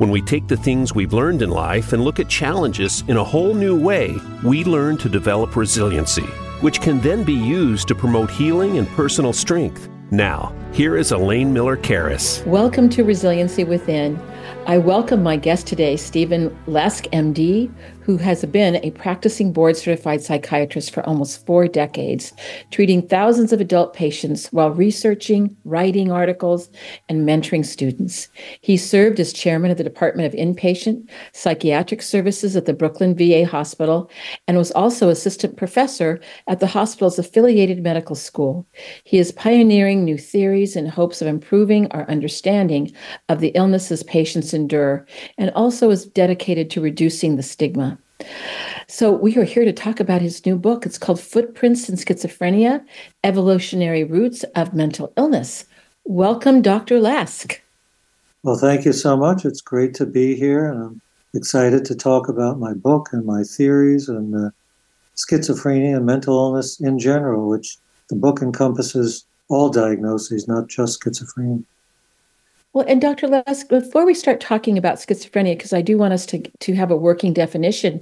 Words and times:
When 0.00 0.08
we 0.08 0.22
take 0.22 0.48
the 0.48 0.56
things 0.56 0.94
we've 0.94 1.12
learned 1.12 1.42
in 1.42 1.50
life 1.50 1.92
and 1.92 2.02
look 2.02 2.18
at 2.20 2.26
challenges 2.30 3.04
in 3.06 3.18
a 3.18 3.22
whole 3.22 3.52
new 3.52 3.78
way, 3.78 4.16
we 4.42 4.64
learn 4.64 4.96
to 4.96 5.10
develop 5.10 5.56
resiliency, 5.56 6.24
which 6.62 6.80
can 6.80 7.02
then 7.02 7.22
be 7.22 7.34
used 7.34 7.86
to 7.88 7.94
promote 7.94 8.30
healing 8.30 8.78
and 8.78 8.88
personal 8.92 9.34
strength. 9.34 9.90
Now, 10.10 10.54
here 10.72 10.96
is 10.96 11.12
Elaine 11.12 11.52
Miller 11.52 11.76
Karas. 11.76 12.42
Welcome 12.46 12.88
to 12.88 13.04
Resiliency 13.04 13.64
Within. 13.64 14.18
I 14.66 14.78
welcome 14.78 15.22
my 15.22 15.36
guest 15.36 15.66
today, 15.66 15.96
Steven 15.96 16.50
Lesk, 16.66 17.10
MD, 17.12 17.72
who 18.02 18.16
has 18.16 18.44
been 18.46 18.76
a 18.76 18.90
practicing 18.92 19.52
board 19.52 19.76
certified 19.76 20.22
psychiatrist 20.22 20.92
for 20.92 21.04
almost 21.06 21.44
four 21.46 21.66
decades, 21.66 22.32
treating 22.70 23.06
thousands 23.06 23.52
of 23.52 23.60
adult 23.60 23.94
patients 23.94 24.46
while 24.48 24.70
researching, 24.70 25.56
writing 25.64 26.10
articles, 26.10 26.70
and 27.08 27.28
mentoring 27.28 27.64
students. 27.64 28.28
He 28.60 28.76
served 28.76 29.20
as 29.20 29.32
chairman 29.32 29.70
of 29.70 29.76
the 29.76 29.84
Department 29.84 30.32
of 30.32 30.38
Inpatient 30.38 31.08
Psychiatric 31.32 32.00
Services 32.00 32.56
at 32.56 32.66
the 32.66 32.74
Brooklyn 32.74 33.16
VA 33.16 33.44
Hospital 33.44 34.10
and 34.46 34.56
was 34.56 34.72
also 34.72 35.08
assistant 35.08 35.56
professor 35.56 36.20
at 36.48 36.60
the 36.60 36.66
hospital's 36.66 37.18
affiliated 37.18 37.82
medical 37.82 38.16
school. 38.16 38.66
He 39.04 39.18
is 39.18 39.32
pioneering 39.32 40.04
new 40.04 40.18
theories 40.18 40.76
in 40.76 40.86
hopes 40.86 41.20
of 41.20 41.28
improving 41.28 41.90
our 41.92 42.08
understanding 42.08 42.92
of 43.28 43.40
the 43.40 43.52
illnesses 43.54 44.02
patients 44.02 44.29
endure 44.36 45.06
and 45.38 45.50
also 45.50 45.90
is 45.90 46.06
dedicated 46.06 46.70
to 46.70 46.80
reducing 46.80 47.36
the 47.36 47.42
stigma. 47.42 47.98
So, 48.86 49.12
we 49.12 49.36
are 49.36 49.44
here 49.44 49.64
to 49.64 49.72
talk 49.72 50.00
about 50.00 50.20
his 50.20 50.44
new 50.44 50.56
book. 50.56 50.84
It's 50.84 50.98
called 50.98 51.20
Footprints 51.20 51.88
in 51.88 51.96
Schizophrenia 51.96 52.84
Evolutionary 53.24 54.04
Roots 54.04 54.44
of 54.54 54.74
Mental 54.74 55.12
Illness. 55.16 55.64
Welcome, 56.04 56.60
Dr. 56.60 57.00
Lesk. 57.00 57.60
Well, 58.42 58.56
thank 58.56 58.84
you 58.84 58.92
so 58.92 59.16
much. 59.16 59.44
It's 59.44 59.60
great 59.60 59.94
to 59.94 60.06
be 60.06 60.34
here, 60.34 60.66
and 60.66 60.82
I'm 60.82 61.00
excited 61.34 61.84
to 61.86 61.94
talk 61.94 62.28
about 62.28 62.58
my 62.58 62.74
book 62.74 63.08
and 63.12 63.24
my 63.24 63.42
theories 63.42 64.08
and 64.08 64.34
uh, 64.34 64.50
schizophrenia 65.16 65.96
and 65.96 66.06
mental 66.06 66.34
illness 66.34 66.80
in 66.80 66.98
general, 66.98 67.48
which 67.48 67.78
the 68.08 68.16
book 68.16 68.42
encompasses 68.42 69.24
all 69.48 69.68
diagnoses, 69.68 70.48
not 70.48 70.68
just 70.68 71.00
schizophrenia. 71.00 71.64
Well, 72.72 72.84
and 72.86 73.00
Dr. 73.00 73.26
Lesk, 73.26 73.68
before 73.68 74.06
we 74.06 74.14
start 74.14 74.40
talking 74.40 74.78
about 74.78 74.98
schizophrenia, 74.98 75.56
because 75.56 75.72
I 75.72 75.82
do 75.82 75.98
want 75.98 76.12
us 76.12 76.24
to, 76.26 76.38
to 76.38 76.74
have 76.74 76.92
a 76.92 76.96
working 76.96 77.32
definition, 77.32 78.00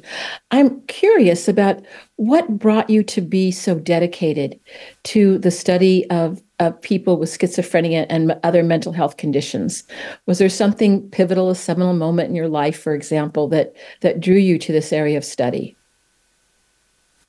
I'm 0.51 0.83
curious 0.83 1.49
about 1.49 1.83
what 2.17 2.59
brought 2.59 2.91
you 2.91 3.03
to 3.05 3.23
be 3.23 3.51
so 3.51 3.79
dedicated 3.79 4.61
to 5.05 5.39
the 5.39 5.51
study 5.51 6.09
of, 6.11 6.43
of 6.59 6.81
people 6.83 7.17
with 7.17 7.31
schizophrenia 7.31 8.05
and 8.11 8.39
other 8.43 8.63
mental 8.63 8.93
health 8.93 9.17
conditions. 9.17 9.85
Was 10.27 10.37
there 10.37 10.51
something 10.51 11.09
pivotal, 11.09 11.49
a 11.49 11.55
seminal 11.55 11.95
moment 11.95 12.29
in 12.29 12.35
your 12.35 12.49
life, 12.49 12.79
for 12.79 12.95
example, 12.95 13.49
that, 13.49 13.75
that 14.03 14.21
drew 14.21 14.37
you 14.37 14.59
to 14.59 14.73
this 14.73 14.93
area 14.93 15.17
of 15.17 15.25
study? 15.25 15.79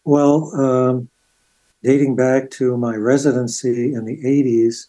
Well, 0.03 0.51
um, 0.55 1.09
dating 1.83 2.17
back 2.17 2.49
to 2.51 2.75
my 2.75 2.95
residency 2.95 3.93
in 3.93 4.03
the 4.03 4.17
80s, 4.17 4.87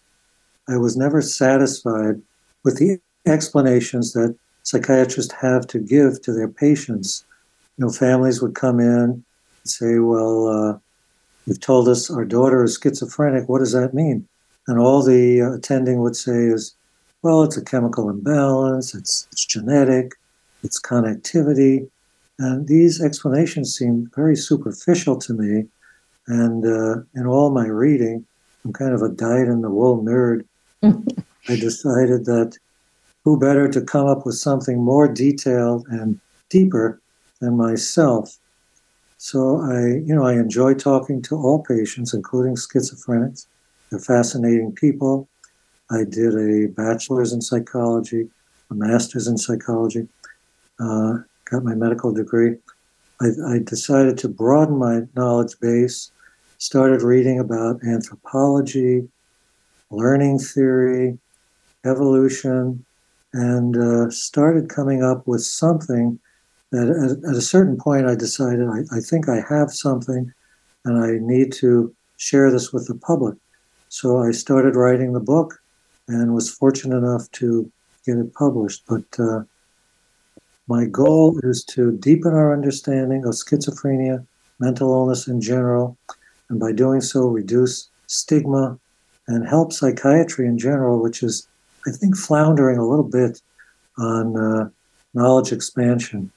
I 0.69 0.77
was 0.77 0.97
never 0.97 1.23
satisfied 1.23 2.21
with 2.65 2.79
the 2.79 3.01
explanations 3.27 4.13
that 4.13 4.37
psychiatrists 4.63 5.33
have 5.41 5.67
to 5.69 5.79
give 5.79 6.23
to 6.23 6.33
their 6.33 6.49
patients. 6.49 7.25
You 7.77 7.87
know, 7.87 7.93
families 7.93 8.43
would 8.43 8.55
come 8.55 8.81
in 8.81 8.89
and 9.09 9.25
say, 9.65 9.99
Well, 9.99 10.49
uh, 10.49 10.79
you've 11.47 11.61
told 11.61 11.89
us 11.89 12.11
our 12.11 12.25
daughter 12.25 12.63
is 12.65 12.79
schizophrenic. 12.81 13.49
What 13.49 13.61
does 13.61 13.73
that 13.73 13.95
mean? 13.95 14.27
And 14.67 14.79
all 14.79 15.03
the 15.03 15.43
uh, 15.43 15.53
attending 15.53 16.01
would 16.01 16.17
say 16.17 16.45
is, 16.47 16.75
Well, 17.23 17.43
it's 17.43 17.57
a 17.57 17.65
chemical 17.65 18.09
imbalance, 18.09 18.95
it's, 18.95 19.27
it's 19.33 19.45
genetic, 19.45 20.13
it's 20.63 20.81
connectivity. 20.81 21.89
And 22.39 22.67
these 22.67 23.03
explanations 23.03 23.77
seem 23.77 24.11
very 24.15 24.37
superficial 24.37 25.19
to 25.19 25.35
me. 25.35 25.65
And 26.27 26.65
uh, 26.65 27.03
in 27.15 27.27
all 27.27 27.51
my 27.51 27.67
reading, 27.67 28.25
I'm 28.65 28.73
kind 28.73 28.95
of 28.95 29.03
a 29.03 29.09
dyed 29.09 29.49
in 29.49 29.63
the 29.63 29.71
wool 29.71 30.03
nerd. 30.03 30.45
I 31.51 31.57
decided 31.57 32.27
that 32.27 32.57
who 33.25 33.37
better 33.37 33.67
to 33.69 33.81
come 33.81 34.07
up 34.07 34.25
with 34.25 34.37
something 34.37 34.79
more 34.79 35.09
detailed 35.09 35.85
and 35.89 36.21
deeper 36.49 37.01
than 37.41 37.57
myself. 37.57 38.39
So 39.17 39.61
I, 39.61 39.81
you 40.07 40.15
know, 40.15 40.25
I 40.25 40.35
enjoy 40.35 40.75
talking 40.75 41.21
to 41.23 41.35
all 41.37 41.65
patients, 41.65 42.15
including 42.15 42.55
schizophrenics. 42.55 43.47
They're 43.91 43.99
fascinating 43.99 44.73
people. 44.73 45.29
I 45.91 46.05
did 46.05 46.35
a 46.37 46.69
bachelor's 46.69 47.33
in 47.33 47.43
psychology, 47.43 48.29
a 48.71 48.75
master's 48.75 49.27
in 49.27 49.37
psychology, 49.37 50.07
uh, 50.79 51.15
got 51.51 51.65
my 51.65 51.75
medical 51.75 52.13
degree. 52.13 52.59
I, 53.21 53.27
I 53.49 53.59
decided 53.59 54.19
to 54.19 54.29
broaden 54.29 54.79
my 54.79 55.01
knowledge 55.17 55.59
base, 55.61 56.13
started 56.59 57.03
reading 57.03 57.41
about 57.41 57.83
anthropology, 57.83 59.09
learning 59.91 60.39
theory, 60.39 61.19
evolution, 61.85 62.85
and 63.33 63.77
uh, 63.77 64.11
started 64.11 64.69
coming 64.69 65.03
up 65.03 65.27
with 65.27 65.43
something 65.43 66.19
that 66.71 66.89
at, 66.89 67.31
at 67.31 67.37
a 67.37 67.43
certain 67.43 67.77
point 67.77 68.07
I 68.07 68.15
decided 68.15 68.69
I, 68.69 68.97
I, 68.97 69.01
think 69.01 69.29
I 69.29 69.41
have 69.49 69.73
something 69.73 70.33
and 70.85 71.05
I 71.05 71.19
need 71.21 71.53
to 71.55 71.95
share 72.17 72.51
this 72.51 72.73
with 72.73 72.87
the 72.87 72.95
public. 72.95 73.37
So 73.89 74.19
I 74.19 74.31
started 74.31 74.77
writing 74.77 75.13
the 75.13 75.21
book 75.21 75.61
and 76.09 76.35
was 76.35 76.51
fortunate 76.51 76.97
enough 76.97 77.31
to 77.33 77.71
get 78.05 78.19
it 78.19 78.35
published. 78.35 78.85
But 78.89 79.05
uh, 79.19 79.43
my 80.69 80.85
goal 80.85 81.41
is 81.43 81.65
to 81.65 81.97
deepen 81.99 82.33
our 82.33 82.53
understanding 82.53 83.25
of 83.25 83.35
schizophrenia, 83.35 84.27
mental 84.59 84.93
illness 84.93 85.27
in 85.27 85.41
general, 85.41 85.97
and 86.49 86.59
by 86.59 86.73
doing 86.73 87.01
so, 87.01 87.29
reduce 87.29 87.89
stigma 88.07 88.79
and 89.29 89.47
help 89.47 89.73
psychiatry 89.73 90.47
in 90.47 90.59
general, 90.59 91.01
which 91.01 91.23
is 91.23 91.47
I 91.87 91.91
think, 91.91 92.17
floundering 92.17 92.79
a 92.79 92.87
little 92.87 93.05
bit 93.05 93.41
on 93.99 94.37
uh, 94.37 94.69
knowledge 95.15 95.53
expansion. 95.53 96.31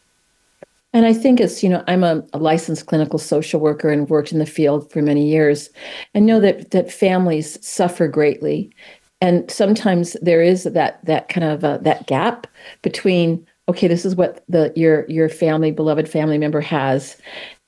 And 0.93 1.07
I 1.07 1.13
think 1.13 1.39
it's, 1.39 1.63
you 1.63 1.69
know, 1.69 1.83
I'm 1.87 2.03
a, 2.03 2.23
a, 2.33 2.37
licensed 2.37 2.85
clinical 2.85 3.17
social 3.17 3.59
worker 3.59 3.89
and 3.89 4.07
worked 4.09 4.31
in 4.31 4.37
the 4.37 4.45
field 4.45 4.91
for 4.91 5.01
many 5.01 5.27
years 5.27 5.69
and 6.13 6.27
know 6.27 6.39
that 6.39 6.69
that 6.71 6.91
families 6.91 7.65
suffer 7.65 8.07
greatly. 8.07 8.71
And 9.19 9.49
sometimes 9.49 10.15
there 10.21 10.43
is 10.43 10.65
that 10.65 11.03
that 11.05 11.29
kind 11.29 11.45
of 11.45 11.63
uh, 11.63 11.77
that 11.79 12.05
gap 12.05 12.45
between 12.83 13.47
okay, 13.69 13.87
this 13.87 14.05
is 14.05 14.15
what 14.15 14.43
the 14.49 14.71
your 14.75 15.09
your 15.09 15.29
family 15.29 15.71
beloved 15.71 16.07
family 16.09 16.37
member 16.37 16.61
has 16.61 17.17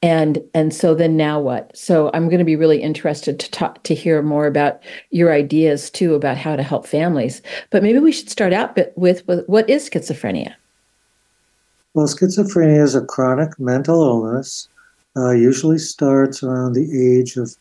and 0.02 0.44
and 0.54 0.74
so 0.74 0.94
then 0.94 1.18
now 1.18 1.40
what? 1.40 1.76
So 1.76 2.12
i'm 2.14 2.28
going 2.28 2.40
to 2.40 2.46
be 2.46 2.56
really 2.56 2.82
interested 2.82 3.40
to 3.40 3.52
talk 3.52 3.84
to 3.84 3.96
hear 3.96 4.22
more 4.22 4.46
about 4.46 4.82
your 5.10 5.32
ideas 5.32 5.90
too 5.90 6.14
about 6.14 6.38
how 6.38 6.56
to 6.56 6.64
help 6.64 6.86
families. 6.86 7.42
But 7.70 7.84
maybe 7.84 8.00
we 8.00 8.12
should 8.12 8.30
start 8.30 8.54
out 8.54 8.78
with, 8.96 9.26
with 9.28 9.46
what 9.48 9.70
is 9.70 9.90
schizophrenia? 9.90 10.56
Well 11.94 12.08
schizophrenia 12.08 12.84
is 12.84 12.96
a 12.96 13.06
chronic 13.06 13.60
mental 13.60 14.04
illness 14.04 14.68
uh, 15.18 15.32
usually 15.32 15.78
starts 15.78 16.44
around 16.44 16.74
the 16.74 17.18
age 17.18 17.38
of 17.38 17.56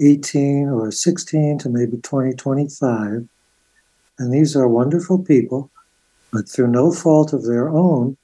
18 0.00 0.68
or 0.68 0.90
16 0.90 1.58
to 1.58 1.68
maybe 1.68 1.96
20 1.98 2.34
25 2.34 3.28
and 4.18 4.32
these 4.32 4.56
are 4.56 4.68
wonderful 4.68 5.18
people 5.18 5.70
but 6.32 6.48
through 6.48 6.68
no 6.68 6.92
fault 6.92 7.32
of 7.32 7.44
their 7.44 7.68
own 7.68 8.16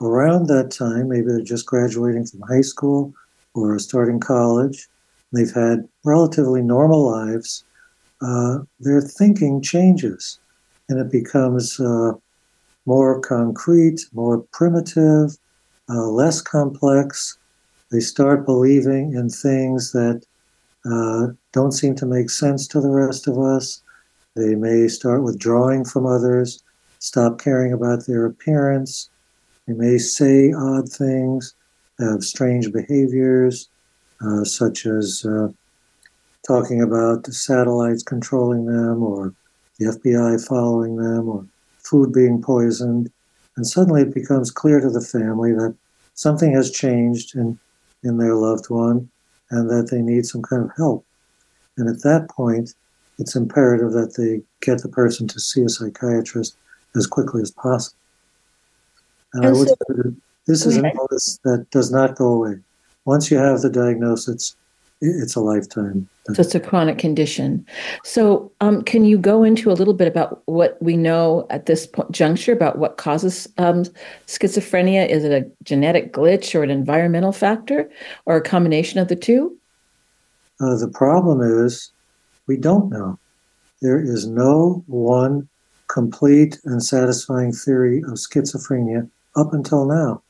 around 0.00 0.46
that 0.46 0.70
time, 0.70 1.08
maybe 1.08 1.26
they're 1.28 1.40
just 1.40 1.66
graduating 1.66 2.26
from 2.26 2.40
high 2.42 2.60
school 2.60 3.12
or 3.54 3.78
starting 3.78 4.20
college, 4.20 4.88
they've 5.32 5.52
had 5.52 5.88
relatively 6.04 6.62
normal 6.62 7.10
lives, 7.10 7.64
uh, 8.22 8.58
their 8.80 9.00
thinking 9.00 9.62
changes 9.62 10.38
and 10.88 10.98
it 10.98 11.10
becomes 11.10 11.80
uh, 11.80 12.12
more 12.86 13.20
concrete, 13.20 14.00
more 14.12 14.44
primitive, 14.52 15.36
uh, 15.88 16.06
less 16.06 16.40
complex. 16.40 17.38
They 17.90 18.00
start 18.00 18.46
believing 18.46 19.14
in 19.14 19.28
things 19.28 19.92
that 19.92 20.22
uh, 20.84 21.32
don't 21.52 21.72
seem 21.72 21.94
to 21.96 22.06
make 22.06 22.30
sense 22.30 22.68
to 22.68 22.80
the 22.80 22.90
rest 22.90 23.26
of 23.26 23.38
us. 23.38 23.82
They 24.36 24.54
may 24.54 24.86
start 24.88 25.22
withdrawing 25.22 25.84
from 25.84 26.06
others, 26.06 26.62
stop 26.98 27.40
caring 27.40 27.72
about 27.72 28.06
their 28.06 28.26
appearance, 28.26 29.10
they 29.66 29.74
may 29.74 29.98
say 29.98 30.52
odd 30.52 30.88
things, 30.88 31.54
have 31.98 32.22
strange 32.22 32.72
behaviors, 32.72 33.68
uh, 34.20 34.44
such 34.44 34.86
as 34.86 35.24
uh, 35.24 35.48
talking 36.46 36.82
about 36.82 37.24
the 37.24 37.32
satellites 37.32 38.02
controlling 38.02 38.66
them 38.66 39.02
or 39.02 39.32
the 39.78 39.86
FBI 39.86 40.46
following 40.46 40.96
them 40.96 41.28
or 41.28 41.44
food 41.78 42.12
being 42.12 42.42
poisoned. 42.42 43.10
And 43.56 43.66
suddenly 43.66 44.02
it 44.02 44.14
becomes 44.14 44.50
clear 44.50 44.80
to 44.80 44.90
the 44.90 45.00
family 45.00 45.52
that 45.52 45.74
something 46.14 46.52
has 46.54 46.70
changed 46.70 47.34
in, 47.34 47.58
in 48.02 48.18
their 48.18 48.34
loved 48.34 48.70
one 48.70 49.08
and 49.50 49.70
that 49.70 49.90
they 49.90 50.02
need 50.02 50.26
some 50.26 50.42
kind 50.42 50.62
of 50.62 50.70
help. 50.76 51.04
And 51.76 51.88
at 51.88 52.02
that 52.02 52.28
point, 52.30 52.74
it's 53.18 53.36
imperative 53.36 53.92
that 53.92 54.14
they 54.16 54.42
get 54.60 54.82
the 54.82 54.88
person 54.88 55.26
to 55.28 55.40
see 55.40 55.62
a 55.62 55.68
psychiatrist 55.68 56.56
as 56.94 57.06
quickly 57.06 57.42
as 57.42 57.50
possible. 57.50 57.96
And, 59.36 59.44
and 59.44 59.54
I 59.54 59.58
would 59.58 59.68
say 59.68 60.16
this 60.46 60.64
is 60.64 60.76
an 60.76 60.86
illness 60.86 61.38
that 61.44 61.66
does 61.70 61.90
not 61.90 62.16
go 62.16 62.28
away. 62.28 62.58
Once 63.04 63.30
you 63.30 63.36
have 63.36 63.60
the 63.60 63.70
diagnosis, 63.70 64.56
it's 65.00 65.34
a 65.34 65.40
lifetime. 65.40 66.08
So 66.32 66.40
it's 66.40 66.54
a 66.54 66.60
chronic 66.60 66.98
condition. 66.98 67.66
So, 68.02 68.50
um, 68.60 68.82
can 68.82 69.04
you 69.04 69.18
go 69.18 69.44
into 69.44 69.70
a 69.70 69.74
little 69.74 69.92
bit 69.92 70.08
about 70.08 70.42
what 70.46 70.80
we 70.80 70.96
know 70.96 71.46
at 71.50 71.66
this 71.66 71.86
point, 71.86 72.10
juncture 72.10 72.52
about 72.52 72.78
what 72.78 72.96
causes 72.96 73.46
um, 73.58 73.84
schizophrenia? 74.26 75.06
Is 75.06 75.22
it 75.22 75.32
a 75.32 75.48
genetic 75.62 76.12
glitch 76.12 76.54
or 76.54 76.62
an 76.62 76.70
environmental 76.70 77.32
factor 77.32 77.90
or 78.24 78.36
a 78.36 78.40
combination 78.40 78.98
of 78.98 79.08
the 79.08 79.16
two? 79.16 79.56
Uh, 80.60 80.76
the 80.76 80.88
problem 80.88 81.42
is 81.42 81.92
we 82.46 82.56
don't 82.56 82.88
know. 82.88 83.18
There 83.82 84.00
is 84.00 84.26
no 84.26 84.82
one 84.86 85.46
complete 85.88 86.58
and 86.64 86.82
satisfying 86.82 87.52
theory 87.52 87.98
of 87.98 88.14
schizophrenia 88.14 89.08
up 89.36 89.52
until 89.52 89.84
now. 89.86 90.22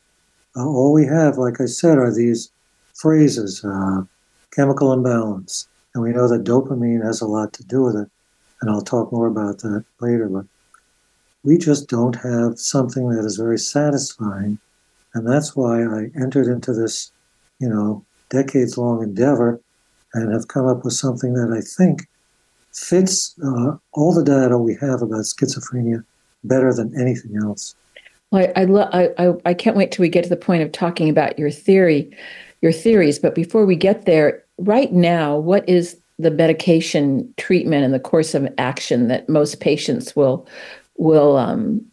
Uh, 0.57 0.67
all 0.67 0.93
we 0.93 1.07
have, 1.07 1.39
like 1.39 1.61
I 1.61 1.67
said, 1.67 1.99
are 1.99 2.13
these 2.13 2.51
phrases 2.95 3.65
uh, 3.65 4.03
chemical 4.51 4.93
imbalance. 4.93 5.69
And 5.95 6.03
we 6.03 6.11
know 6.11 6.29
that 6.29 6.45
dopamine 6.45 7.05
has 7.05 7.21
a 7.21 7.27
lot 7.27 7.53
to 7.55 7.65
do 7.65 7.83
with 7.83 7.97
it. 7.97 8.09
And 8.61 8.71
I'll 8.71 8.83
talk 8.83 9.13
more 9.13 9.27
about 9.27 9.59
that 9.61 9.85
later. 10.01 10.29
But 10.29 10.47
we 11.45 11.59
just 11.59 11.89
don't 11.89 12.17
have 12.17 12.59
something 12.59 13.11
that 13.11 13.25
is 13.25 13.37
very 13.37 13.59
satisfying. 13.59 14.59
And 15.15 15.27
that's 15.27 15.55
why 15.55 15.83
I 15.83 16.11
entered 16.21 16.47
into 16.47 16.73
this, 16.73 17.13
you 17.59 17.69
know, 17.69 18.05
decades 18.29 18.77
long 18.77 19.03
endeavor 19.03 19.61
and 20.15 20.33
have 20.33 20.49
come 20.49 20.67
up 20.67 20.85
with 20.85 20.95
something 20.95 21.35
that 21.35 21.53
I 21.53 21.61
think 21.61 22.09
fits 22.73 23.35
uh, 23.43 23.77
all 23.93 24.13
the 24.13 24.25
data 24.25 24.59
we 24.59 24.75
have 24.81 25.03
about 25.03 25.25
schizophrenia 25.25 26.05
better 26.45 26.73
than 26.75 26.99
anything 27.01 27.37
else. 27.37 27.75
Well, 28.31 28.53
I, 28.57 28.63
I, 28.63 28.65
lo- 28.65 28.91
I, 28.93 29.35
I 29.45 29.55
can't 29.55 29.77
wait 29.77 29.93
till 29.93 30.03
we 30.03 30.09
get 30.09 30.25
to 30.25 30.31
the 30.31 30.37
point 30.37 30.63
of 30.63 30.73
talking 30.73 31.09
about 31.09 31.39
your 31.39 31.51
theory, 31.51 32.11
your 32.61 32.73
theories. 32.73 33.19
But 33.19 33.35
before 33.35 33.67
we 33.67 33.77
get 33.77 34.05
there, 34.05 34.43
right 34.59 34.93
now, 34.93 35.37
what 35.37 35.69
is 35.69 35.99
the 36.19 36.31
medication 36.31 37.33
treatment 37.37 37.85
and 37.85 37.93
the 37.93 38.01
course 38.01 38.35
of 38.35 38.49
action 38.59 39.09
that 39.09 39.29
most 39.29 39.61
patients 39.61 40.17
will 40.17 40.47
will 40.99 41.37
um, 41.37 41.85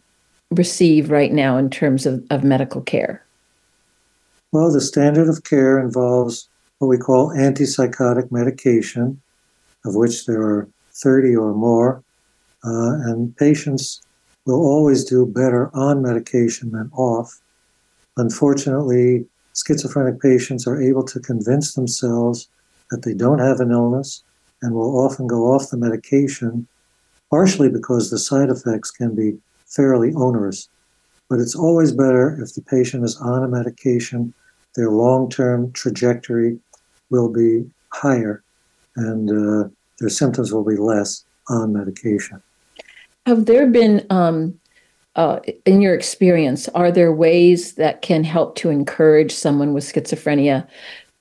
receive 0.49 1.11
right 1.11 1.33
now 1.33 1.57
in 1.57 1.69
terms 1.69 2.05
of, 2.05 2.23
of 2.29 2.43
medical 2.43 2.81
care? 2.81 3.23
Well, 4.53 4.71
the 4.71 4.81
standard 4.81 5.27
of 5.27 5.43
care 5.43 5.79
involves 5.79 6.47
what 6.77 6.87
we 6.87 6.97
call 6.97 7.29
antipsychotic 7.29 8.31
medication, 8.31 9.21
of 9.85 9.95
which 9.95 10.25
there 10.25 10.41
are 10.41 10.69
30 10.93 11.35
or 11.35 11.53
more, 11.53 12.03
uh, 12.63 12.93
and 13.09 13.35
patients 13.35 14.01
will 14.45 14.61
always 14.65 15.05
do 15.05 15.25
better 15.25 15.69
on 15.73 16.01
medication 16.01 16.71
than 16.71 16.89
off. 16.93 17.39
Unfortunately, 18.17 19.25
schizophrenic 19.55 20.21
patients 20.21 20.67
are 20.67 20.81
able 20.81 21.03
to 21.03 21.19
convince 21.19 21.73
themselves 21.73 22.47
that 22.91 23.03
they 23.03 23.13
don't 23.13 23.39
have 23.39 23.59
an 23.59 23.71
illness 23.71 24.23
and 24.61 24.73
will 24.73 24.99
often 24.99 25.27
go 25.27 25.53
off 25.53 25.69
the 25.69 25.77
medication, 25.77 26.67
partially 27.29 27.69
because 27.69 28.09
the 28.09 28.19
side 28.19 28.49
effects 28.49 28.91
can 28.91 29.15
be 29.15 29.37
fairly 29.65 30.13
onerous. 30.13 30.69
But 31.29 31.39
it's 31.39 31.55
always 31.55 31.91
better 31.91 32.41
if 32.41 32.53
the 32.53 32.61
patient 32.61 33.03
is 33.03 33.17
on 33.17 33.43
a 33.43 33.47
medication, 33.47 34.33
their 34.75 34.89
long 34.89 35.29
term 35.29 35.71
trajectory 35.71 36.59
will 37.09 37.29
be 37.29 37.69
higher 37.89 38.43
and 38.95 39.29
uh, 39.29 39.69
their 39.99 40.09
symptoms 40.09 40.51
will 40.53 40.63
be 40.63 40.75
less 40.75 41.25
on 41.49 41.73
medication. 41.73 42.41
Have 43.25 43.45
there 43.45 43.67
been 43.67 44.05
um, 44.09 44.59
uh, 45.15 45.39
in 45.65 45.81
your 45.81 45.93
experience, 45.93 46.67
are 46.69 46.91
there 46.91 47.13
ways 47.13 47.75
that 47.75 48.01
can 48.01 48.23
help 48.23 48.55
to 48.55 48.69
encourage 48.69 49.31
someone 49.31 49.73
with 49.73 49.85
schizophrenia 49.85 50.67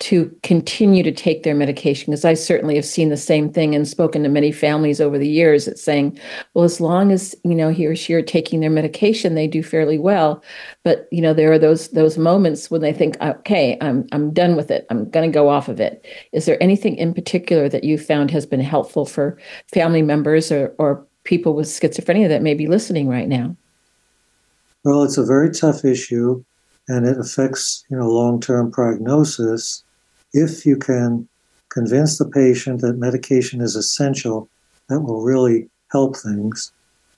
to 0.01 0.37
continue 0.43 1.05
to 1.05 1.13
take 1.13 1.45
their 1.45 1.55
medication? 1.55 2.11
Because 2.11 2.25
I 2.25 2.35
certainly 2.35 2.75
have 2.75 2.85
seen 2.85 3.09
the 3.09 3.17
same 3.17 3.53
thing 3.53 3.73
and 3.75 3.87
spoken 3.87 4.25
to 4.25 4.29
many 4.29 4.51
families 4.51 5.01
over 5.01 5.17
the 5.17 5.29
years 5.29 5.67
that 5.67 5.79
saying, 5.79 6.19
well, 6.55 6.65
as 6.65 6.81
long 6.81 7.13
as 7.13 7.37
you 7.45 7.55
know 7.55 7.69
he 7.69 7.87
or 7.87 7.95
she 7.95 8.15
are 8.15 8.23
taking 8.23 8.59
their 8.59 8.71
medication, 8.71 9.37
they 9.37 9.47
do 9.47 9.63
fairly 9.63 9.99
well. 9.99 10.43
But 10.83 11.07
you 11.13 11.21
know, 11.21 11.35
there 11.35 11.53
are 11.53 11.59
those 11.59 11.91
those 11.91 12.19
moments 12.19 12.69
when 12.69 12.81
they 12.81 12.93
think, 12.93 13.21
okay, 13.21 13.79
I'm 13.81 14.09
I'm 14.11 14.33
done 14.33 14.57
with 14.57 14.73
it. 14.73 14.87
I'm 14.91 15.09
going 15.11 15.31
to 15.31 15.35
go 15.35 15.49
off 15.49 15.69
of 15.69 15.79
it. 15.79 16.05
Is 16.33 16.47
there 16.47 16.61
anything 16.61 16.97
in 16.97 17.15
particular 17.15 17.69
that 17.69 17.85
you 17.85 17.97
found 17.97 18.33
has 18.33 18.47
been 18.47 18.61
helpful 18.61 19.07
for 19.07 19.39
family 19.73 20.03
members 20.03 20.51
or 20.51 20.75
or 20.79 21.07
people 21.25 21.55
with 21.55 21.67
schizophrenia 21.67 22.29
that 22.29 22.43
may 22.43 22.55
be 22.55 22.67
listening 22.67 23.09
right 23.09 23.29
now? 23.29 23.57
Well, 24.85 25.05
it's 25.05 25.19
a 25.19 25.25
very 25.25 25.51
tough 25.51 25.85
issue 25.85 26.43
and 26.89 27.07
it 27.07 27.19
affects, 27.19 27.85
you 27.89 27.97
know, 27.97 28.09
long-term 28.09 28.73
prognosis. 28.73 29.85
If 30.33 30.67
you 30.67 30.77
can 30.77 31.29
convince 31.69 32.19
the 32.19 32.29
patient 32.29 32.81
that 32.81 32.99
medication 32.99 33.61
is 33.61 33.77
essential, 33.77 34.49
that 34.89 35.01
will 35.01 35.23
really 35.23 35.69
help 35.91 36.17
things. 36.17 36.73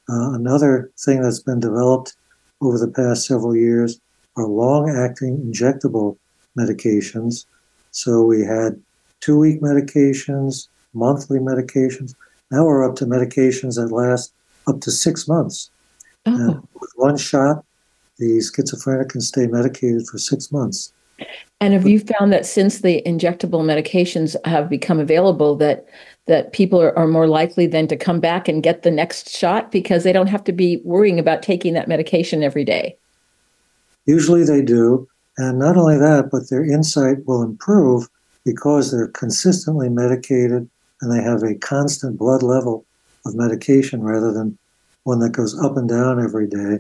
Uh, 0.09 0.33
another 0.33 0.91
thing 0.99 1.23
that's 1.23 1.41
been 1.41 1.61
developed 1.61 2.15
over 2.61 2.79
the 2.79 2.89
past 2.91 3.27
several 3.27 3.57
years 3.57 3.99
are 4.37 4.47
long-acting 4.47 5.39
injectable 5.39 6.17
medications. 6.59 7.47
So 7.91 8.23
we 8.23 8.45
had 8.45 8.81
two-week 9.21 9.63
medications, 9.63 10.69
monthly 10.93 11.39
medications. 11.39 12.15
Now 12.51 12.65
we're 12.65 12.89
up 12.89 12.97
to 12.97 13.07
medications 13.07 13.77
that 13.77 13.93
last 13.93 14.33
up 14.67 14.81
to 14.83 14.91
six 14.91 15.27
months. 15.29 15.71
Oh. 16.27 16.63
with 16.81 16.91
one 16.97 17.17
shot, 17.17 17.65
the 18.19 18.41
schizophrenic 18.41 19.11
can 19.11 19.21
stay 19.21 19.47
medicated 19.47 20.07
for 20.07 20.19
six 20.19 20.51
months. 20.51 20.93
And 21.61 21.75
have 21.75 21.87
you 21.87 22.01
found 22.01 22.33
that 22.33 22.47
since 22.47 22.81
the 22.81 23.03
injectable 23.07 23.63
medications 23.63 24.37
have 24.47 24.69
become 24.69 24.99
available, 24.99 25.55
that 25.57 25.87
that 26.27 26.53
people 26.53 26.81
are, 26.81 26.97
are 26.99 27.07
more 27.07 27.27
likely 27.27 27.67
then 27.67 27.87
to 27.89 27.97
come 27.97 28.19
back 28.19 28.49
and 28.49 28.63
get 28.63 28.83
the 28.83 28.91
next 28.91 29.31
shot 29.31 29.71
because 29.71 30.05
they 30.05 30.13
don't 30.13 30.29
have 30.29 30.45
to 30.45 30.53
be 30.53 30.81
worrying 30.85 31.19
about 31.19 31.43
taking 31.43 31.75
that 31.75 31.87
medication 31.87 32.43
every 32.43 32.65
day? 32.65 32.97
Usually 34.07 34.43
they 34.43 34.63
do. 34.63 35.07
And 35.37 35.59
not 35.59 35.77
only 35.77 35.99
that, 35.99 36.31
but 36.31 36.49
their 36.49 36.65
insight 36.65 37.27
will 37.27 37.43
improve 37.43 38.09
because 38.45 38.91
they're 38.91 39.09
consistently 39.09 39.89
medicated 39.89 40.69
and 41.05 41.13
they 41.13 41.23
have 41.23 41.43
a 41.43 41.55
constant 41.57 42.19
blood 42.19 42.43
level 42.43 42.87
of 43.27 43.35
medication 43.35 44.03
rather 44.03 44.33
than 44.33 44.57
one 45.03 45.19
that 45.19 45.33
goes 45.33 45.59
up 45.63 45.77
and 45.77 45.87
down 45.87 46.19
every 46.19 46.49
day. 46.49 46.79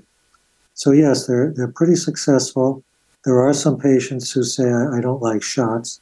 So 0.73 0.93
yes, 0.93 1.27
they're 1.27 1.53
they're 1.55 1.69
pretty 1.69 1.95
successful. 1.95 2.83
There 3.27 3.39
are 3.39 3.53
some 3.53 3.79
patients 3.79 4.33
who 4.33 4.43
say 4.43 4.65
I, 4.65 4.97
I 4.97 5.01
don't 5.03 5.21
like 5.21 5.43
shots, 5.43 6.01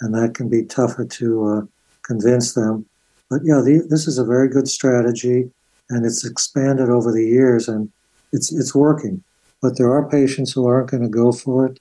and 0.00 0.14
that 0.14 0.34
can 0.34 0.48
be 0.48 0.64
tougher 0.64 1.04
to 1.04 1.46
uh, 1.48 1.60
convince 2.04 2.54
them. 2.54 2.86
But 3.28 3.40
yeah, 3.44 3.60
the, 3.60 3.84
this 3.90 4.06
is 4.06 4.18
a 4.18 4.24
very 4.24 4.48
good 4.48 4.68
strategy, 4.68 5.50
and 5.90 6.06
it's 6.06 6.24
expanded 6.24 6.90
over 6.90 7.10
the 7.10 7.26
years, 7.26 7.68
and 7.68 7.90
it's 8.32 8.52
it's 8.52 8.74
working. 8.74 9.22
But 9.60 9.78
there 9.78 9.92
are 9.92 10.08
patients 10.08 10.52
who 10.52 10.66
aren't 10.68 10.90
going 10.90 11.02
to 11.02 11.08
go 11.08 11.32
for 11.32 11.66
it, 11.66 11.80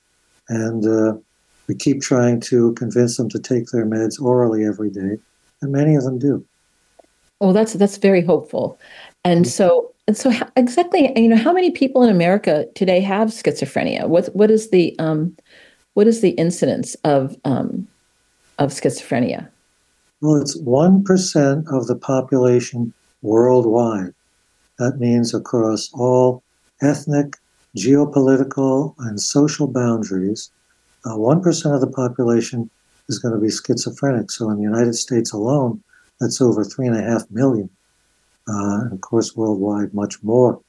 and 0.49 0.87
uh, 0.87 1.19
we 1.67 1.75
keep 1.75 2.01
trying 2.01 2.39
to 2.41 2.73
convince 2.73 3.17
them 3.17 3.29
to 3.29 3.39
take 3.39 3.67
their 3.67 3.85
meds 3.85 4.19
orally 4.19 4.65
every 4.65 4.89
day, 4.89 5.19
and 5.63 5.71
many 5.71 5.95
of 5.95 6.03
them 6.03 6.19
do. 6.19 6.45
Well, 7.39 7.53
that's 7.53 7.73
that's 7.73 7.97
very 7.97 8.21
hopeful. 8.21 8.77
And 9.25 9.47
so, 9.47 9.91
and 10.07 10.17
so 10.17 10.29
how, 10.29 10.47
exactly, 10.55 11.11
you 11.15 11.29
know, 11.29 11.37
how 11.37 11.53
many 11.53 11.71
people 11.71 12.03
in 12.03 12.09
America 12.09 12.67
today 12.75 12.99
have 12.99 13.29
schizophrenia? 13.29 14.07
What 14.07 14.27
what 14.35 14.51
is 14.51 14.69
the 14.69 14.97
um, 14.99 15.35
what 15.93 16.07
is 16.07 16.21
the 16.21 16.31
incidence 16.31 16.95
of 17.03 17.35
um, 17.45 17.87
of 18.59 18.71
schizophrenia? 18.71 19.47
Well, 20.21 20.41
it's 20.41 20.57
one 20.57 21.03
percent 21.03 21.67
of 21.69 21.87
the 21.87 21.95
population 21.95 22.93
worldwide. 23.21 24.13
That 24.79 24.99
means 24.99 25.33
across 25.33 25.89
all 25.93 26.43
ethnic, 26.81 27.37
geopolitical, 27.77 28.95
and 28.99 29.19
social 29.21 29.67
boundaries. 29.67 30.51
Uh, 31.05 31.17
one 31.17 31.39
uh, 31.45 31.73
of 31.73 31.81
the 31.81 31.91
population 31.93 32.69
is 33.09 33.19
going 33.19 33.33
to 33.33 33.41
be 33.41 33.49
schizophrenic. 33.49 34.31
So 34.31 34.49
in 34.49 34.57
the 34.57 34.63
United 34.63 34.95
States 34.95 35.31
alone, 35.33 35.83
that's 36.19 36.41
over 36.41 36.63
three 36.63 36.87
and 36.87 36.95
a 36.95 37.01
half 37.01 37.23
million 37.29 37.69
uh, 38.47 38.81
and 38.81 38.93
of 38.93 39.01
course, 39.01 39.35
worldwide, 39.35 39.93
much 39.93 40.21
more. 40.23 40.59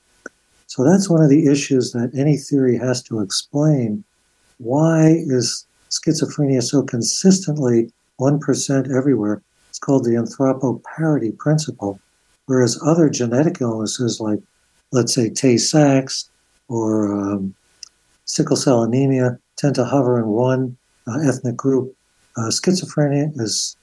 So 0.67 0.85
that's 0.85 1.11
one 1.11 1.23
of 1.23 1.31
the 1.31 1.47
issues 1.51 1.93
that 1.93 2.11
any 2.17 2.37
theory 2.37 2.79
has 2.79 3.03
to 3.05 3.21
explain. 3.21 4.05
Why 4.59 5.09
is 5.09 5.67
schizophrenia 5.91 6.63
so 6.63 6.83
consistently 6.83 7.93
1% 8.21 8.97
everywhere, 8.97 9.43
it's 9.69 9.79
called 9.79 10.05
the 10.05 10.11
anthropoparity 10.11 11.37
principle. 11.37 12.01
Whereas 12.47 12.81
other 12.85 13.09
genetic 13.09 13.61
illnesses 13.61 14.21
like, 14.21 14.41
let's 14.93 15.15
say, 15.15 15.31
Tay 15.31 15.57
Sachs 15.57 16.31
or 16.69 17.13
um, 17.13 17.55
sickle 18.25 18.57
cell 18.57 18.83
anemia 18.83 19.39
tend 19.57 19.75
to 19.77 19.85
hover 19.85 20.19
in 20.19 20.27
one 20.27 20.77
uh, 21.09 21.19
ethnic 21.27 21.57
group. 21.57 21.95
Uh, 22.37 22.51
schizophrenia 22.51 23.31
is 23.41 23.77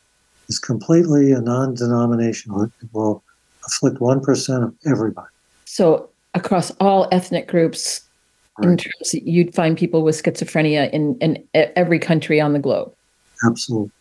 is 0.50 0.60
completely 0.60 1.31
a 1.31 1.41
non-denominational. 1.41 2.63
It 2.63 2.72
will 2.93 3.24
afflict 3.65 4.01
one 4.01 4.22
percent 4.22 4.63
of 4.63 4.75
everybody. 4.86 5.27
So 5.65 6.10
across 6.34 6.72
all 6.79 7.08
ethnic 7.12 7.48
groups, 7.48 8.01
right. 8.58 8.70
in 8.70 8.77
terms 8.77 9.13
of, 9.13 9.22
you'd 9.25 9.53
find 9.55 9.77
people 9.77 10.03
with 10.03 10.22
schizophrenia 10.22 10.89
in 10.91 11.17
in 11.20 11.48
every 11.53 12.00
country 12.00 12.41
on 12.41 12.53
the 12.53 12.60
globe. 12.60 12.93
Absolutely. 13.46 13.91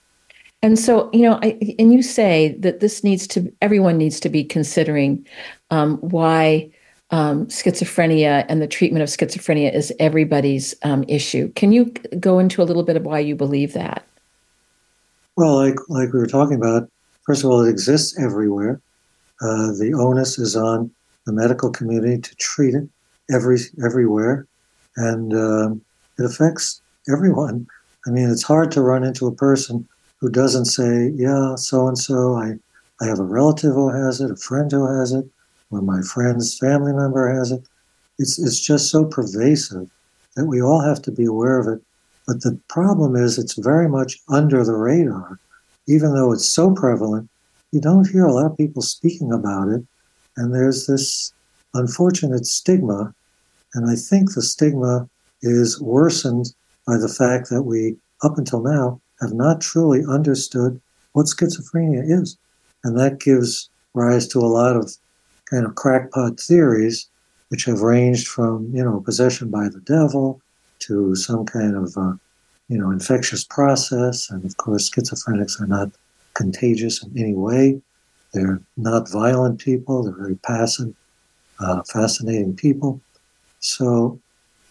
And 0.62 0.78
so, 0.78 1.09
you 1.14 1.23
know, 1.23 1.38
I, 1.42 1.59
and 1.78 1.90
you 1.90 2.02
say 2.02 2.54
that 2.59 2.80
this 2.80 3.02
needs 3.02 3.26
to, 3.28 3.50
everyone 3.62 3.97
needs 3.97 4.21
to 4.21 4.28
be 4.28 4.45
considering 4.45 5.26
um, 5.71 5.97
why 5.99 6.71
um, 7.11 7.47
schizophrenia 7.47 8.45
and 8.47 8.61
the 8.61 8.66
treatment 8.66 9.02
of 9.02 9.09
schizophrenia 9.09 9.75
is 9.75 9.90
everybody's 9.99 10.75
um, 10.83 11.02
issue. 11.09 11.50
Can 11.54 11.73
you 11.73 11.87
go 12.19 12.38
into 12.38 12.61
a 12.61 12.64
little 12.64 12.83
bit 12.83 12.97
of 12.97 13.04
why 13.04 13.21
you 13.21 13.35
believe 13.35 13.73
that? 13.73 14.04
Well, 15.40 15.56
like 15.56 15.78
like 15.88 16.12
we 16.12 16.18
were 16.18 16.26
talking 16.26 16.56
about, 16.56 16.90
first 17.23 17.42
of 17.42 17.49
all, 17.49 17.64
it 17.64 17.70
exists 17.70 18.18
everywhere. 18.18 18.78
Uh, 19.40 19.73
the 19.73 19.94
onus 19.99 20.38
is 20.38 20.54
on 20.54 20.90
the 21.25 21.32
medical 21.32 21.70
community 21.70 22.20
to 22.20 22.35
treat 22.35 22.75
it 22.75 22.87
every 23.32 23.56
everywhere, 23.82 24.47
and 24.97 25.32
um, 25.32 25.80
it 26.18 26.26
affects 26.26 26.82
everyone. 27.11 27.66
I 28.06 28.11
mean, 28.11 28.28
it's 28.28 28.42
hard 28.42 28.70
to 28.73 28.82
run 28.82 29.02
into 29.02 29.26
a 29.26 29.35
person 29.35 29.88
who 30.18 30.28
doesn't 30.28 30.66
say, 30.66 31.09
"Yeah, 31.16 31.54
so 31.54 31.88
and 31.88 31.97
so, 31.97 32.35
I 32.35 32.59
I 33.00 33.06
have 33.06 33.18
a 33.18 33.25
relative 33.25 33.73
who 33.73 33.88
has 33.88 34.20
it, 34.20 34.30
a 34.30 34.37
friend 34.37 34.70
who 34.70 34.85
has 34.99 35.12
it." 35.12 35.25
or 35.70 35.80
my 35.80 36.02
friend's 36.02 36.59
family 36.59 36.92
member 36.92 37.32
has 37.32 37.50
it. 37.50 37.62
It's, 38.18 38.38
it's 38.38 38.61
just 38.61 38.90
so 38.90 39.06
pervasive 39.06 39.88
that 40.37 40.44
we 40.44 40.61
all 40.61 40.80
have 40.80 41.00
to 41.02 41.11
be 41.11 41.25
aware 41.25 41.59
of 41.59 41.68
it. 41.68 41.80
But 42.30 42.42
the 42.42 42.60
problem 42.68 43.16
is 43.16 43.38
it's 43.38 43.58
very 43.58 43.88
much 43.88 44.20
under 44.28 44.64
the 44.64 44.76
radar. 44.76 45.40
Even 45.88 46.14
though 46.14 46.32
it's 46.32 46.49
so 46.49 46.70
prevalent, 46.72 47.28
you 47.72 47.80
don't 47.80 48.08
hear 48.08 48.25
a 48.25 48.32
lot 48.32 48.52
of 48.52 48.56
people 48.56 48.82
speaking 48.82 49.32
about 49.32 49.66
it. 49.66 49.84
And 50.37 50.54
there's 50.54 50.87
this 50.87 51.32
unfortunate 51.75 52.46
stigma. 52.46 53.12
And 53.75 53.90
I 53.90 53.96
think 53.96 54.32
the 54.32 54.42
stigma 54.42 55.08
is 55.42 55.80
worsened 55.80 56.54
by 56.87 56.99
the 56.99 57.08
fact 57.08 57.50
that 57.50 57.64
we, 57.64 57.96
up 58.22 58.38
until 58.38 58.62
now, 58.62 59.00
have 59.20 59.32
not 59.32 59.60
truly 59.60 60.04
understood 60.08 60.80
what 61.14 61.26
schizophrenia 61.26 62.08
is. 62.08 62.38
And 62.84 62.96
that 62.96 63.18
gives 63.18 63.70
rise 63.92 64.28
to 64.28 64.38
a 64.38 64.54
lot 64.60 64.76
of 64.76 64.96
kind 65.46 65.66
of 65.66 65.75
crackpot 65.75 66.38
theories, 66.38 67.08
which 67.49 67.64
have 67.64 67.80
ranged 67.80 68.28
from, 68.28 68.70
you 68.72 68.84
know, 68.84 69.00
possession 69.00 69.50
by 69.50 69.68
the 69.68 69.80
devil 69.80 70.40
to 70.80 71.14
some 71.14 71.44
kind 71.44 71.76
of, 71.76 71.96
uh, 71.96 72.12
you 72.68 72.78
know, 72.78 72.90
infectious 72.90 73.44
process. 73.44 74.30
And 74.30 74.44
of 74.44 74.56
course, 74.56 74.90
schizophrenics 74.90 75.60
are 75.60 75.66
not 75.66 75.90
contagious 76.34 77.02
in 77.02 77.16
any 77.18 77.34
way. 77.34 77.80
They're 78.32 78.60
not 78.76 79.10
violent 79.10 79.60
people. 79.60 80.04
They're 80.04 80.14
very 80.16 80.37
passive, 80.37 80.94
uh, 81.58 81.82
fascinating 81.92 82.54
people. 82.54 83.00
So, 83.58 84.20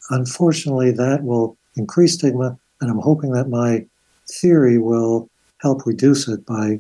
unfortunately, 0.09 0.91
that 0.91 1.23
will 1.23 1.57
increase 1.75 2.13
stigma. 2.13 2.57
And 2.81 2.89
I'm 2.89 2.99
hoping 2.99 3.31
that 3.33 3.49
my 3.49 3.85
theory 4.41 4.77
will 4.77 5.29
help 5.61 5.85
reduce 5.85 6.27
it 6.27 6.45
by 6.45 6.79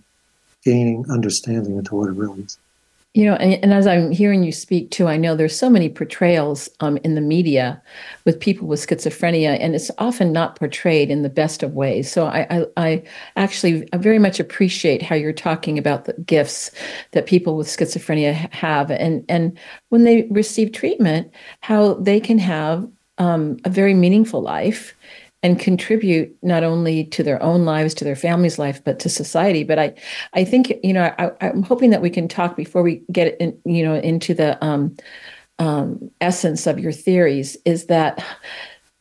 gaining 0.63 1.05
understanding 1.09 1.77
into 1.77 1.95
what 1.95 2.09
it 2.09 2.13
really 2.13 2.43
is. 2.43 2.57
You 3.15 3.25
know, 3.25 3.33
and, 3.35 3.63
and, 3.63 3.73
as 3.73 3.87
I'm 3.87 4.11
hearing 4.11 4.43
you 4.43 4.51
speak 4.51 4.91
too, 4.91 5.07
I 5.07 5.17
know 5.17 5.35
there's 5.35 5.57
so 5.57 5.67
many 5.67 5.89
portrayals 5.89 6.69
um, 6.79 6.97
in 6.97 7.15
the 7.15 7.21
media 7.21 7.81
with 8.23 8.39
people 8.39 8.67
with 8.67 8.85
schizophrenia, 8.85 9.57
and 9.59 9.73
it's 9.73 9.89
often 9.97 10.31
not 10.31 10.57
portrayed 10.57 11.09
in 11.09 11.23
the 11.23 11.29
best 11.29 11.63
of 11.63 11.73
ways. 11.73 12.11
So 12.11 12.27
I, 12.27 12.45
I, 12.51 12.65
I 12.77 13.03
actually 13.35 13.89
I 13.93 13.97
very 13.97 14.19
much 14.19 14.39
appreciate 14.39 15.01
how 15.01 15.15
you're 15.15 15.33
talking 15.33 15.79
about 15.79 16.05
the 16.05 16.13
gifts 16.21 16.69
that 17.11 17.25
people 17.25 17.57
with 17.57 17.65
schizophrenia 17.65 18.53
have, 18.53 18.91
and 18.91 19.25
and 19.27 19.57
when 19.89 20.03
they 20.03 20.27
receive 20.29 20.71
treatment, 20.71 21.33
how 21.61 21.95
they 21.95 22.19
can 22.19 22.37
have 22.37 22.87
um, 23.17 23.57
a 23.65 23.71
very 23.71 23.95
meaningful 23.95 24.41
life 24.41 24.95
and 25.41 25.59
contribute 25.59 26.35
not 26.41 26.63
only 26.63 27.05
to 27.05 27.23
their 27.23 27.41
own 27.41 27.63
lives, 27.63 27.93
to 27.95 28.03
their 28.03 28.15
family's 28.15 28.59
life, 28.59 28.83
but 28.83 28.99
to 28.99 29.09
society. 29.09 29.63
But 29.63 29.79
I, 29.79 29.93
I 30.33 30.43
think 30.43 30.73
you 30.83 30.93
know, 30.93 31.13
I, 31.17 31.31
am 31.41 31.63
hoping 31.63 31.91
that 31.91 32.01
we 32.01 32.09
can 32.09 32.27
talk 32.27 32.57
before 32.57 32.83
we 32.83 33.03
get 33.11 33.39
in, 33.39 33.57
you 33.65 33.83
know, 33.83 33.95
into 33.95 34.33
the 34.33 34.63
um, 34.63 34.95
um, 35.57 36.11
essence 36.19 36.67
of 36.67 36.79
your 36.79 36.91
theories. 36.91 37.57
Is 37.65 37.85
that 37.85 38.23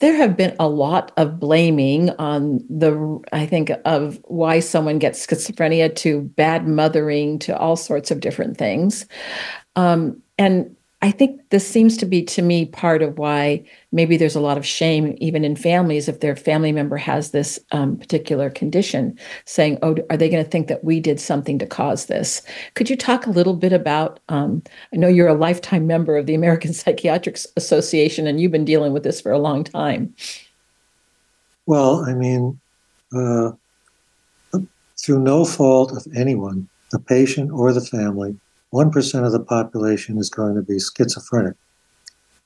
there 0.01 0.15
have 0.15 0.37
been 0.37 0.55
a 0.61 0.69
lot 0.69 1.11
of 1.17 1.41
blaming 1.41 2.11
on 2.11 2.65
the, 2.71 3.21
I 3.33 3.47
think, 3.47 3.73
of 3.85 4.21
why 4.25 4.61
someone 4.61 5.01
gets 5.01 5.27
schizophrenia 5.27 5.95
to 5.97 6.23
bad 6.23 6.69
mothering 6.69 7.41
to 7.41 7.59
all 7.59 7.75
sorts 7.75 8.13
of 8.13 8.21
different 8.21 8.57
things, 8.57 9.07
um, 9.75 10.23
and 10.39 10.77
I 11.01 11.13
think 11.13 11.51
this 11.51 11.67
seems 11.67 11.97
to 11.99 12.07
be 12.07 12.25
to 12.25 12.43
me 12.43 12.67
part 12.67 13.03
of 13.03 13.19
why 13.19 13.65
maybe 13.93 14.17
there's 14.17 14.35
a 14.35 14.41
lot 14.41 14.59
of 14.59 14.67
shame 14.67 15.17
even 15.19 15.45
in 15.45 15.55
families 15.55 16.09
if 16.09 16.19
their 16.19 16.35
family 16.35 16.73
member 16.73 16.97
has 16.97 17.31
this 17.31 17.61
um, 17.71 17.97
particular 17.97 18.51
condition, 18.51 19.17
saying, 19.45 19.79
"Oh, 19.83 19.97
are 20.11 20.17
they 20.17 20.29
going 20.29 20.43
to 20.43 20.51
think 20.51 20.67
that 20.67 20.83
we 20.83 20.99
did 20.99 21.21
something 21.21 21.57
to 21.61 21.67
cause 21.67 22.07
this?" 22.07 22.43
Could 22.75 22.91
you 22.91 22.97
talk 22.97 23.27
a 23.27 23.31
little 23.31 23.55
bit 23.55 23.73
about? 23.73 24.19
Um, 24.29 24.61
I 24.93 24.97
know 24.97 25.07
you're 25.07 25.29
a 25.29 25.35
lifetime 25.35 25.87
member 25.87 26.17
of 26.17 26.27
the 26.27 26.35
American 26.35 26.73
Psychiatric 26.75 27.39
Association, 27.57 28.27
and 28.27 28.41
you've 28.41 28.53
been 28.53 28.65
dealing 28.65 28.93
with 28.93 29.05
this 29.05 29.21
for 29.21 29.31
a 29.31 29.39
long 29.39 29.63
time. 29.63 30.13
Well, 31.67 32.05
I 32.05 32.15
mean, 32.15 32.59
uh, 33.15 33.53
through 35.01 35.21
no 35.21 35.45
fault 35.45 35.93
of 35.93 36.07
anyone, 36.17 36.69
the 36.91 36.99
patient 36.99 37.53
or 37.53 37.73
the 37.73 37.81
family 37.81 38.37
1% 38.73 39.27
of 39.27 39.33
the 39.33 39.41
population 39.41 40.19
is 40.19 40.29
going 40.29 40.55
to 40.55 40.63
be 40.63 40.79
schizophrenic. 40.79 41.55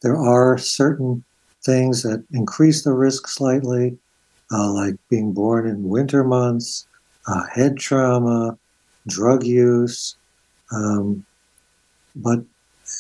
There 0.02 0.16
are 0.16 0.58
certain 0.58 1.24
things 1.64 2.02
that 2.02 2.24
increase 2.32 2.84
the 2.84 2.92
risk 2.92 3.28
slightly, 3.28 3.98
uh, 4.52 4.72
like 4.72 4.94
being 5.08 5.32
born 5.32 5.66
in 5.66 5.88
winter 5.88 6.24
months, 6.24 6.86
uh, 7.26 7.44
head 7.52 7.76
trauma, 7.76 8.58
drug 9.06 9.44
use. 9.44 10.16
Um, 10.70 11.24
but 12.16 12.40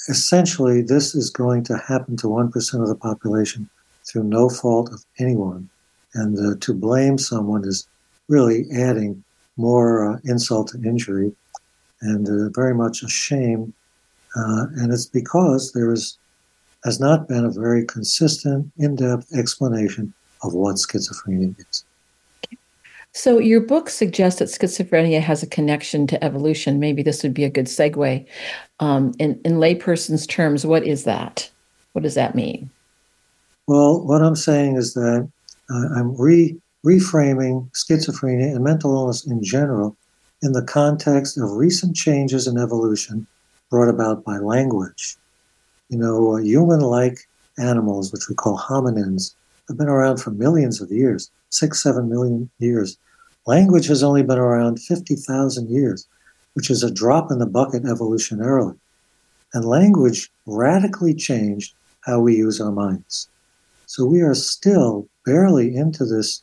essentially, 0.08 0.82
this 0.82 1.14
is 1.14 1.30
going 1.30 1.64
to 1.64 1.76
happen 1.76 2.16
to 2.18 2.26
1% 2.26 2.82
of 2.82 2.88
the 2.88 2.94
population 2.94 3.68
through 4.04 4.24
no 4.24 4.48
fault 4.48 4.92
of 4.92 5.04
anyone. 5.18 5.68
And 6.14 6.38
uh, 6.38 6.58
to 6.60 6.74
blame 6.74 7.18
someone 7.18 7.64
is 7.64 7.86
really 8.28 8.66
adding 8.72 9.22
more 9.56 10.14
uh, 10.14 10.18
insult 10.24 10.68
to 10.68 10.82
injury 10.82 11.32
and 12.02 12.28
uh, 12.28 12.50
very 12.50 12.74
much 12.74 13.02
a 13.02 13.08
shame. 13.08 13.72
Uh, 14.36 14.66
and 14.76 14.92
it's 14.92 15.06
because 15.06 15.72
there 15.72 15.92
is, 15.92 16.18
has 16.84 17.00
not 17.00 17.28
been 17.28 17.44
a 17.44 17.50
very 17.50 17.84
consistent, 17.84 18.70
in 18.78 18.96
depth 18.96 19.32
explanation 19.36 20.12
of 20.42 20.54
what 20.54 20.76
schizophrenia 20.76 21.54
is. 21.58 21.84
So, 23.14 23.38
your 23.38 23.60
book 23.60 23.90
suggests 23.90 24.38
that 24.38 24.48
schizophrenia 24.48 25.20
has 25.20 25.42
a 25.42 25.46
connection 25.46 26.06
to 26.06 26.24
evolution. 26.24 26.80
Maybe 26.80 27.02
this 27.02 27.22
would 27.22 27.34
be 27.34 27.44
a 27.44 27.50
good 27.50 27.66
segue. 27.66 28.26
Um, 28.80 29.12
in, 29.18 29.38
in 29.44 29.54
layperson's 29.54 30.26
terms, 30.26 30.64
what 30.64 30.86
is 30.86 31.04
that? 31.04 31.50
What 31.92 32.02
does 32.02 32.14
that 32.14 32.34
mean? 32.34 32.70
Well, 33.66 34.00
what 34.04 34.22
I'm 34.22 34.34
saying 34.34 34.76
is 34.76 34.94
that 34.94 35.30
uh, 35.70 35.88
I'm 35.94 36.16
re- 36.18 36.56
reframing 36.84 37.70
schizophrenia 37.72 38.54
and 38.54 38.64
mental 38.64 38.94
illness 38.94 39.26
in 39.26 39.42
general 39.44 39.96
in 40.42 40.52
the 40.52 40.62
context 40.62 41.38
of 41.38 41.52
recent 41.52 41.94
changes 41.94 42.46
in 42.46 42.58
evolution 42.58 43.26
brought 43.70 43.88
about 43.88 44.24
by 44.24 44.38
language. 44.38 45.16
You 45.88 45.98
know, 45.98 46.34
uh, 46.34 46.36
human 46.38 46.80
like 46.80 47.28
animals, 47.58 48.12
which 48.12 48.28
we 48.28 48.34
call 48.34 48.58
hominins, 48.58 49.34
have 49.68 49.78
been 49.78 49.88
around 49.88 50.18
for 50.18 50.30
millions 50.30 50.80
of 50.80 50.90
years 50.90 51.30
six, 51.50 51.82
seven 51.82 52.08
million 52.08 52.50
years. 52.58 52.96
Language 53.46 53.86
has 53.86 54.02
only 54.02 54.22
been 54.22 54.38
around 54.38 54.80
50,000 54.80 55.68
years, 55.68 56.06
which 56.54 56.70
is 56.70 56.82
a 56.82 56.90
drop 56.90 57.30
in 57.30 57.38
the 57.38 57.46
bucket 57.46 57.84
evolutionarily. 57.84 58.76
And 59.52 59.64
language 59.64 60.30
radically 60.46 61.14
changed 61.14 61.74
how 62.00 62.20
we 62.20 62.36
use 62.36 62.60
our 62.60 62.72
minds. 62.72 63.28
So 63.86 64.06
we 64.06 64.22
are 64.22 64.34
still 64.34 65.06
barely 65.26 65.76
into 65.76 66.06
this 66.06 66.42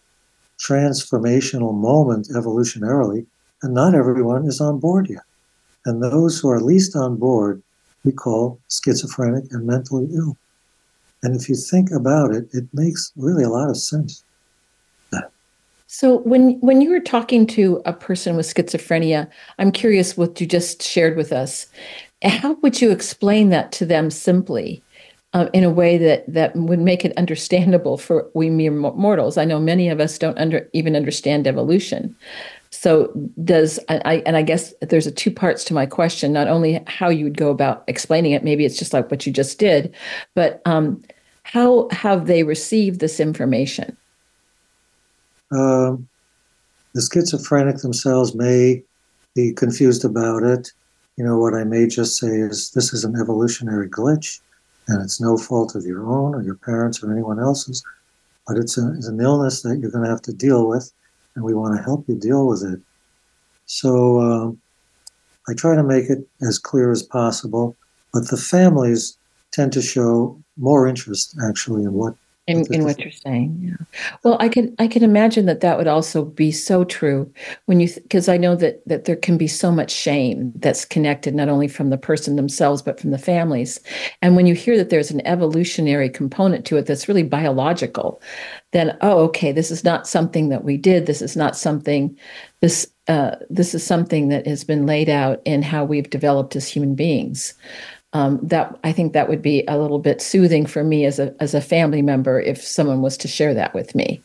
transformational 0.60 1.74
moment 1.74 2.27
evolutionarily 2.29 3.25
and 3.62 3.74
not 3.74 3.96
everyone 3.96 4.46
is 4.46 4.62
on 4.62 4.80
board 4.80 5.10
yet. 5.10 5.24
And 5.86 6.04
those 6.04 6.39
who 6.39 6.50
are 6.50 6.62
least 6.62 6.96
on 6.96 7.18
board, 7.18 7.62
we 8.04 8.12
call 8.12 8.60
schizophrenic 8.70 9.46
and 9.51 9.66
mentally 9.66 10.08
ill. 10.13 10.38
And 11.24 11.36
if 11.36 11.50
you 11.50 11.56
think 11.56 11.92
about 11.92 12.34
it, 12.34 12.48
it 12.54 12.66
makes 12.74 13.12
really 13.16 13.44
a 13.44 13.50
lot 13.50 13.70
of 13.70 13.78
sense. 13.78 14.24
So 15.92 16.20
when 16.20 16.60
when 16.60 16.82
you 16.82 16.92
were 16.92 17.00
talking 17.00 17.48
to 17.48 17.82
a 17.84 17.94
person 17.94 18.36
with 18.36 18.46
schizophrenia, 18.46 19.28
I'm 19.58 19.72
curious 19.72 20.16
what 20.16 20.39
you 20.39 20.46
just 20.46 20.84
shared 20.84 21.18
with 21.18 21.34
us. 21.34 21.66
How 22.24 22.54
would 22.62 22.80
you 22.80 22.92
explain 22.92 23.50
that 23.50 23.72
to 23.74 23.86
them 23.86 24.12
simply? 24.12 24.84
Uh, 25.34 25.48
in 25.54 25.63
a 25.63 25.70
way 25.70 25.96
that 25.96 26.25
that 26.28 26.56
would 26.56 26.80
make 26.80 27.06
it 27.06 27.16
understandable 27.16 28.00
for 28.00 28.28
we 28.34 28.50
mere 28.50 28.72
mortals. 28.72 29.38
I 29.38 29.46
know 29.46 29.60
many 29.60 29.88
of 29.88 30.00
us 30.00 30.18
don't 30.18 30.38
under, 30.39 30.68
even 30.74 30.96
understand 30.96 31.46
evolution. 31.46 32.16
So 32.72 33.12
does 33.44 33.80
I 33.90 34.22
and 34.26 34.38
I 34.38 34.42
guess 34.44 34.74
there's 34.82 35.08
a 35.08 35.12
two 35.12 35.32
parts 35.32 35.64
to 35.66 35.74
my 35.74 35.86
question. 35.86 36.32
Not 36.32 36.48
only 36.48 36.84
how 36.88 37.10
you 37.10 37.24
would 37.26 37.38
go 37.38 37.50
about 37.50 37.84
explaining 37.88 38.32
it, 38.34 38.44
maybe 38.44 38.64
it's 38.64 38.78
just 38.78 38.94
like 38.94 39.10
what 39.10 39.26
you 39.26 39.34
just 39.34 39.58
did, 39.58 39.94
but 40.36 40.62
um, 40.66 41.02
how 41.44 41.90
have 41.92 42.28
they 42.28 42.44
received 42.44 43.00
this 43.00 43.20
information? 43.20 43.98
Um, 45.52 46.08
the 46.94 47.02
schizophrenic 47.02 47.78
themselves 47.78 48.36
may 48.36 48.84
be 49.36 49.54
confused 49.54 50.06
about 50.06 50.44
it. 50.44 50.72
You 51.18 51.26
know, 51.26 51.38
what 51.38 51.54
I 51.54 51.64
may 51.64 51.88
just 51.88 52.18
say 52.18 52.28
is 52.28 52.72
this 52.72 52.94
is 52.94 53.04
an 53.04 53.16
evolutionary 53.20 53.90
glitch 53.90 54.40
and 54.88 55.02
it's 55.02 55.20
no 55.20 55.38
fault 55.38 55.76
of 55.76 55.86
your 55.86 56.06
own 56.06 56.34
or 56.34 56.42
your 56.42 56.56
parents 56.56 57.04
or 57.04 57.12
anyone 57.12 57.40
else's, 57.40 57.84
but 58.48 58.58
it's, 58.58 58.78
a, 58.78 58.94
it's 58.96 59.08
an 59.08 59.20
illness 59.20 59.62
that 59.62 59.80
you're 59.80 59.92
going 59.92 60.04
to 60.04 60.10
have 60.10 60.22
to 60.24 60.34
deal 60.34 60.68
with, 60.68 60.92
and 61.36 61.43
we 61.43 61.53
want 61.53 61.75
to 61.77 61.83
help 61.83 62.05
you 62.07 62.15
deal 62.15 62.48
with 62.48 62.63
it. 62.63 62.79
So 63.65 64.19
um, 64.19 64.62
I 65.48 65.53
try 65.53 65.75
to 65.75 65.83
make 65.83 66.09
it 66.09 66.27
as 66.41 66.59
clear 66.59 66.91
as 66.91 67.03
possible, 67.03 67.75
but 68.13 68.29
the 68.29 68.38
families 68.38 69.17
tend 69.51 69.74
to 69.74 69.81
show 69.81 70.39
more 70.57 70.88
interest 70.88 71.36
actually 71.43 71.83
in 71.83 71.93
what 71.93 72.15
in, 72.50 72.74
in 72.74 72.84
what 72.84 73.00
you're 73.00 73.12
saying 73.12 73.58
yeah. 73.62 73.86
Well 74.24 74.38
i 74.39 74.50
can 74.50 74.75
i 74.79 74.88
can 74.88 75.03
imagine 75.03 75.46
that 75.46 75.62
that 75.62 75.77
would 75.77 75.88
also 75.88 76.25
be 76.25 76.51
so 76.51 76.84
true 76.84 77.32
when 77.65 77.79
you 77.79 77.89
because 78.01 78.27
i 78.27 78.38
know 78.38 78.56
that 78.56 78.82
that 78.88 79.06
there 79.06 79.15
can 79.15 79.38
be 79.38 79.48
so 79.48 79.72
much 79.72 79.91
shame 79.91 80.51
that's 80.56 80.86
connected 80.86 81.36
not 81.36 81.50
only 81.50 81.68
from 81.68 81.89
the 81.89 81.98
person 81.98 82.36
themselves 82.36 82.82
but 82.82 83.00
from 83.00 83.12
the 83.12 83.18
families. 83.18 83.79
And 84.22 84.36
when 84.36 84.48
you 84.48 84.56
hear 84.56 84.77
that 84.77 84.89
there's 84.89 85.12
an 85.12 85.25
evolutionary 85.25 86.10
component 86.10 86.65
to 86.65 86.77
it 86.77 86.86
that's 86.86 87.08
really 87.08 87.24
biological 87.24 88.22
then 88.72 88.98
oh 89.01 89.20
okay 89.25 89.51
this 89.51 89.72
is 89.72 89.84
not 89.84 90.08
something 90.08 90.50
that 90.50 90.63
we 90.63 90.77
did. 90.77 91.06
This 91.06 91.22
is 91.22 91.36
not 91.36 91.56
something 91.56 92.18
this 92.62 92.88
uh, 93.08 93.38
this 93.50 93.74
is 93.74 93.84
something 93.84 94.29
that 94.29 94.46
has 94.46 94.63
been 94.63 94.86
laid 94.86 95.10
out 95.10 95.41
in 95.44 95.63
how 95.63 95.84
we've 95.84 96.12
developed 96.12 96.56
as 96.56 96.68
human 96.68 96.94
beings 96.94 97.56
um, 98.13 98.39
that 98.42 98.78
I 98.84 98.92
think 98.92 99.13
that 99.13 99.30
would 99.30 99.42
be 99.42 99.63
a 99.68 99.78
little 99.78 100.00
bit 100.00 100.22
soothing 100.22 100.66
for 100.66 100.84
me 100.84 101.06
as 101.06 101.20
a 101.20 101.36
as 101.39 101.54
a 101.54 101.62
family 101.62 102.01
member 102.01 102.39
if 102.39 102.63
someone 102.63 103.01
was 103.01 103.18
to 103.18 103.28
share 103.28 103.54
that 103.54 103.74
with 103.74 103.94
me. 103.96 104.22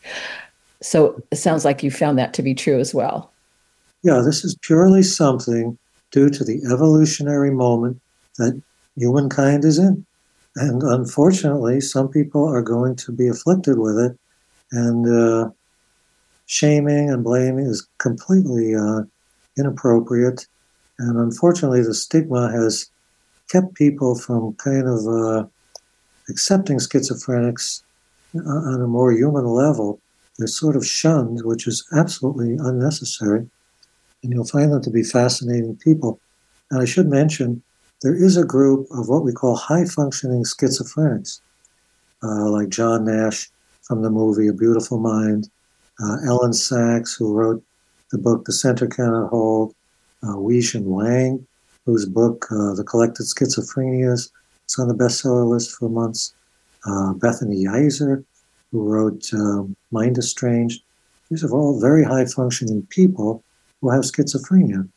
So 0.81 1.21
it 1.31 1.37
sounds 1.37 1.65
like 1.65 1.83
you 1.83 1.91
found 1.91 2.17
that 2.17 2.33
to 2.33 2.43
be 2.43 2.53
true 2.53 2.79
as 2.79 2.93
well. 2.93 3.31
Yeah, 4.03 4.21
this 4.23 4.43
is 4.43 4.55
purely 4.61 5.03
something 5.03 5.77
due 6.11 6.29
to 6.29 6.43
the 6.43 6.61
evolutionary 6.71 7.51
moment 7.51 7.99
that 8.37 8.61
humankind 8.95 9.65
is 9.65 9.79
in. 9.79 10.05
And 10.55 10.83
unfortunately, 10.83 11.81
some 11.81 12.07
people 12.07 12.47
are 12.47 12.61
going 12.61 12.95
to 12.97 13.11
be 13.11 13.27
afflicted 13.27 13.77
with 13.77 13.97
it. 13.97 14.17
And 14.71 15.07
uh, 15.07 15.49
shaming 16.45 17.09
and 17.09 17.23
blaming 17.23 17.65
is 17.65 17.87
completely 17.97 18.75
uh, 18.75 19.01
inappropriate. 19.57 20.47
And 20.99 21.17
unfortunately, 21.17 21.81
the 21.81 21.93
stigma 21.93 22.51
has 22.51 22.89
kept 23.49 23.75
people 23.75 24.15
from 24.15 24.53
kind 24.55 24.87
of 24.87 25.07
uh, 25.07 25.47
accepting 26.29 26.77
schizophrenics 26.77 27.83
on 28.33 28.81
a 28.81 28.87
more 28.87 29.11
human 29.11 29.45
level. 29.45 29.99
They're 30.37 30.47
sort 30.47 30.75
of 30.75 30.85
shunned, 30.85 31.41
which 31.43 31.67
is 31.67 31.85
absolutely 31.95 32.53
unnecessary. 32.59 33.47
And 34.23 34.33
you'll 34.33 34.45
find 34.45 34.71
them 34.71 34.81
to 34.81 34.89
be 34.89 35.03
fascinating 35.03 35.77
people. 35.77 36.19
And 36.71 36.81
I 36.81 36.85
should 36.85 37.07
mention, 37.07 37.61
there 38.01 38.15
is 38.15 38.35
a 38.35 38.43
group 38.43 38.87
of 38.91 39.07
what 39.07 39.23
we 39.23 39.31
call 39.31 39.55
high 39.55 39.85
functioning 39.85 40.43
schizophrenics, 40.43 41.39
uh, 42.23 42.49
like 42.49 42.69
John 42.69 43.05
Nash 43.05 43.49
from 43.83 44.01
the 44.01 44.09
movie 44.09 44.47
A 44.47 44.53
Beautiful 44.53 44.99
Mind, 44.99 45.49
uh, 46.01 46.17
Elyn 46.25 46.51
Saks, 46.51 47.17
who 47.17 47.33
wrote 47.33 47.63
the 48.11 48.17
book 48.17 48.45
The 48.45 48.51
Center 48.51 48.87
Cannot 48.87 49.29
Hold, 49.29 49.73
uh, 50.23 50.35
Weijun 50.35 50.83
Wang, 50.83 51.45
whose 51.85 52.05
book, 52.05 52.47
uh, 52.51 52.73
The 52.73 52.83
Collected 52.83 53.25
Schizophrenias, 53.25 54.31
is 54.67 54.79
on 54.79 54.87
the 54.87 54.95
bestseller 54.95 55.47
list 55.47 55.71
for 55.71 55.89
months. 55.89 56.33
Uh, 56.85 57.13
Bethany 57.13 57.65
Yeiser, 57.65 58.23
who 58.71 58.83
wrote 58.83 59.33
um, 59.33 59.75
Mind 59.91 60.17
Estranged. 60.17 60.83
These 61.29 61.43
are 61.43 61.51
all 61.51 61.79
very 61.79 62.03
high 62.03 62.25
functioning 62.25 62.85
people 62.89 63.43
who 63.81 63.89
have 63.89 64.03
schizophrenia. 64.03 64.87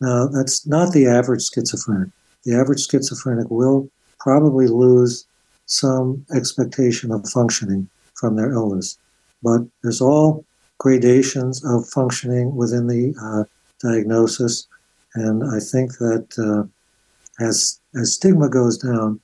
Now, 0.00 0.26
that's 0.26 0.66
not 0.66 0.92
the 0.92 1.06
average 1.06 1.48
schizophrenic. 1.48 2.08
The 2.44 2.54
average 2.54 2.86
schizophrenic 2.88 3.50
will 3.50 3.88
probably 4.18 4.66
lose 4.66 5.26
some 5.66 6.24
expectation 6.34 7.12
of 7.12 7.28
functioning 7.28 7.88
from 8.14 8.36
their 8.36 8.50
illness. 8.52 8.98
But 9.42 9.62
there's 9.82 10.00
all 10.00 10.44
gradations 10.78 11.64
of 11.64 11.88
functioning 11.88 12.56
within 12.56 12.86
the 12.86 13.14
uh, 13.22 13.44
diagnosis. 13.86 14.66
And 15.14 15.42
I 15.44 15.58
think 15.58 15.98
that 15.98 16.26
uh, 16.38 17.44
as 17.44 17.80
as 17.94 18.14
stigma 18.14 18.48
goes 18.48 18.78
down 18.78 19.20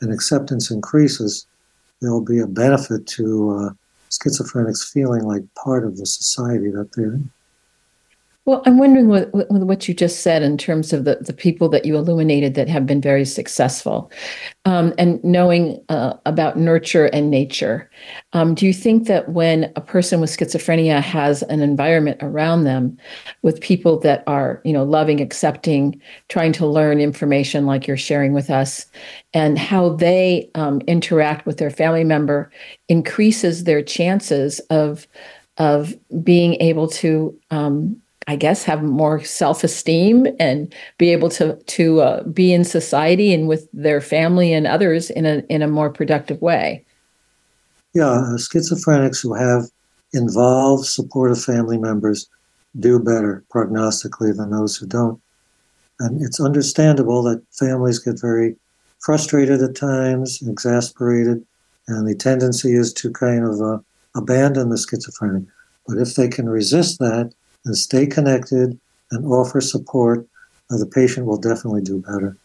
and 0.00 0.12
acceptance 0.12 0.70
increases, 0.70 1.46
there'll 2.00 2.24
be 2.24 2.38
a 2.38 2.46
benefit 2.46 3.06
to 3.08 3.50
uh, 3.50 3.70
schizophrenics 4.10 4.90
feeling 4.92 5.22
like 5.22 5.42
part 5.54 5.84
of 5.84 5.96
the 5.96 6.06
society 6.06 6.70
that 6.70 6.92
they're 6.92 7.14
in. 7.14 7.30
Well, 8.46 8.62
I'm 8.66 8.76
wondering 8.76 9.08
what, 9.08 9.30
what 9.32 9.88
you 9.88 9.94
just 9.94 10.20
said 10.20 10.42
in 10.42 10.58
terms 10.58 10.92
of 10.92 11.04
the, 11.04 11.16
the 11.16 11.32
people 11.32 11.70
that 11.70 11.86
you 11.86 11.96
illuminated 11.96 12.54
that 12.54 12.68
have 12.68 12.84
been 12.84 13.00
very 13.00 13.24
successful 13.24 14.12
um, 14.66 14.92
and 14.98 15.22
knowing 15.24 15.82
uh, 15.88 16.12
about 16.26 16.58
nurture 16.58 17.06
and 17.06 17.30
nature. 17.30 17.90
Um, 18.34 18.54
do 18.54 18.66
you 18.66 18.74
think 18.74 19.06
that 19.06 19.30
when 19.30 19.72
a 19.76 19.80
person 19.80 20.20
with 20.20 20.28
schizophrenia 20.28 21.00
has 21.00 21.42
an 21.44 21.62
environment 21.62 22.18
around 22.20 22.64
them 22.64 22.98
with 23.40 23.62
people 23.62 23.98
that 24.00 24.22
are, 24.26 24.60
you 24.62 24.74
know, 24.74 24.84
loving, 24.84 25.22
accepting, 25.22 25.98
trying 26.28 26.52
to 26.52 26.66
learn 26.66 27.00
information 27.00 27.64
like 27.64 27.86
you're 27.86 27.96
sharing 27.96 28.34
with 28.34 28.50
us, 28.50 28.84
and 29.32 29.58
how 29.58 29.88
they 29.88 30.50
um, 30.54 30.82
interact 30.82 31.46
with 31.46 31.56
their 31.56 31.70
family 31.70 32.04
member 32.04 32.50
increases 32.90 33.64
their 33.64 33.82
chances 33.82 34.60
of 34.68 35.06
of 35.56 35.94
being 36.24 36.54
able 36.60 36.88
to 36.88 37.38
um, 37.52 37.96
I 38.26 38.36
guess, 38.36 38.64
have 38.64 38.82
more 38.82 39.22
self 39.22 39.64
esteem 39.64 40.26
and 40.38 40.74
be 40.98 41.10
able 41.10 41.28
to 41.30 41.56
to 41.56 42.00
uh, 42.00 42.22
be 42.24 42.52
in 42.52 42.64
society 42.64 43.34
and 43.34 43.48
with 43.48 43.68
their 43.72 44.00
family 44.00 44.52
and 44.52 44.66
others 44.66 45.10
in 45.10 45.26
a 45.26 45.42
in 45.48 45.62
a 45.62 45.68
more 45.68 45.90
productive 45.90 46.40
way. 46.40 46.84
Yeah, 47.92 48.36
schizophrenics 48.36 49.22
who 49.22 49.34
have 49.34 49.64
involved 50.12 50.86
supportive 50.86 51.42
family 51.42 51.78
members 51.78 52.28
do 52.80 52.98
better 52.98 53.44
prognostically 53.52 54.36
than 54.36 54.50
those 54.50 54.76
who 54.76 54.86
don't. 54.86 55.20
And 56.00 56.22
it's 56.22 56.40
understandable 56.40 57.22
that 57.24 57.42
families 57.52 57.98
get 58.00 58.20
very 58.20 58.56
frustrated 58.98 59.62
at 59.62 59.76
times, 59.76 60.42
exasperated, 60.42 61.44
and 61.86 62.08
the 62.08 62.14
tendency 62.14 62.74
is 62.74 62.92
to 62.94 63.12
kind 63.12 63.44
of 63.44 63.60
uh, 63.60 63.78
abandon 64.16 64.70
the 64.70 64.78
schizophrenic. 64.78 65.44
But 65.86 65.98
if 65.98 66.14
they 66.14 66.28
can 66.28 66.48
resist 66.48 66.98
that 66.98 67.32
and 67.64 67.76
stay 67.76 68.06
connected 68.06 68.78
and 69.10 69.26
offer 69.26 69.60
support, 69.60 70.26
uh, 70.70 70.78
the 70.78 70.86
patient 70.86 71.26
will 71.26 71.38
definitely 71.38 71.82
do 71.82 72.00
better. 72.00 72.36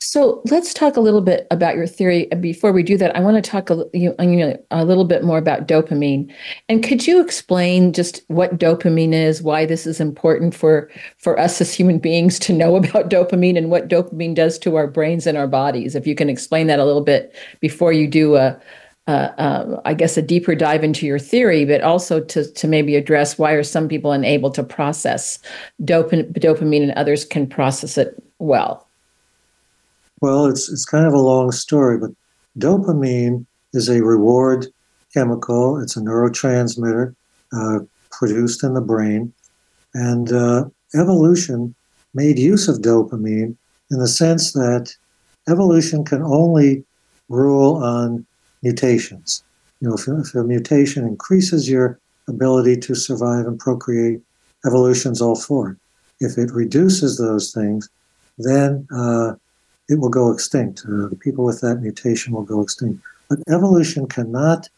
So 0.00 0.40
let's 0.48 0.72
talk 0.72 0.96
a 0.96 1.00
little 1.00 1.20
bit 1.20 1.46
about 1.50 1.74
your 1.74 1.86
theory. 1.86 2.26
Before 2.40 2.70
we 2.70 2.84
do 2.84 2.96
that, 2.98 3.14
I 3.16 3.20
want 3.20 3.42
to 3.42 3.50
talk 3.50 3.68
a, 3.68 3.84
you 3.92 4.14
know, 4.16 4.56
a 4.70 4.84
little 4.84 5.04
bit 5.04 5.24
more 5.24 5.38
about 5.38 5.66
dopamine. 5.66 6.32
And 6.68 6.84
could 6.84 7.06
you 7.06 7.20
explain 7.20 7.92
just 7.92 8.22
what 8.28 8.58
dopamine 8.58 9.12
is, 9.12 9.42
why 9.42 9.66
this 9.66 9.86
is 9.86 10.00
important 10.00 10.54
for 10.54 10.88
for 11.16 11.38
us 11.38 11.60
as 11.60 11.74
human 11.74 11.98
beings 11.98 12.38
to 12.40 12.52
know 12.52 12.76
about 12.82 13.10
dopamine 13.10 13.58
and 13.58 13.70
what 13.70 13.88
dopamine 13.88 14.34
does 14.34 14.56
to 14.60 14.76
our 14.76 14.86
brains 14.86 15.26
and 15.26 15.36
our 15.36 15.48
bodies? 15.48 15.96
If 15.96 16.06
you 16.06 16.14
can 16.14 16.30
explain 16.30 16.68
that 16.68 16.78
a 16.78 16.84
little 16.84 17.02
bit 17.02 17.34
before 17.60 17.92
you 17.92 18.06
do 18.06 18.36
a, 18.36 18.58
uh, 19.08 19.32
uh, 19.38 19.80
I 19.86 19.94
guess, 19.94 20.18
a 20.18 20.22
deeper 20.22 20.54
dive 20.54 20.84
into 20.84 21.06
your 21.06 21.18
theory, 21.18 21.64
but 21.64 21.80
also 21.80 22.20
to, 22.20 22.44
to 22.52 22.68
maybe 22.68 22.94
address 22.94 23.38
why 23.38 23.52
are 23.52 23.62
some 23.62 23.88
people 23.88 24.12
unable 24.12 24.50
to 24.50 24.62
process 24.62 25.38
dopamine, 25.82 26.82
and 26.82 26.92
others 26.92 27.24
can 27.24 27.46
process 27.46 27.96
it 27.96 28.22
well? 28.38 28.86
Well, 30.20 30.44
it's, 30.44 30.70
it's 30.70 30.84
kind 30.84 31.06
of 31.06 31.14
a 31.14 31.18
long 31.18 31.52
story, 31.52 31.96
but 31.96 32.10
dopamine 32.58 33.46
is 33.72 33.88
a 33.88 34.04
reward 34.04 34.66
chemical. 35.14 35.80
It's 35.80 35.96
a 35.96 36.00
neurotransmitter 36.00 37.14
uh, 37.52 37.78
produced 38.10 38.62
in 38.62 38.74
the 38.74 38.82
brain. 38.82 39.32
And 39.94 40.30
uh, 40.30 40.66
evolution 40.94 41.74
made 42.12 42.38
use 42.38 42.68
of 42.68 42.82
dopamine 42.82 43.56
in 43.90 43.98
the 43.98 44.08
sense 44.08 44.52
that 44.52 44.94
evolution 45.48 46.04
can 46.04 46.22
only 46.22 46.84
rule 47.30 47.82
on 47.82 48.26
mutations. 48.62 49.42
You 49.80 49.88
know, 49.88 49.94
if, 49.94 50.08
if 50.08 50.34
a 50.34 50.44
mutation 50.44 51.06
increases 51.06 51.68
your 51.68 51.98
ability 52.28 52.76
to 52.78 52.94
survive 52.94 53.46
and 53.46 53.58
procreate, 53.58 54.20
evolution's 54.66 55.20
all 55.20 55.36
for 55.36 55.70
it. 55.70 55.76
If 56.20 56.36
it 56.36 56.50
reduces 56.50 57.18
those 57.18 57.52
things, 57.52 57.88
then 58.38 58.86
uh, 58.94 59.34
it 59.88 60.00
will 60.00 60.08
go 60.08 60.32
extinct. 60.32 60.82
Uh, 60.84 61.08
the 61.08 61.18
people 61.18 61.44
with 61.44 61.60
that 61.60 61.76
mutation 61.76 62.32
will 62.32 62.42
go 62.42 62.60
extinct. 62.60 63.02
But 63.28 63.40
evolution 63.48 64.06
cannot 64.06 64.68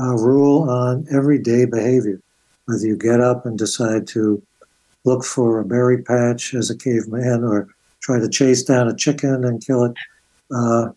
uh, 0.00 0.14
rule 0.14 0.68
on 0.70 1.06
everyday 1.10 1.64
behavior. 1.64 2.20
Whether 2.66 2.86
you 2.86 2.96
get 2.96 3.20
up 3.20 3.46
and 3.46 3.58
decide 3.58 4.06
to 4.08 4.42
look 5.04 5.24
for 5.24 5.60
a 5.60 5.64
berry 5.64 6.02
patch 6.02 6.54
as 6.54 6.70
a 6.70 6.76
caveman 6.76 7.44
or 7.44 7.68
try 8.00 8.18
to 8.18 8.28
chase 8.28 8.62
down 8.62 8.88
a 8.88 8.96
chicken 8.96 9.44
and 9.44 9.64
kill 9.64 9.84
it, 9.84 9.94
uh, 10.54 10.90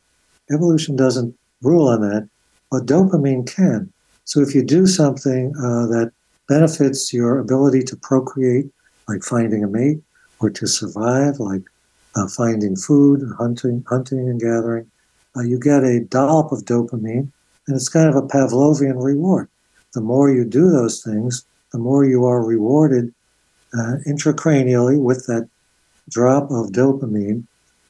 evolution 0.51 0.95
doesn't 0.95 1.35
rule 1.61 1.87
on 1.87 2.01
that, 2.01 2.29
but 2.69 2.85
dopamine 2.85 3.47
can. 3.47 3.91
So 4.25 4.41
if 4.41 4.55
you 4.55 4.63
do 4.63 4.87
something 4.87 5.53
uh, 5.57 5.87
that 5.87 6.11
benefits 6.47 7.13
your 7.13 7.39
ability 7.39 7.83
to 7.83 7.95
procreate, 7.95 8.69
like 9.07 9.23
finding 9.23 9.63
a 9.63 9.67
mate, 9.67 9.99
or 10.39 10.49
to 10.49 10.67
survive, 10.67 11.39
like 11.39 11.63
uh, 12.15 12.27
finding 12.27 12.75
food, 12.75 13.21
hunting, 13.37 13.83
hunting 13.87 14.29
and 14.29 14.39
gathering, 14.39 14.89
uh, 15.35 15.41
you 15.41 15.59
get 15.59 15.83
a 15.83 16.01
dollop 16.01 16.51
of 16.51 16.65
dopamine, 16.65 17.31
and 17.67 17.75
it's 17.75 17.89
kind 17.89 18.09
of 18.09 18.15
a 18.15 18.27
Pavlovian 18.27 19.01
reward. 19.03 19.47
The 19.93 20.01
more 20.01 20.31
you 20.31 20.45
do 20.45 20.69
those 20.69 21.03
things, 21.03 21.45
the 21.71 21.77
more 21.77 22.05
you 22.05 22.25
are 22.25 22.43
rewarded 22.43 23.13
uh, 23.73 23.95
intracranially 24.07 25.01
with 25.01 25.25
that 25.27 25.49
drop 26.09 26.51
of 26.51 26.71
dopamine, 26.71 27.45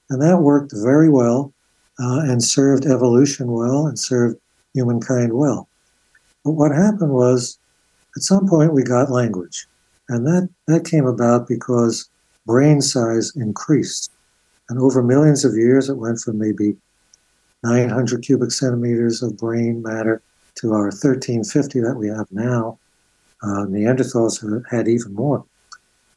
and 0.09 0.21
that 0.21 0.39
worked 0.39 0.71
very 0.73 1.09
well 1.09 1.53
uh, 2.01 2.21
and 2.21 2.43
served 2.43 2.85
evolution 2.85 3.51
well 3.51 3.85
and 3.85 3.97
served 3.99 4.37
humankind 4.73 5.33
well. 5.33 5.67
But 6.43 6.53
what 6.53 6.71
happened 6.71 7.11
was, 7.11 7.59
at 8.15 8.23
some 8.23 8.47
point, 8.47 8.73
we 8.73 8.83
got 8.83 9.11
language, 9.11 9.67
and 10.09 10.25
that 10.25 10.49
that 10.67 10.85
came 10.85 11.05
about 11.05 11.47
because 11.47 12.09
brain 12.45 12.81
size 12.81 13.31
increased. 13.35 14.11
And 14.69 14.79
over 14.79 15.03
millions 15.03 15.45
of 15.45 15.55
years, 15.55 15.89
it 15.89 15.97
went 15.97 16.19
from 16.19 16.39
maybe 16.39 16.77
900 17.63 18.23
cubic 18.23 18.51
centimeters 18.51 19.21
of 19.21 19.37
brain 19.37 19.81
matter 19.81 20.21
to 20.55 20.73
our 20.73 20.85
1350 20.85 21.81
that 21.81 21.95
we 21.95 22.07
have 22.07 22.27
now. 22.31 22.79
Uh, 23.43 23.65
Neanderthals 23.65 24.63
had 24.69 24.87
even 24.87 25.13
more. 25.13 25.43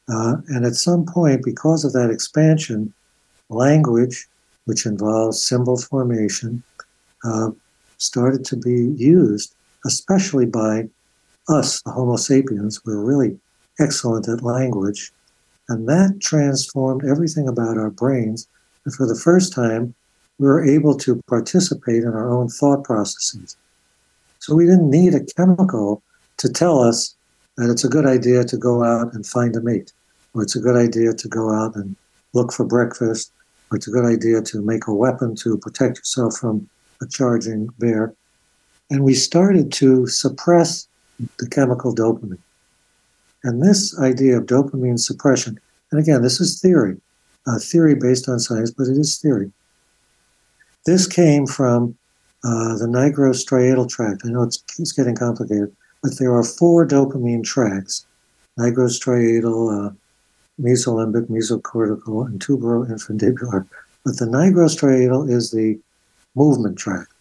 Uh, 0.09 0.37
and 0.49 0.64
at 0.64 0.75
some 0.75 1.05
point, 1.05 1.44
because 1.44 1.85
of 1.85 1.92
that 1.92 2.11
expansion, 2.11 2.92
language, 3.49 4.29
which 4.64 4.87
involves 4.87 5.42
symbol 5.42 5.77
formation, 5.77 6.62
uh, 7.24 7.50
started 7.98 8.44
to 8.46 8.57
be 8.57 8.94
used, 8.96 9.55
especially 9.85 10.46
by 10.46 10.88
us, 11.48 11.83
the 11.83 11.90
Homo 11.90 12.16
sapiens. 12.16 12.85
We're 12.85 13.05
really 13.05 13.38
excellent 13.79 14.29
at 14.29 14.42
language. 14.42 15.12
And 15.68 15.88
that 15.88 16.20
transformed 16.20 17.05
everything 17.05 17.48
about 17.48 17.79
our 17.79 17.90
brains. 17.90 18.46
And 18.85 18.94
for 18.94 19.07
the 19.07 19.18
first 19.18 19.53
time, 19.53 19.94
we 20.38 20.46
were 20.46 20.64
able 20.64 20.96
to 20.98 21.20
participate 21.29 22.03
in 22.03 22.09
our 22.09 22.31
own 22.31 22.48
thought 22.48 22.85
processes. 22.85 23.57
So 24.40 24.55
we 24.55 24.66
didn't 24.66 24.90
need 24.90 25.14
a 25.14 25.24
chemical 25.24 26.03
to 26.38 26.48
tell 26.48 26.81
us 26.81 27.14
that 27.57 27.70
it's 27.70 27.85
a 27.85 27.88
good 27.88 28.05
idea 28.05 28.44
to 28.44 28.57
go 28.57 28.83
out 28.83 29.14
and 29.14 29.24
find 29.24 29.55
a 29.57 29.61
mate, 29.61 29.92
or 30.35 30.42
it's 30.42 30.57
a 30.57 30.61
good 30.61 30.77
idea 30.77 31.12
to 31.14 31.29
go 31.29 31.53
out 31.53 31.77
and 31.77 31.96
look 32.33 32.53
for 32.53 32.64
breakfast, 32.64 33.33
it's 33.75 33.89
a 33.89 33.91
good 33.91 34.05
idea 34.05 34.43
to 34.43 34.63
make 34.63 34.87
a 34.87 34.95
weapon 34.95 35.35
to 35.37 35.59
protect 35.59 35.99
yourself 35.99 36.37
from 36.37 36.69
a 37.03 37.07
charging 37.07 37.69
bear. 37.79 38.15
And 38.91 39.05
we 39.05 39.15
started 39.15 39.73
to 39.75 40.07
suppress 40.07 40.87
the 41.39 41.49
chemical 41.49 41.95
dopamine. 41.95 42.39
And 43.43 43.63
this 43.63 43.99
idea 43.99 44.39
of 44.39 44.47
dopamine 44.47 44.99
suppression, 44.99 45.59
and 45.91 46.01
again, 46.01 46.23
this 46.23 46.41
is 46.41 46.61
theory, 46.61 47.01
a 47.47 47.59
theory 47.59 47.95
based 47.95 48.29
on 48.29 48.39
science, 48.39 48.71
but 48.71 48.89
it 48.89 48.97
is 48.97 49.19
theory. 49.19 49.53
This 50.87 51.07
came 51.07 51.47
from 51.47 51.97
uh, 52.43 52.77
the 52.77 52.87
nigrostriatal 52.87 53.89
tract. 53.89 54.23
I 54.25 54.29
know 54.29 54.43
it's, 54.43 54.63
it's 54.79 54.93
getting 54.93 55.17
complicated, 55.17 55.75
but 56.03 56.19
there 56.19 56.35
are 56.35 56.45
four 56.45 56.87
dopamine 56.87 57.45
tracts 57.45 58.07
nigrostriatal, 58.59 59.89
uh, 59.89 59.93
mesolimbic, 60.61 61.27
mesocortical, 61.29 62.27
and 62.27 62.40
tuberoinfundibular. 62.40 63.67
But 64.05 64.19
the 64.19 64.27
nigrostriatal 64.27 65.31
is 65.31 65.51
the 65.51 65.79
movement 66.35 66.79
tract. 66.79 67.12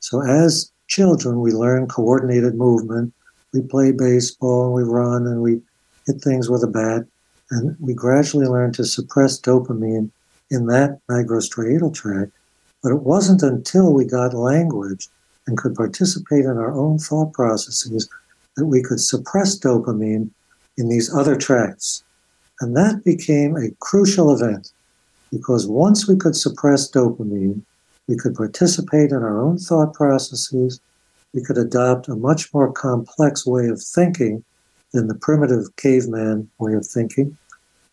So 0.00 0.22
as 0.22 0.70
children, 0.88 1.40
we 1.40 1.52
learn 1.52 1.88
coordinated 1.88 2.54
movement. 2.54 3.12
We 3.52 3.62
play 3.62 3.92
baseball 3.92 4.66
and 4.66 4.74
we 4.74 4.82
run 4.82 5.26
and 5.26 5.42
we 5.42 5.60
hit 6.06 6.20
things 6.22 6.48
with 6.48 6.62
a 6.62 6.66
bat. 6.66 7.06
And 7.50 7.76
we 7.80 7.94
gradually 7.94 8.46
learn 8.46 8.72
to 8.74 8.84
suppress 8.84 9.40
dopamine 9.40 10.10
in 10.50 10.66
that 10.66 11.00
nigrostriatal 11.08 11.94
tract. 11.94 12.32
But 12.82 12.92
it 12.92 13.02
wasn't 13.02 13.42
until 13.42 13.92
we 13.92 14.04
got 14.04 14.34
language 14.34 15.08
and 15.46 15.58
could 15.58 15.74
participate 15.74 16.44
in 16.44 16.56
our 16.56 16.72
own 16.72 16.98
thought 16.98 17.32
processes 17.32 18.08
that 18.56 18.66
we 18.66 18.82
could 18.82 19.00
suppress 19.00 19.58
dopamine 19.58 20.30
in 20.76 20.88
these 20.88 21.12
other 21.14 21.36
tracts. 21.36 22.04
And 22.60 22.76
that 22.76 23.04
became 23.04 23.56
a 23.56 23.70
crucial 23.80 24.32
event 24.32 24.72
because 25.30 25.66
once 25.66 26.06
we 26.06 26.16
could 26.16 26.36
suppress 26.36 26.90
dopamine, 26.90 27.62
we 28.08 28.16
could 28.16 28.34
participate 28.34 29.10
in 29.10 29.18
our 29.18 29.40
own 29.40 29.58
thought 29.58 29.94
processes. 29.94 30.80
We 31.32 31.42
could 31.42 31.58
adopt 31.58 32.08
a 32.08 32.16
much 32.16 32.52
more 32.52 32.72
complex 32.72 33.46
way 33.46 33.68
of 33.68 33.80
thinking 33.80 34.44
than 34.92 35.06
the 35.06 35.14
primitive 35.14 35.76
caveman 35.76 36.50
way 36.58 36.74
of 36.74 36.86
thinking. 36.86 37.36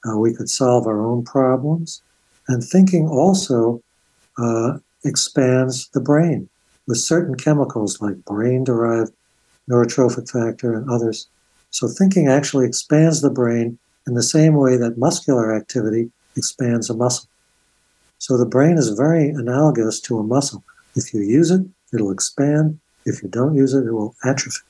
Uh, 0.08 0.18
we 0.18 0.34
could 0.34 0.50
solve 0.50 0.88
our 0.88 1.06
own 1.06 1.24
problems. 1.24 2.02
And 2.48 2.64
thinking 2.64 3.08
also 3.08 3.82
uh, 4.38 4.78
expands 5.04 5.90
the 5.90 6.02
brain 6.02 6.50
with 6.88 6.98
certain 6.98 7.36
chemicals 7.36 8.02
like 8.02 8.24
brain 8.26 8.64
derived 8.64 9.12
neurotrophic 9.70 10.32
factor 10.32 10.74
and 10.74 10.90
others. 10.90 11.28
So 11.72 11.88
thinking 11.88 12.28
actually 12.28 12.66
expands 12.66 13.22
the 13.22 13.30
brain 13.30 13.78
in 14.08 14.14
the 14.14 14.24
same 14.24 14.56
way 14.56 14.78
that 14.78 14.98
muscular 14.98 15.54
activity 15.54 16.10
expands 16.36 16.90
a 16.90 16.96
muscle. 16.96 17.28
So 18.20 18.38
the 18.38 18.46
brain 18.46 18.78
is 18.78 18.90
very 18.90 19.30
analogous 19.30 20.00
to 20.02 20.18
a 20.18 20.24
muscle. 20.24 20.64
If 20.96 21.14
you 21.14 21.22
use 21.22 21.52
it, 21.52 21.62
it'll 21.94 22.12
expand. 22.12 22.80
If 23.06 23.22
you 23.22 23.30
don't 23.30 23.56
use 23.56 23.74
it, 23.74 23.86
it 23.86 23.92
will 23.92 24.16
atrophy. 24.24 24.66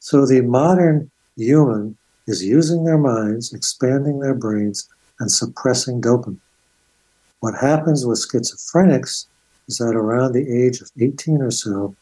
So 0.00 0.26
the 0.26 0.40
modern 0.40 1.10
human 1.36 1.96
is 2.26 2.44
using 2.44 2.84
their 2.84 2.98
minds, 2.98 3.52
expanding 3.52 4.20
their 4.20 4.34
brains, 4.34 4.88
and 5.20 5.30
suppressing 5.30 6.00
dopamine. 6.00 6.40
What 7.40 7.54
happens 7.54 8.06
with 8.06 8.26
schizophrenics 8.26 9.26
is 9.68 9.78
that 9.78 9.94
around 9.94 10.32
the 10.32 10.50
age 10.50 10.80
of 10.80 10.90
18 10.98 11.42
or 11.42 11.50
so, 11.50 11.94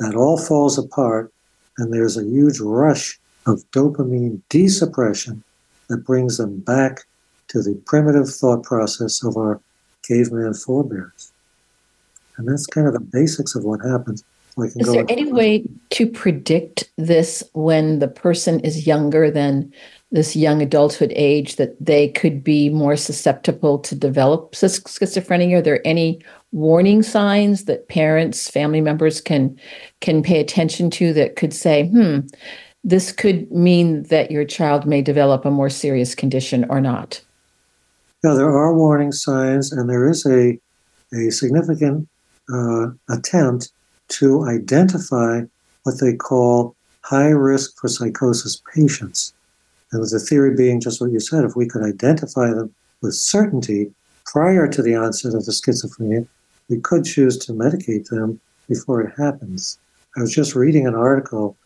that 0.00 0.14
all 0.14 0.38
falls 0.38 0.78
apart, 0.78 1.32
and 1.78 1.92
there's 1.92 2.16
a 2.16 2.24
huge 2.24 2.60
rush 2.60 3.18
of 3.46 3.62
dopamine 3.70 4.40
desuppression 4.50 5.42
that 5.88 6.04
brings 6.04 6.38
them 6.38 6.60
back 6.60 7.04
to 7.48 7.62
the 7.62 7.74
primitive 7.86 8.28
thought 8.28 8.62
process 8.62 9.22
of 9.24 9.36
our 9.36 9.60
caveman 10.02 10.54
forebears. 10.54 11.32
And 12.36 12.48
that's 12.48 12.66
kind 12.66 12.86
of 12.86 12.92
the 12.92 13.00
basics 13.00 13.54
of 13.54 13.64
what 13.64 13.80
happens. 13.80 14.24
Is 14.58 14.90
there 14.90 15.04
any 15.10 15.30
way 15.30 15.64
to 15.90 16.06
predict 16.06 16.90
this 16.96 17.42
when 17.52 17.98
the 17.98 18.08
person 18.08 18.60
is 18.60 18.86
younger 18.86 19.30
than 19.30 19.70
this 20.12 20.34
young 20.34 20.62
adulthood 20.62 21.12
age 21.14 21.56
that 21.56 21.76
they 21.78 22.08
could 22.08 22.42
be 22.42 22.70
more 22.70 22.96
susceptible 22.96 23.78
to 23.80 23.94
develop 23.94 24.52
schizophrenia? 24.52 25.58
Are 25.58 25.62
there 25.62 25.86
any 25.86 26.22
warning 26.52 27.02
signs 27.02 27.66
that 27.66 27.88
parents, 27.88 28.48
family 28.48 28.80
members 28.80 29.20
can 29.20 29.58
can 30.00 30.22
pay 30.22 30.40
attention 30.40 30.88
to 30.92 31.12
that 31.12 31.36
could 31.36 31.52
say, 31.52 31.88
"Hmm, 31.88 32.20
this 32.86 33.12
could 33.12 33.50
mean 33.50 34.04
that 34.04 34.30
your 34.30 34.44
child 34.44 34.86
may 34.86 35.02
develop 35.02 35.44
a 35.44 35.50
more 35.50 35.68
serious 35.68 36.14
condition 36.14 36.64
or 36.70 36.80
not"? 36.80 37.20
Yeah, 38.24 38.34
there 38.34 38.50
are 38.50 38.72
warning 38.72 39.12
signs, 39.12 39.72
and 39.72 39.90
there 39.90 40.08
is 40.08 40.24
a 40.24 40.58
a 41.12 41.30
significant 41.30 42.08
uh, 42.52 42.88
attempt 43.10 43.70
to 44.08 44.44
identify 44.44 45.42
what 45.82 46.00
they 46.00 46.14
call 46.14 46.74
high 47.02 47.28
risk 47.28 47.78
for 47.78 47.88
psychosis 47.88 48.62
patients. 48.74 49.32
And 49.92 50.02
the 50.02 50.18
theory 50.18 50.54
being 50.54 50.80
just 50.80 51.00
what 51.00 51.12
you 51.12 51.20
said, 51.20 51.44
if 51.44 51.54
we 51.54 51.68
could 51.68 51.84
identify 51.84 52.50
them 52.50 52.74
with 53.02 53.14
certainty 53.14 53.92
prior 54.24 54.66
to 54.68 54.82
the 54.82 54.96
onset 54.96 55.34
of 55.34 55.44
the 55.44 55.52
schizophrenia, 55.52 56.26
we 56.68 56.80
could 56.80 57.04
choose 57.04 57.38
to 57.38 57.52
medicate 57.52 58.08
them 58.08 58.40
before 58.68 59.00
it 59.00 59.12
happens. 59.16 59.78
I 60.16 60.20
was 60.20 60.34
just 60.34 60.56
reading 60.56 60.86
an 60.86 60.94
article 60.94 61.56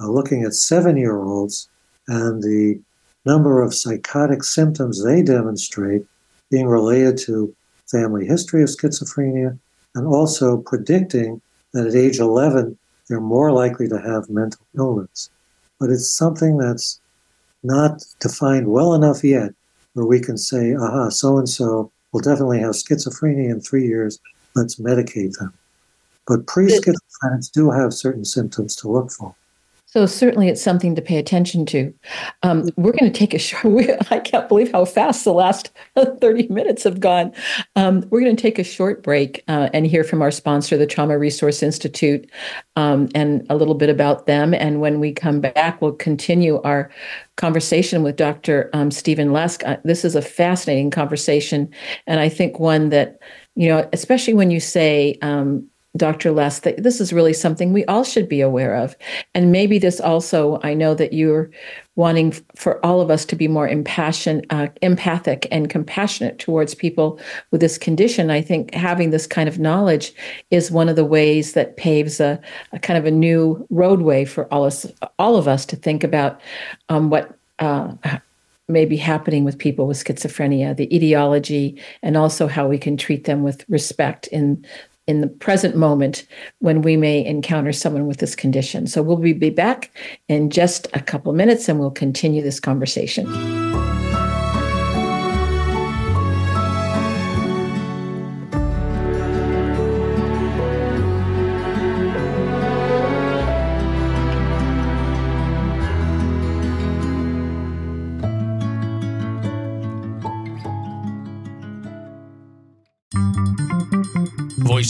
uh, 0.00 0.08
looking 0.08 0.44
at 0.44 0.54
seven 0.54 0.96
year 0.96 1.20
olds 1.20 1.68
and 2.08 2.42
the 2.42 2.80
number 3.26 3.62
of 3.62 3.74
psychotic 3.74 4.42
symptoms 4.42 5.04
they 5.04 5.22
demonstrate 5.22 6.04
being 6.50 6.66
related 6.66 7.16
to 7.18 7.54
family 7.86 8.26
history 8.26 8.62
of 8.62 8.68
schizophrenia 8.68 9.58
and 9.94 10.06
also 10.06 10.58
predicting 10.58 11.40
that 11.72 11.86
at 11.86 11.94
age 11.94 12.18
11, 12.18 12.76
they're 13.08 13.20
more 13.20 13.52
likely 13.52 13.88
to 13.88 14.00
have 14.00 14.28
mental 14.30 14.64
illness. 14.76 15.30
but 15.78 15.90
it's 15.90 16.10
something 16.10 16.58
that's 16.58 17.00
not 17.62 18.04
defined 18.20 18.68
well 18.68 18.94
enough 18.94 19.24
yet 19.24 19.52
where 19.94 20.06
we 20.06 20.20
can 20.20 20.36
say, 20.36 20.74
aha, 20.74 21.08
so 21.08 21.38
and 21.38 21.48
so 21.48 21.90
will 22.12 22.20
definitely 22.20 22.60
have 22.60 22.72
schizophrenia 22.72 23.50
in 23.50 23.60
three 23.60 23.86
years. 23.86 24.18
Let's 24.54 24.76
medicate 24.76 25.32
them. 25.38 25.52
But 26.26 26.46
pre 26.46 26.66
schizophrenics 26.66 27.50
do 27.50 27.70
have 27.70 27.94
certain 27.94 28.24
symptoms 28.24 28.76
to 28.76 28.90
look 28.90 29.10
for. 29.10 29.34
So 29.92 30.06
certainly, 30.06 30.46
it's 30.46 30.62
something 30.62 30.94
to 30.94 31.02
pay 31.02 31.16
attention 31.16 31.66
to. 31.66 31.92
Um, 32.44 32.70
we're 32.76 32.92
going 32.92 33.10
to 33.12 33.18
take 33.18 33.34
a 33.34 33.40
short. 33.40 33.86
I 34.12 34.20
can't 34.20 34.48
believe 34.48 34.70
how 34.70 34.84
fast 34.84 35.24
the 35.24 35.32
last 35.32 35.72
thirty 36.20 36.46
minutes 36.46 36.84
have 36.84 37.00
gone. 37.00 37.32
Um, 37.74 38.04
we're 38.08 38.20
going 38.20 38.36
to 38.36 38.40
take 38.40 38.60
a 38.60 38.64
short 38.64 39.02
break 39.02 39.42
uh, 39.48 39.68
and 39.74 39.84
hear 39.84 40.04
from 40.04 40.22
our 40.22 40.30
sponsor, 40.30 40.76
the 40.76 40.86
Trauma 40.86 41.18
Resource 41.18 41.60
Institute, 41.60 42.30
um, 42.76 43.08
and 43.16 43.44
a 43.50 43.56
little 43.56 43.74
bit 43.74 43.88
about 43.88 44.26
them. 44.26 44.54
And 44.54 44.80
when 44.80 45.00
we 45.00 45.12
come 45.12 45.40
back, 45.40 45.82
we'll 45.82 45.92
continue 45.92 46.62
our 46.62 46.88
conversation 47.36 48.04
with 48.04 48.14
Dr. 48.14 48.70
Um, 48.72 48.92
Steven 48.92 49.30
Lesk. 49.30 49.66
Uh, 49.66 49.78
this 49.82 50.04
is 50.04 50.14
a 50.14 50.22
fascinating 50.22 50.92
conversation, 50.92 51.68
and 52.06 52.20
I 52.20 52.28
think 52.28 52.60
one 52.60 52.90
that 52.90 53.18
you 53.56 53.68
know, 53.68 53.88
especially 53.92 54.34
when 54.34 54.52
you 54.52 54.60
say 54.60 55.18
um, 55.20 55.68
Dr. 55.96 56.30
Lesk, 56.30 56.62
that 56.62 56.82
this 56.82 57.00
is 57.00 57.12
really 57.12 57.32
something 57.32 57.72
we 57.72 57.84
all 57.86 58.04
should 58.04 58.28
be 58.28 58.40
aware 58.40 58.76
of. 58.76 58.96
And 59.34 59.50
maybe 59.50 59.78
this 59.78 60.00
also, 60.00 60.60
I 60.62 60.72
know 60.72 60.94
that 60.94 61.12
you're 61.12 61.50
wanting 61.96 62.32
for 62.54 62.84
all 62.86 63.00
of 63.00 63.10
us 63.10 63.24
to 63.26 63.36
be 63.36 63.48
more 63.48 63.68
impassion, 63.68 64.42
uh, 64.50 64.68
empathic 64.82 65.48
and 65.50 65.68
compassionate 65.68 66.38
towards 66.38 66.74
people 66.74 67.18
with 67.50 67.60
this 67.60 67.76
condition. 67.76 68.30
I 68.30 68.40
think 68.40 68.72
having 68.72 69.10
this 69.10 69.26
kind 69.26 69.48
of 69.48 69.58
knowledge 69.58 70.12
is 70.50 70.70
one 70.70 70.88
of 70.88 70.96
the 70.96 71.04
ways 71.04 71.54
that 71.54 71.76
paves 71.76 72.20
a, 72.20 72.40
a 72.72 72.78
kind 72.78 72.96
of 72.96 73.04
a 73.04 73.10
new 73.10 73.66
roadway 73.70 74.24
for 74.24 74.46
all 74.54 74.64
us, 74.64 74.86
all 75.18 75.36
of 75.36 75.48
us 75.48 75.66
to 75.66 75.76
think 75.76 76.04
about 76.04 76.40
um, 76.88 77.10
what 77.10 77.36
uh, 77.58 77.92
may 78.70 78.84
be 78.84 78.96
happening 78.96 79.44
with 79.44 79.58
people 79.58 79.86
with 79.86 80.02
schizophrenia, 80.02 80.76
the 80.76 80.94
etiology, 80.94 81.80
and 82.02 82.16
also 82.16 82.46
how 82.46 82.66
we 82.66 82.78
can 82.78 82.96
treat 82.96 83.24
them 83.24 83.42
with 83.42 83.64
respect 83.68 84.28
in 84.28 84.64
in 85.10 85.20
the 85.20 85.26
present 85.26 85.74
moment 85.74 86.24
when 86.60 86.82
we 86.82 86.96
may 86.96 87.24
encounter 87.24 87.72
someone 87.72 88.06
with 88.06 88.18
this 88.18 88.36
condition. 88.36 88.86
So 88.86 89.02
we'll 89.02 89.16
be 89.16 89.50
back 89.50 89.90
in 90.28 90.50
just 90.50 90.86
a 90.94 91.00
couple 91.00 91.32
minutes 91.32 91.68
and 91.68 91.80
we'll 91.80 91.90
continue 91.90 92.42
this 92.42 92.60
conversation. 92.60 93.26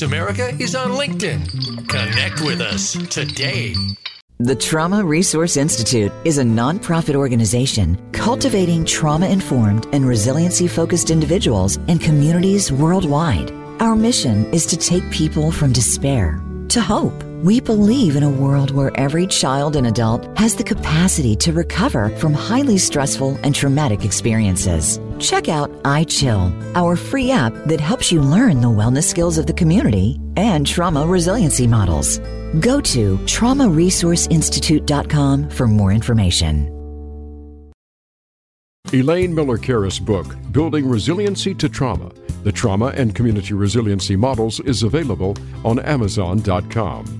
Voice 0.01 0.07
America 0.07 0.49
is 0.59 0.75
on 0.75 0.93
LinkedIn. 0.93 1.87
Connect 1.89 2.41
with 2.41 2.61
us 2.63 2.93
today. 3.09 3.75
The 4.39 4.55
Trauma 4.55 5.05
Resource 5.05 5.59
Institute 5.59 6.11
is 6.25 6.39
a 6.39 6.43
nonprofit 6.43 7.15
organization 7.15 7.99
cultivating 8.13 8.87
trauma 8.87 9.29
informed 9.29 9.87
and 9.93 10.07
resiliency 10.07 10.69
focused 10.69 11.11
individuals 11.11 11.77
and 11.89 12.01
communities 12.01 12.73
worldwide. 12.73 13.51
Our 13.81 13.95
mission 13.95 14.47
is 14.55 14.65
to 14.67 14.77
take 14.79 15.11
people 15.11 15.53
from 15.53 15.73
despair 15.73 16.41
to 16.69 16.81
hope. 16.81 17.23
We 17.43 17.61
believe 17.61 18.17
in 18.17 18.23
a 18.23 18.31
world 18.31 18.71
where 18.71 18.97
every 18.99 19.27
child 19.27 19.77
and 19.77 19.87
adult 19.87 20.27
has 20.39 20.55
the 20.55 20.65
capacity 20.65 21.37
to 21.37 21.53
recover 21.53 22.09
from 22.17 22.33
highly 22.33 22.79
stressful 22.79 23.39
and 23.43 23.55
traumatic 23.55 24.05
experiences. 24.05 24.99
Check 25.21 25.49
out 25.49 25.71
iChill, 25.85 26.75
our 26.75 26.97
free 26.97 27.31
app 27.31 27.53
that 27.67 27.81
helps 27.81 28.11
you 28.11 28.21
learn 28.21 28.61
the 28.61 28.69
wellness 28.69 29.05
skills 29.05 29.39
of 29.39 29.47
the 29.47 29.53
community 29.53 30.19
and 30.37 30.67
trauma 30.67 31.07
resiliency 31.07 31.67
models. 31.67 32.19
Go 32.61 32.81
to 32.81 33.19
traumaresourceinstitute.com 33.19 35.51
for 35.51 35.67
more 35.69 35.93
information. 35.93 36.67
Elaine 38.93 39.33
Miller 39.33 39.59
Karas' 39.59 40.05
book, 40.05 40.35
Building 40.51 40.89
Resiliency 40.89 41.55
to 41.55 41.69
Trauma 41.69 42.11
The 42.43 42.51
Trauma 42.51 42.87
and 42.87 43.15
Community 43.15 43.55
Resiliency 43.55 44.17
Models, 44.17 44.59
is 44.61 44.83
available 44.83 45.37
on 45.65 45.79
Amazon.com. 45.79 47.20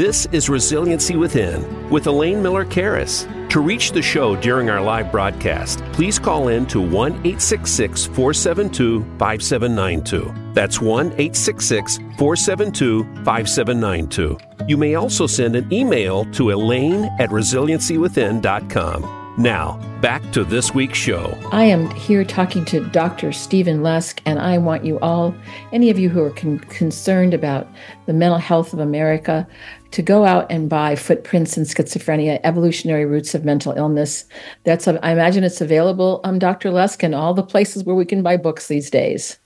This 0.00 0.24
is 0.32 0.48
Resiliency 0.48 1.14
Within 1.16 1.90
with 1.90 2.06
Elaine 2.06 2.42
Miller 2.42 2.64
Karas. 2.64 3.28
To 3.50 3.60
reach 3.60 3.92
the 3.92 4.00
show 4.00 4.34
during 4.34 4.70
our 4.70 4.80
live 4.80 5.12
broadcast, 5.12 5.80
please 5.92 6.18
call 6.18 6.48
in 6.48 6.64
to 6.68 6.80
1 6.80 7.12
866 7.12 8.06
472 8.06 9.02
5792. 9.18 10.54
That's 10.54 10.80
1 10.80 11.06
866 11.08 11.98
472 12.16 13.04
5792. 13.26 14.38
You 14.66 14.78
may 14.78 14.94
also 14.94 15.26
send 15.26 15.54
an 15.54 15.70
email 15.70 16.24
to 16.32 16.48
elaine 16.48 17.04
at 17.18 17.28
resiliencywithin.com. 17.28 19.20
Now, 19.38 19.78
back 20.00 20.22
to 20.32 20.44
this 20.44 20.74
week's 20.74 20.98
show. 20.98 21.38
I 21.52 21.64
am 21.64 21.88
here 21.92 22.24
talking 22.24 22.64
to 22.66 22.84
Dr. 22.88 23.32
Steven 23.32 23.80
Lesk, 23.80 24.20
and 24.26 24.38
I 24.38 24.58
want 24.58 24.84
you 24.84 24.98
all, 25.00 25.34
any 25.72 25.88
of 25.88 25.98
you 25.98 26.08
who 26.08 26.22
are 26.22 26.30
con- 26.30 26.58
concerned 26.58 27.32
about 27.32 27.68
the 28.06 28.12
mental 28.12 28.38
health 28.38 28.72
of 28.72 28.80
America, 28.80 29.46
to 29.92 30.02
go 30.02 30.24
out 30.24 30.50
and 30.50 30.68
buy 30.68 30.94
Footprints 30.94 31.56
in 31.56 31.64
Schizophrenia 31.64 32.40
Evolutionary 32.44 33.04
Roots 33.04 33.34
of 33.34 33.44
Mental 33.44 33.72
Illness. 33.72 34.24
That's, 34.64 34.86
a, 34.86 35.04
I 35.04 35.12
imagine 35.12 35.44
it's 35.44 35.60
available, 35.60 36.20
um, 36.24 36.38
Dr. 36.38 36.70
Lesk, 36.70 37.02
in 37.02 37.14
all 37.14 37.34
the 37.34 37.42
places 37.42 37.84
where 37.84 37.96
we 37.96 38.04
can 38.04 38.22
buy 38.22 38.36
books 38.36 38.68
these 38.68 38.90
days. 38.90 39.38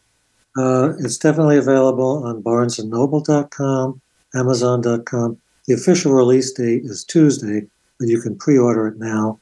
Uh, 0.57 0.92
it's 1.00 1.18
definitely 1.18 1.57
available 1.57 2.24
on 2.24 2.42
barnesandnoble.com, 2.42 4.00
amazon.com. 4.35 5.40
The 5.66 5.74
official 5.74 6.12
release 6.12 6.52
date 6.52 6.85
is 6.85 7.04
Tuesday, 7.04 7.66
but 7.98 8.09
you 8.09 8.20
can 8.20 8.37
pre 8.37 8.59
order 8.59 8.87
it 8.87 8.98
now 8.98 9.40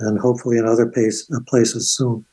and 0.00 0.18
hopefully 0.18 0.58
in 0.58 0.66
other 0.66 0.86
place, 0.86 1.28
uh, 1.32 1.40
places 1.46 1.90
soon. 1.90 2.24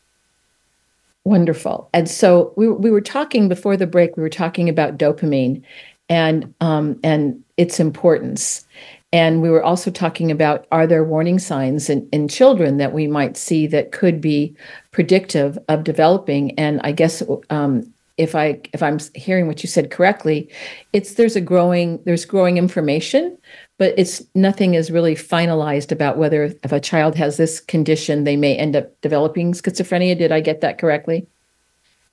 Wonderful. 1.25 1.89
And 1.93 2.09
so 2.09 2.53
we, 2.57 2.67
we 2.67 2.91
were 2.91 3.01
talking 3.01 3.47
before 3.47 3.77
the 3.77 3.87
break, 3.87 4.17
we 4.17 4.23
were 4.23 4.29
talking 4.29 4.67
about 4.67 4.97
dopamine 4.97 5.63
and 6.09 6.53
um, 6.61 6.99
and 7.03 7.43
its 7.57 7.79
importance. 7.79 8.65
And 9.11 9.43
we 9.43 9.49
were 9.51 9.63
also 9.63 9.91
talking 9.91 10.31
about 10.31 10.65
are 10.71 10.87
there 10.87 11.03
warning 11.03 11.37
signs 11.37 11.89
in, 11.89 12.09
in 12.11 12.27
children 12.27 12.77
that 12.77 12.93
we 12.93 13.05
might 13.05 13.37
see 13.37 13.67
that 13.67 13.91
could 13.91 14.19
be 14.19 14.55
predictive 14.91 15.57
of 15.69 15.83
developing? 15.83 16.57
And 16.57 16.81
I 16.83 16.93
guess 16.93 17.21
um, 17.51 17.93
if 18.17 18.35
I 18.35 18.59
if 18.73 18.81
I'm 18.83 18.99
hearing 19.15 19.47
what 19.47 19.63
you 19.63 19.69
said 19.69 19.91
correctly, 19.91 20.49
it's 20.93 21.13
there's 21.13 21.35
a 21.35 21.41
growing 21.41 22.01
there's 22.05 22.25
growing 22.25 22.57
information, 22.57 23.37
but 23.77 23.93
it's 23.97 24.23
nothing 24.35 24.73
is 24.73 24.91
really 24.91 25.15
finalized 25.15 25.91
about 25.91 26.17
whether 26.17 26.45
if 26.45 26.71
a 26.71 26.79
child 26.79 27.15
has 27.15 27.37
this 27.37 27.59
condition, 27.59 28.23
they 28.23 28.35
may 28.35 28.55
end 28.55 28.75
up 28.75 28.99
developing 29.01 29.53
schizophrenia. 29.53 30.17
Did 30.17 30.31
I 30.31 30.41
get 30.41 30.61
that 30.61 30.77
correctly? 30.77 31.27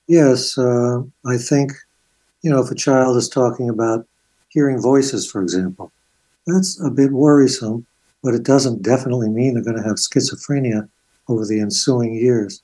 Yes, 0.07 0.57
uh, 0.57 1.01
I 1.25 1.37
think 1.37 1.71
you 2.41 2.49
know 2.49 2.61
if 2.61 2.71
a 2.71 2.75
child 2.75 3.17
is 3.17 3.29
talking 3.29 3.69
about 3.69 4.05
hearing 4.49 4.81
voices, 4.81 5.29
for 5.29 5.41
example, 5.41 5.91
that's 6.45 6.79
a 6.81 6.89
bit 6.89 7.11
worrisome, 7.11 7.85
but 8.23 8.33
it 8.33 8.43
doesn't 8.43 8.81
definitely 8.81 9.29
mean 9.29 9.53
they're 9.53 9.63
going 9.63 9.81
to 9.81 9.87
have 9.87 9.97
schizophrenia. 9.97 10.89
over 11.27 11.45
the 11.45 11.61
ensuing 11.61 12.13
years. 12.13 12.61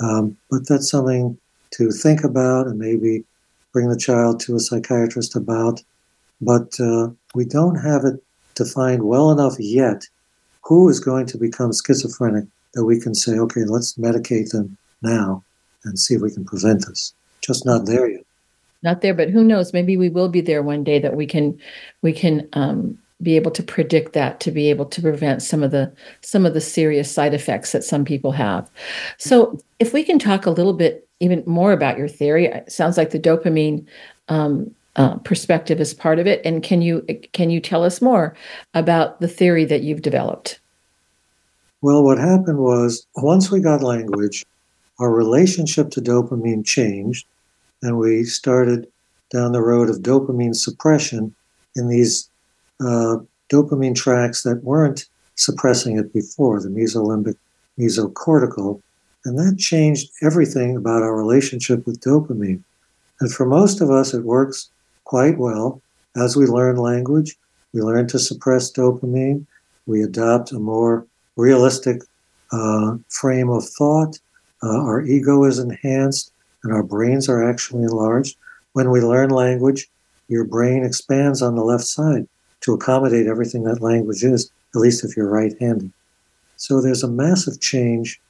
Um, 0.00 0.36
but 0.50 0.66
that's 0.66 0.90
something 0.90 1.38
to 1.72 1.90
think 1.92 2.24
about 2.24 2.66
and 2.66 2.78
maybe 2.78 3.24
bring 3.72 3.88
the 3.88 3.96
child 3.96 4.40
to 4.40 4.56
a 4.56 4.60
psychiatrist 4.60 5.36
about. 5.36 5.82
But 6.40 6.80
uh, 6.80 7.10
we 7.34 7.44
don't 7.44 7.76
have 7.76 8.04
it 8.04 8.22
defined 8.54 9.04
well 9.04 9.30
enough 9.30 9.56
yet 9.58 10.08
who 10.64 10.88
is 10.88 11.00
going 11.00 11.26
to 11.26 11.38
become 11.38 11.72
schizophrenic 11.72 12.46
that 12.74 12.84
we 12.84 13.00
can 13.00 13.14
say, 13.14 13.38
okay, 13.38 13.64
let's 13.64 13.94
medicate 13.94 14.50
them 14.50 14.76
now 15.02 15.44
and 15.84 15.98
see 15.98 16.14
if 16.14 16.22
we 16.22 16.30
can 16.30 16.44
prevent 16.44 16.86
this. 16.86 17.14
Just 17.40 17.66
not 17.66 17.86
there 17.86 18.08
yet. 18.08 18.19
Not 18.82 19.02
there, 19.02 19.14
but 19.14 19.30
who 19.30 19.44
knows? 19.44 19.72
Maybe 19.72 19.96
we 19.96 20.08
will 20.08 20.28
be 20.28 20.40
there 20.40 20.62
one 20.62 20.84
day 20.84 20.98
that 20.98 21.14
we 21.14 21.26
can 21.26 21.58
we 22.02 22.12
can 22.12 22.48
um, 22.54 22.98
be 23.22 23.36
able 23.36 23.50
to 23.50 23.62
predict 23.62 24.14
that 24.14 24.40
to 24.40 24.50
be 24.50 24.70
able 24.70 24.86
to 24.86 25.02
prevent 25.02 25.42
some 25.42 25.62
of 25.62 25.70
the 25.70 25.92
some 26.22 26.46
of 26.46 26.54
the 26.54 26.60
serious 26.60 27.12
side 27.12 27.34
effects 27.34 27.72
that 27.72 27.84
some 27.84 28.04
people 28.04 28.32
have. 28.32 28.70
So, 29.18 29.58
if 29.78 29.92
we 29.92 30.02
can 30.02 30.18
talk 30.18 30.46
a 30.46 30.50
little 30.50 30.72
bit 30.72 31.06
even 31.20 31.42
more 31.46 31.72
about 31.72 31.98
your 31.98 32.08
theory, 32.08 32.46
it 32.46 32.72
sounds 32.72 32.96
like 32.96 33.10
the 33.10 33.20
dopamine 33.20 33.86
um, 34.28 34.74
uh, 34.96 35.16
perspective 35.18 35.80
is 35.80 35.94
part 35.94 36.18
of 36.18 36.26
it. 36.26 36.40
And 36.44 36.62
can 36.62 36.82
you 36.82 37.06
can 37.32 37.50
you 37.50 37.60
tell 37.60 37.84
us 37.84 38.00
more 38.00 38.34
about 38.74 39.20
the 39.20 39.28
theory 39.28 39.64
that 39.66 39.82
you've 39.82 40.02
developed? 40.02 40.60
Well, 41.82 42.02
what 42.02 42.18
happened 42.18 42.58
was 42.58 43.06
once 43.16 43.50
we 43.50 43.60
got 43.60 43.82
language, 43.82 44.44
our 44.98 45.10
relationship 45.10 45.90
to 45.92 46.02
dopamine 46.02 46.64
changed, 46.64 47.26
and 47.82 47.98
we 47.98 48.24
started 48.24 48.86
down 49.30 49.52
the 49.52 49.62
road 49.62 49.88
of 49.88 49.96
dopamine 49.96 50.54
suppression 50.54 51.34
in 51.76 51.88
these 51.88 52.28
uh, 52.80 53.16
dopamine 53.50 53.94
tracts 53.94 54.42
that 54.42 54.64
weren't 54.64 55.06
suppressing 55.36 55.98
it 55.98 56.12
before, 56.12 56.60
the 56.60 56.68
mesolimbic, 56.68 57.36
mesocortical, 57.78 58.80
and 59.24 59.38
that 59.38 59.58
changed 59.58 60.10
everything 60.22 60.76
about 60.76 61.02
our 61.02 61.16
relationship 61.16 61.86
with 61.86 62.00
dopamine. 62.00 62.62
And 63.20 63.32
for 63.32 63.46
most 63.46 63.80
of 63.80 63.90
us, 63.90 64.14
it 64.14 64.24
works 64.24 64.70
quite 65.04 65.38
well. 65.38 65.80
As 66.16 66.36
we 66.36 66.46
learn 66.46 66.76
language, 66.76 67.36
we 67.72 67.82
learn 67.82 68.08
to 68.08 68.18
suppress 68.18 68.72
dopamine. 68.72 69.46
We 69.86 70.02
adopt 70.02 70.52
a 70.52 70.58
more 70.58 71.06
realistic 71.36 72.02
uh, 72.52 72.96
frame 73.08 73.50
of 73.50 73.64
thought. 73.68 74.18
Uh, 74.62 74.82
our 74.82 75.02
ego 75.02 75.44
is 75.44 75.58
enhanced 75.58 76.32
and 76.62 76.72
our 76.72 76.82
brains 76.82 77.28
are 77.28 77.48
actually 77.48 77.82
enlarged. 77.82 78.36
When 78.72 78.90
we 78.90 79.00
learn 79.00 79.30
language, 79.30 79.88
your 80.28 80.44
brain 80.44 80.84
expands 80.84 81.42
on 81.42 81.56
the 81.56 81.64
left 81.64 81.84
side 81.84 82.28
to 82.60 82.72
accommodate 82.72 83.26
everything 83.26 83.64
that 83.64 83.80
language 83.80 84.22
is, 84.22 84.50
at 84.74 84.80
least 84.80 85.04
if 85.04 85.16
you're 85.16 85.28
right 85.28 85.54
handed. 85.60 85.92
So 86.56 86.80
there's 86.80 87.02
a 87.02 87.08
massive 87.08 87.60
change 87.60 88.20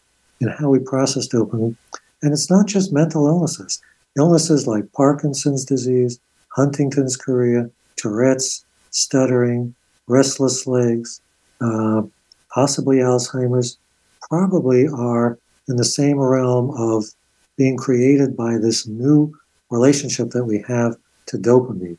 in 0.40 0.48
how 0.48 0.70
we 0.70 0.78
process 0.78 1.28
dopamine. 1.28 1.76
And 2.22 2.32
it's 2.32 2.50
not 2.50 2.66
just 2.66 2.92
mental 2.92 3.26
illnesses. 3.26 3.82
Illnesses 4.16 4.66
like 4.66 4.92
Parkinson's 4.92 5.64
disease, 5.64 6.20
Huntington's 6.48 7.16
chorea, 7.16 7.70
Tourette's, 7.96 8.64
stuttering, 8.90 9.74
restless 10.06 10.66
legs, 10.66 11.20
uh, 11.60 12.02
possibly 12.52 12.98
Alzheimer's, 12.98 13.78
probably 14.28 14.86
are 14.88 15.38
in 15.68 15.76
the 15.76 15.84
same 15.84 16.18
realm 16.18 16.70
of 16.70 17.04
being 17.60 17.76
created 17.76 18.34
by 18.34 18.56
this 18.56 18.86
new 18.86 19.30
relationship 19.68 20.30
that 20.30 20.46
we 20.46 20.64
have 20.66 20.96
to 21.26 21.36
dopamine. 21.36 21.98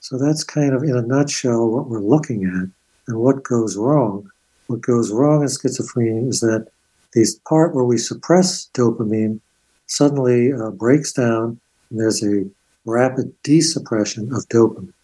So 0.00 0.16
that's 0.16 0.42
kind 0.42 0.72
of, 0.72 0.82
in 0.82 0.96
a 0.96 1.02
nutshell, 1.02 1.68
what 1.68 1.88
we're 1.90 2.00
looking 2.14 2.44
at 2.46 2.66
and 3.08 3.20
what 3.20 3.42
goes 3.42 3.76
wrong. 3.76 4.26
What 4.68 4.80
goes 4.80 5.12
wrong 5.12 5.42
in 5.42 5.48
schizophrenia 5.48 6.30
is 6.30 6.40
that 6.40 6.66
this 7.12 7.38
part 7.46 7.74
where 7.74 7.84
we 7.84 7.98
suppress 7.98 8.70
dopamine 8.72 9.38
suddenly 9.86 10.50
uh, 10.50 10.70
breaks 10.70 11.12
down, 11.12 11.60
and 11.90 12.00
there's 12.00 12.24
a 12.24 12.46
rapid 12.86 13.34
desuppression 13.44 14.34
of 14.34 14.48
dopamine. 14.48 14.94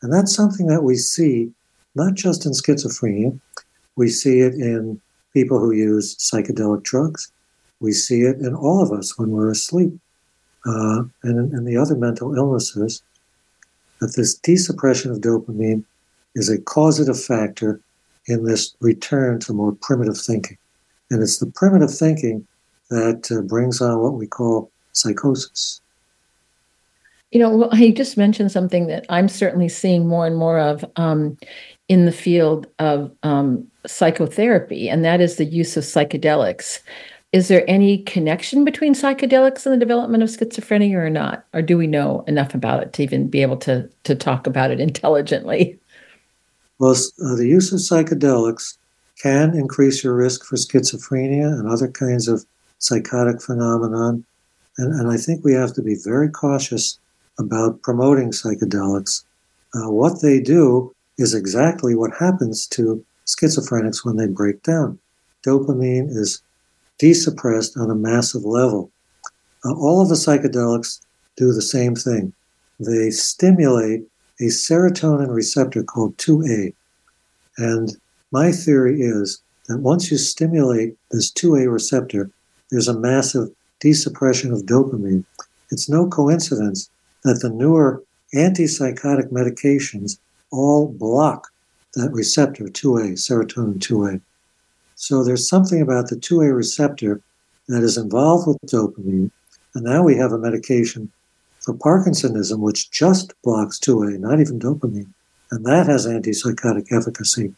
And 0.00 0.10
that's 0.10 0.34
something 0.34 0.68
that 0.68 0.84
we 0.84 0.96
see 0.96 1.52
not 1.94 2.14
just 2.14 2.46
in 2.46 2.52
schizophrenia, 2.52 3.38
we 3.96 4.08
see 4.08 4.40
it 4.40 4.54
in 4.54 5.02
people 5.34 5.58
who 5.58 5.72
use 5.72 6.16
psychedelic 6.16 6.82
drugs. 6.82 7.30
We 7.80 7.92
see 7.92 8.22
it 8.22 8.38
in 8.38 8.54
all 8.54 8.82
of 8.82 8.92
us 8.92 9.18
when 9.18 9.30
we're 9.30 9.50
asleep 9.50 9.92
uh, 10.66 11.02
and 11.22 11.52
in, 11.52 11.64
the 11.64 11.76
other 11.76 11.94
mental 11.94 12.34
illnesses. 12.34 13.02
That 14.00 14.14
this 14.16 14.38
desuppression 14.38 15.10
of 15.10 15.18
dopamine 15.18 15.84
is 16.34 16.48
a 16.48 16.60
causative 16.60 17.20
factor 17.20 17.80
in 18.26 18.44
this 18.44 18.74
return 18.80 19.40
to 19.40 19.52
more 19.52 19.72
primitive 19.72 20.18
thinking. 20.18 20.56
And 21.10 21.22
it's 21.22 21.38
the 21.38 21.46
primitive 21.46 21.92
thinking 21.92 22.46
that 22.90 23.30
uh, 23.30 23.42
brings 23.42 23.80
on 23.80 23.98
what 24.00 24.14
we 24.14 24.26
call 24.26 24.70
psychosis. 24.92 25.80
You 27.32 27.40
know, 27.40 27.56
well, 27.56 27.68
I 27.72 27.90
just 27.90 28.16
mentioned 28.16 28.52
something 28.52 28.86
that 28.86 29.04
I'm 29.08 29.28
certainly 29.28 29.68
seeing 29.68 30.06
more 30.06 30.26
and 30.26 30.36
more 30.36 30.58
of 30.58 30.84
um, 30.96 31.36
in 31.88 32.06
the 32.06 32.12
field 32.12 32.66
of 32.78 33.10
um, 33.22 33.66
psychotherapy, 33.86 34.88
and 34.88 35.04
that 35.04 35.20
is 35.20 35.36
the 35.36 35.44
use 35.44 35.76
of 35.76 35.84
psychedelics. 35.84 36.80
Is 37.32 37.48
there 37.48 37.64
any 37.68 37.98
connection 38.04 38.64
between 38.64 38.94
psychedelics 38.94 39.66
and 39.66 39.74
the 39.74 39.78
development 39.78 40.22
of 40.22 40.30
schizophrenia 40.30 40.94
or 40.94 41.10
not? 41.10 41.44
Or 41.52 41.60
do 41.60 41.76
we 41.76 41.86
know 41.86 42.24
enough 42.26 42.54
about 42.54 42.82
it 42.82 42.92
to 42.94 43.02
even 43.02 43.28
be 43.28 43.42
able 43.42 43.58
to, 43.58 43.88
to 44.04 44.14
talk 44.14 44.46
about 44.46 44.70
it 44.70 44.80
intelligently? 44.88 45.78
Well, 46.78 46.92
uh, 46.92 47.34
the 47.34 47.46
use 47.46 47.72
of 47.72 47.80
psychedelics 47.80 48.78
can 49.20 49.54
increase 49.54 50.02
your 50.02 50.14
risk 50.14 50.44
for 50.44 50.56
schizophrenia 50.56 51.58
and 51.58 51.68
other 51.68 51.88
kinds 51.88 52.28
of 52.28 52.46
psychotic 52.78 53.42
phenomenon. 53.42 54.24
And, 54.78 54.94
and 54.94 55.10
I 55.10 55.16
think 55.16 55.44
we 55.44 55.52
have 55.54 55.74
to 55.74 55.82
be 55.82 55.96
very 56.02 56.30
cautious 56.30 56.98
about 57.38 57.82
promoting 57.82 58.30
psychedelics. 58.30 59.24
Uh, 59.74 59.90
what 59.90 60.22
they 60.22 60.40
do 60.40 60.94
is 61.18 61.34
exactly 61.34 61.94
what 61.94 62.12
happens 62.18 62.66
to 62.68 63.04
schizophrenics 63.26 64.04
when 64.04 64.16
they 64.16 64.26
break 64.26 64.62
down. 64.62 64.98
Dopamine 65.44 66.08
is 66.08 66.42
desuppressed 66.98 67.76
on 67.76 67.90
a 67.90 67.94
massive 67.94 68.44
level. 68.44 68.90
Uh, 69.64 69.74
all 69.74 70.00
of 70.00 70.08
the 70.08 70.14
psychedelics 70.14 71.00
do 71.36 71.52
the 71.52 71.62
same 71.62 71.94
thing. 71.94 72.32
They 72.80 73.10
stimulate 73.10 74.02
a 74.40 74.44
serotonin 74.44 75.34
receptor 75.34 75.82
called 75.82 76.16
2A. 76.18 76.74
And 77.56 77.96
my 78.30 78.52
theory 78.52 79.00
is 79.00 79.42
that 79.66 79.78
once 79.78 80.10
you 80.10 80.16
stimulate 80.16 80.96
this 81.10 81.32
2A 81.32 81.72
receptor, 81.72 82.30
there's 82.70 82.88
a 82.88 82.98
massive 82.98 83.48
desuppression 83.80 84.52
of 84.52 84.66
dopamine. 84.66 85.24
It's 85.70 85.88
no 85.88 86.06
coincidence 86.08 86.90
that 87.24 87.40
the 87.40 87.50
newer 87.50 88.02
antipsychotic 88.34 89.30
medications 89.30 90.18
all 90.50 90.88
block 90.88 91.48
that 91.94 92.12
receptor 92.12 92.64
2A, 92.64 93.12
serotonin 93.12 93.78
2A. 93.78 94.20
So 95.00 95.22
there's 95.22 95.48
something 95.48 95.80
about 95.80 96.08
the 96.08 96.16
2A 96.16 96.54
receptor 96.54 97.20
that 97.68 97.84
is 97.84 97.96
involved 97.96 98.48
with 98.48 98.58
dopamine. 98.66 99.30
And 99.74 99.84
now 99.84 100.02
we 100.02 100.16
have 100.16 100.32
a 100.32 100.38
medication 100.38 101.12
for 101.60 101.72
Parkinsonism 101.72 102.58
which 102.58 102.90
just 102.90 103.32
blocks 103.42 103.78
2A, 103.78 104.18
not 104.18 104.40
even 104.40 104.58
dopamine. 104.58 105.06
And 105.52 105.64
that 105.64 105.86
has 105.86 106.04
antipsychotic 106.04 106.90
efficacy. 106.90 107.54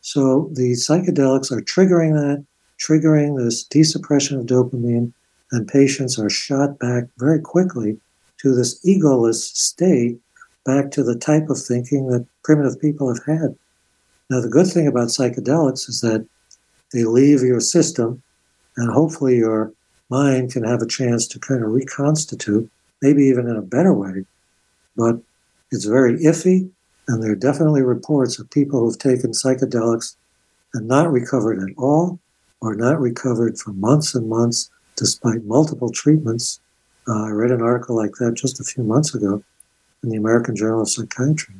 So 0.00 0.48
the 0.54 0.72
psychedelics 0.72 1.52
are 1.52 1.60
triggering 1.60 2.14
that, 2.14 2.42
triggering 2.80 3.36
this 3.36 3.64
desuppression 3.68 4.40
of 4.40 4.46
dopamine, 4.46 5.12
and 5.52 5.68
patients 5.68 6.18
are 6.18 6.30
shot 6.30 6.78
back 6.78 7.04
very 7.18 7.40
quickly 7.40 8.00
to 8.38 8.54
this 8.54 8.82
egoless 8.86 9.54
state 9.54 10.18
back 10.64 10.90
to 10.92 11.02
the 11.02 11.16
type 11.16 11.50
of 11.50 11.60
thinking 11.60 12.06
that 12.08 12.26
primitive 12.42 12.80
people 12.80 13.14
have 13.14 13.24
had. 13.26 13.54
Now, 14.30 14.40
the 14.40 14.48
good 14.48 14.68
thing 14.68 14.86
about 14.86 15.08
psychedelics 15.08 15.86
is 15.90 16.00
that 16.00 16.26
they 16.92 17.04
leave 17.04 17.42
your 17.42 17.60
system, 17.60 18.22
and 18.76 18.92
hopefully 18.92 19.36
your 19.36 19.72
mind 20.10 20.52
can 20.52 20.64
have 20.64 20.82
a 20.82 20.86
chance 20.86 21.26
to 21.26 21.38
kind 21.38 21.62
of 21.62 21.70
reconstitute, 21.70 22.70
maybe 23.00 23.24
even 23.24 23.48
in 23.48 23.56
a 23.56 23.62
better 23.62 23.94
way. 23.94 24.24
But 24.96 25.16
it's 25.70 25.86
very 25.86 26.18
iffy, 26.18 26.70
and 27.08 27.22
there 27.22 27.32
are 27.32 27.36
definitely 27.36 27.82
reports 27.82 28.38
of 28.38 28.50
people 28.50 28.80
who've 28.80 28.98
taken 28.98 29.30
psychedelics 29.30 30.16
and 30.74 30.86
not 30.86 31.10
recovered 31.10 31.58
at 31.62 31.74
all, 31.76 32.18
or 32.60 32.74
not 32.74 33.00
recovered 33.00 33.58
for 33.58 33.72
months 33.72 34.14
and 34.14 34.28
months 34.28 34.70
despite 34.96 35.44
multiple 35.44 35.90
treatments. 35.90 36.60
Uh, 37.08 37.24
I 37.24 37.30
read 37.30 37.50
an 37.50 37.62
article 37.62 37.96
like 37.96 38.12
that 38.20 38.34
just 38.34 38.60
a 38.60 38.64
few 38.64 38.84
months 38.84 39.14
ago 39.14 39.42
in 40.02 40.10
the 40.10 40.16
American 40.16 40.54
Journal 40.54 40.82
of 40.82 40.88
Psychiatry. 40.88 41.54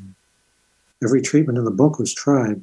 Every 1.02 1.20
treatment 1.20 1.58
in 1.58 1.64
the 1.64 1.70
book 1.70 1.98
was 1.98 2.14
tried. 2.14 2.62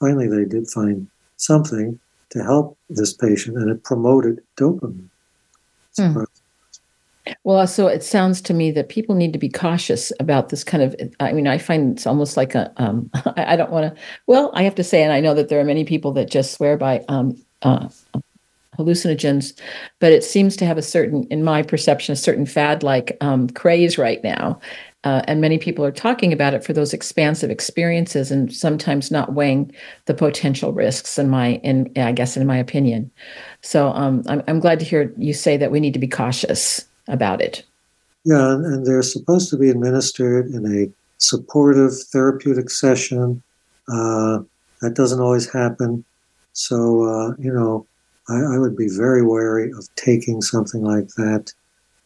Finally, 0.00 0.28
they 0.28 0.44
did 0.44 0.70
find 0.70 1.08
something 1.36 1.98
to 2.34 2.42
help 2.42 2.76
this 2.90 3.12
patient, 3.12 3.56
and 3.56 3.70
it 3.70 3.82
promoted 3.82 4.42
dopamine. 4.56 5.08
Hmm. 5.96 6.24
Well, 7.44 7.66
so 7.66 7.86
it 7.86 8.02
sounds 8.02 8.42
to 8.42 8.52
me 8.52 8.70
that 8.72 8.90
people 8.90 9.14
need 9.14 9.32
to 9.32 9.38
be 9.38 9.48
cautious 9.48 10.12
about 10.20 10.50
this 10.50 10.62
kind 10.62 10.82
of. 10.82 10.94
I 11.20 11.32
mean, 11.32 11.46
I 11.46 11.56
find 11.56 11.92
it's 11.92 12.06
almost 12.06 12.36
like 12.36 12.54
a. 12.54 12.70
Um, 12.76 13.10
I 13.36 13.56
don't 13.56 13.70
want 13.70 13.94
to. 13.94 14.00
Well, 14.26 14.50
I 14.54 14.62
have 14.64 14.74
to 14.74 14.84
say, 14.84 15.02
and 15.02 15.12
I 15.12 15.20
know 15.20 15.32
that 15.34 15.48
there 15.48 15.60
are 15.60 15.64
many 15.64 15.84
people 15.84 16.12
that 16.12 16.30
just 16.30 16.52
swear 16.52 16.76
by 16.76 17.02
um, 17.08 17.40
uh, 17.62 17.88
hallucinogens, 18.76 19.58
but 20.00 20.12
it 20.12 20.24
seems 20.24 20.56
to 20.56 20.66
have 20.66 20.76
a 20.76 20.82
certain, 20.82 21.24
in 21.30 21.44
my 21.44 21.62
perception, 21.62 22.12
a 22.12 22.16
certain 22.16 22.46
fad 22.46 22.82
like 22.82 23.16
um, 23.20 23.48
craze 23.50 23.96
right 23.96 24.22
now. 24.22 24.60
Uh, 25.04 25.22
and 25.28 25.40
many 25.40 25.58
people 25.58 25.84
are 25.84 25.92
talking 25.92 26.32
about 26.32 26.54
it 26.54 26.64
for 26.64 26.72
those 26.72 26.94
expansive 26.94 27.50
experiences 27.50 28.30
and 28.30 28.52
sometimes 28.52 29.10
not 29.10 29.34
weighing 29.34 29.70
the 30.06 30.14
potential 30.14 30.72
risks 30.72 31.18
in 31.18 31.28
my 31.28 31.54
in 31.56 31.92
i 31.96 32.10
guess 32.10 32.36
in 32.36 32.46
my 32.46 32.56
opinion. 32.56 33.10
So 33.60 33.88
um, 33.88 34.22
I'm, 34.26 34.42
I'm 34.48 34.60
glad 34.60 34.78
to 34.80 34.84
hear 34.84 35.12
you 35.18 35.34
say 35.34 35.56
that 35.58 35.70
we 35.70 35.80
need 35.80 35.92
to 35.92 35.98
be 35.98 36.08
cautious 36.08 36.86
about 37.06 37.42
it. 37.42 37.62
Yeah 38.24 38.54
and, 38.54 38.86
they're 38.86 39.02
supposed 39.02 39.50
to 39.50 39.58
be 39.58 39.70
administered 39.70 40.46
in 40.46 40.66
a 40.66 40.90
supportive 41.18 41.92
therapeutic 42.10 42.70
session. 42.70 43.42
Uh, 43.88 44.40
that 44.80 44.94
doesn't 44.94 45.20
always 45.20 45.50
happen. 45.50 46.04
So 46.54 47.04
uh, 47.04 47.34
you 47.38 47.52
know 47.52 47.86
I, 48.28 48.54
I, 48.54 48.58
would 48.58 48.76
be 48.76 48.88
very 48.88 49.22
wary 49.22 49.70
of 49.72 49.86
taking 49.96 50.40
something 50.40 50.82
like 50.82 51.08
that. 51.16 51.52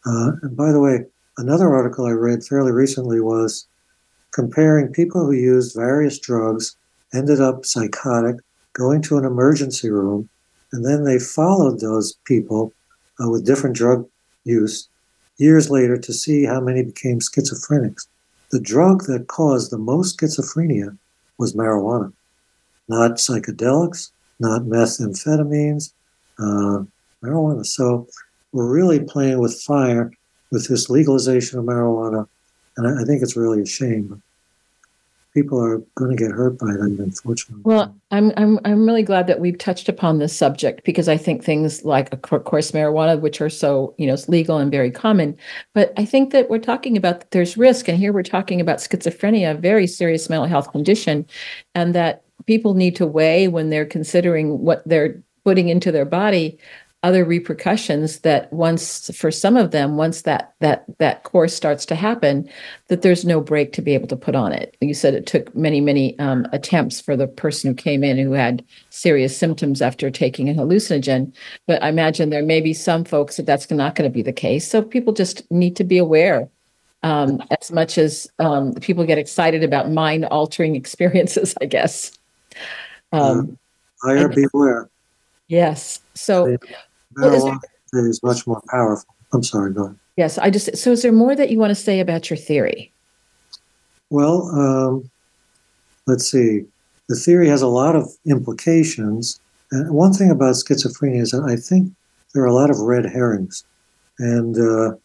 Uh, 0.05 0.31
and 0.41 0.57
by 0.57 0.73
the 0.73 0.81
way 0.81 1.05
Another 1.39 1.73
article 1.73 2.05
I 2.05 2.11
read 2.11 2.43
fairly 2.43 2.73
recently 2.73 3.21
was 3.21 3.65
comparing 4.33 4.91
people 4.91 5.25
who 5.25 5.31
used 5.31 5.73
various 5.73 6.19
drugs, 6.19 6.75
ended 7.13 7.39
up 7.39 7.65
psychotic, 7.65 8.35
going 8.73 9.01
to 9.03 9.17
an 9.17 9.23
emergency 9.23 9.89
room, 9.89 10.27
and 10.73 10.85
then 10.85 11.05
they 11.05 11.17
followed 11.17 11.79
those 11.79 12.11
people 12.25 12.73
uh, 13.23 13.29
with 13.29 13.45
different 13.45 13.77
drug 13.77 14.05
use 14.43 14.89
years 15.37 15.69
later 15.69 15.95
to 15.95 16.11
see 16.11 16.43
how 16.43 16.59
many 16.59 16.83
became 16.83 17.19
schizophrenics. 17.19 18.07
The 18.51 18.59
drug 18.59 19.05
that 19.05 19.29
caused 19.29 19.71
the 19.71 19.77
most 19.77 20.19
schizophrenia 20.19 20.97
was 21.37 21.55
marijuana, 21.55 22.11
not 22.89 23.11
psychedelics, 23.11 24.11
not 24.41 24.63
methamphetamines, 24.63 25.93
uh, 26.37 26.83
marijuana. 27.23 27.65
So 27.65 28.07
we're 28.51 28.69
really 28.69 28.99
playing 28.99 29.39
with 29.39 29.61
fire 29.61 30.11
with 30.51 30.67
this 30.67 30.89
legalization 30.89 31.59
of 31.59 31.65
marijuana, 31.65 32.27
and 32.77 32.99
I, 32.99 33.03
think 33.03 33.21
it's 33.21 33.35
really 33.35 33.61
a 33.61 33.65
shame. 33.65 34.21
People 35.33 35.61
are 35.61 35.77
going 35.95 36.15
to 36.15 36.21
get 36.21 36.31
hurt 36.31 36.57
by 36.57 36.69
it, 36.69 36.79
unfortunately. 36.79 37.61
Well, 37.63 37.95
I'm 38.09 38.31
I'm 38.35 38.59
I'm 38.65 38.85
really 38.85 39.03
glad 39.03 39.27
that 39.27 39.39
we've 39.39 39.57
touched 39.57 39.87
upon 39.87 40.17
this 40.17 40.35
subject 40.35 40.83
because 40.85 41.07
I 41.07 41.17
think 41.17 41.43
things 41.43 41.85
like, 41.85 42.11
of 42.11 42.21
course, 42.45 42.71
marijuana, 42.71 43.19
which 43.19 43.41
are 43.41 43.49
so 43.49 43.93
you 43.97 44.07
know 44.07 44.15
legal 44.27 44.57
and 44.57 44.71
very 44.71 44.89
common, 44.89 45.37
but 45.75 45.93
I 45.97 46.05
think 46.05 46.31
that 46.31 46.49
we're 46.49 46.57
talking 46.57 46.97
about 46.97 47.19
that 47.19 47.31
there's 47.31 47.57
risk, 47.57 47.87
and 47.87 47.97
here 47.97 48.11
we're 48.11 48.23
talking 48.23 48.59
about 48.59 48.79
schizophrenia, 48.79 49.51
a 49.51 49.55
very 49.55 49.85
serious 49.85 50.29
mental 50.29 50.47
health 50.47 50.71
condition, 50.71 51.27
and 51.75 51.93
that 51.93 52.23
people 52.47 52.73
need 52.73 52.95
to 52.95 53.05
weigh 53.05 53.47
when 53.47 53.69
they're 53.69 53.85
considering 53.85 54.59
what 54.59 54.81
they're 54.87 55.21
putting 55.43 55.69
into 55.69 55.91
their 55.91 56.05
body 56.05 56.57
other 57.01 57.23
repercussions 57.23 58.19
that 58.19 58.51
once 58.51 59.09
for 59.15 59.31
some 59.31 59.55
of 59.55 59.71
them 59.71 59.95
once 59.95 60.23
that 60.23 60.53
that 60.59 60.83
that 60.97 61.23
course 61.23 61.53
starts 61.53 61.85
to 61.85 61.95
happen 61.95 62.49
that 62.89 63.03
there's 63.03 63.23
no 63.23 63.39
brake 63.39 63.71
to 63.71 63.81
be 63.81 63.93
able 63.93 64.07
to 64.07 64.17
put 64.17 64.35
on 64.35 64.51
it. 64.51 64.75
You 64.81 64.93
said 64.93 65.13
it 65.13 65.25
took 65.25 65.55
many 65.55 65.79
many 65.79 66.19
um, 66.19 66.45
attempts 66.51 66.99
for 66.99 67.15
the 67.15 67.27
person 67.27 67.69
who 67.69 67.75
came 67.75 68.03
in 68.03 68.17
who 68.17 68.33
had 68.33 68.65
serious 68.89 69.37
symptoms 69.37 69.81
after 69.81 70.11
taking 70.11 70.49
a 70.49 70.53
hallucinogen 70.53 71.33
but 71.67 71.81
i 71.81 71.87
imagine 71.87 72.29
there 72.29 72.43
may 72.43 72.59
be 72.59 72.73
some 72.73 73.05
folks 73.05 73.37
that 73.37 73.45
that's 73.45 73.71
not 73.71 73.95
going 73.95 74.09
to 74.09 74.13
be 74.13 74.21
the 74.21 74.33
case. 74.33 74.69
So 74.69 74.81
people 74.81 75.13
just 75.13 75.49
need 75.49 75.77
to 75.77 75.85
be 75.85 75.97
aware 75.97 76.49
um, 77.01 77.41
as 77.61 77.71
much 77.71 77.97
as 77.97 78.27
um, 78.39 78.73
people 78.73 79.05
get 79.05 79.17
excited 79.17 79.63
about 79.63 79.89
mind 79.89 80.25
altering 80.25 80.75
experiences 80.81 81.55
i 81.61 81.65
guess. 81.65 82.11
Um, 83.13 83.57
buyer 84.03 84.27
beware 84.27 84.89
yes. 85.47 85.99
So 86.13 86.57
marijuana 87.19 87.59
well, 87.93 88.05
is, 88.05 88.17
is 88.17 88.23
much 88.23 88.47
more 88.47 88.61
powerful. 88.69 89.13
I'm 89.33 89.43
sorry, 89.43 89.73
go 89.73 89.85
ahead. 89.85 89.95
Yes, 90.17 90.37
I 90.37 90.49
just 90.49 90.75
so 90.77 90.91
is 90.91 91.01
there 91.01 91.11
more 91.11 91.35
that 91.35 91.49
you 91.49 91.59
want 91.59 91.71
to 91.71 91.75
say 91.75 91.99
about 91.99 92.29
your 92.29 92.37
theory? 92.37 92.91
Well, 94.09 94.49
um, 94.49 95.09
let's 96.07 96.29
see. 96.29 96.65
The 97.07 97.15
theory 97.15 97.47
has 97.47 97.61
a 97.61 97.67
lot 97.67 97.95
of 97.95 98.09
implications. 98.25 99.39
And 99.71 99.91
one 99.91 100.13
thing 100.13 100.31
about 100.31 100.55
schizophrenia 100.55 101.21
is 101.21 101.31
that 101.31 101.43
I 101.43 101.55
think 101.55 101.93
there 102.33 102.43
are 102.43 102.47
a 102.47 102.53
lot 102.53 102.69
of 102.69 102.79
red 102.79 103.05
herrings. 103.05 103.63
And 104.17 104.57
uh, 104.57 104.95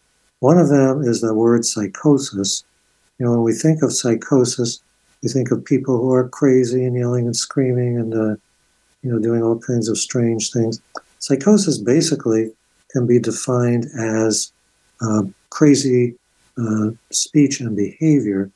one 0.41 0.59
of 0.59 0.69
them 0.69 1.03
is 1.03 1.21
the 1.21 1.35
word 1.35 1.65
psychosis. 1.65 2.65
You 3.19 3.27
know, 3.27 3.33
when 3.33 3.43
we 3.43 3.53
think 3.53 3.83
of 3.83 3.93
psychosis, 3.93 4.81
we 5.23 5.29
think 5.29 5.51
of 5.51 5.65
people 5.65 5.99
who 5.99 6.13
are 6.13 6.29
crazy 6.29 6.85
and 6.85 6.97
yelling 6.97 7.27
and 7.27 7.37
screaming 7.37 7.99
and, 7.99 8.15
uh, 8.15 8.37
you 9.03 9.13
know, 9.13 9.19
doing 9.19 9.43
all 9.43 9.59
kinds 9.59 9.89
of 9.89 9.97
strange 9.97 10.51
things. 10.51 10.81
Psychosis 11.27 11.79
basically 11.79 12.51
can 12.91 13.07
be 13.07 13.19
defined 13.19 13.87
as 13.99 14.53
uh, 15.01 15.23
crazy 15.49 16.15
uh, 16.59 16.91
speech 17.13 17.61
and 17.61 17.75
behavior, 17.75 18.51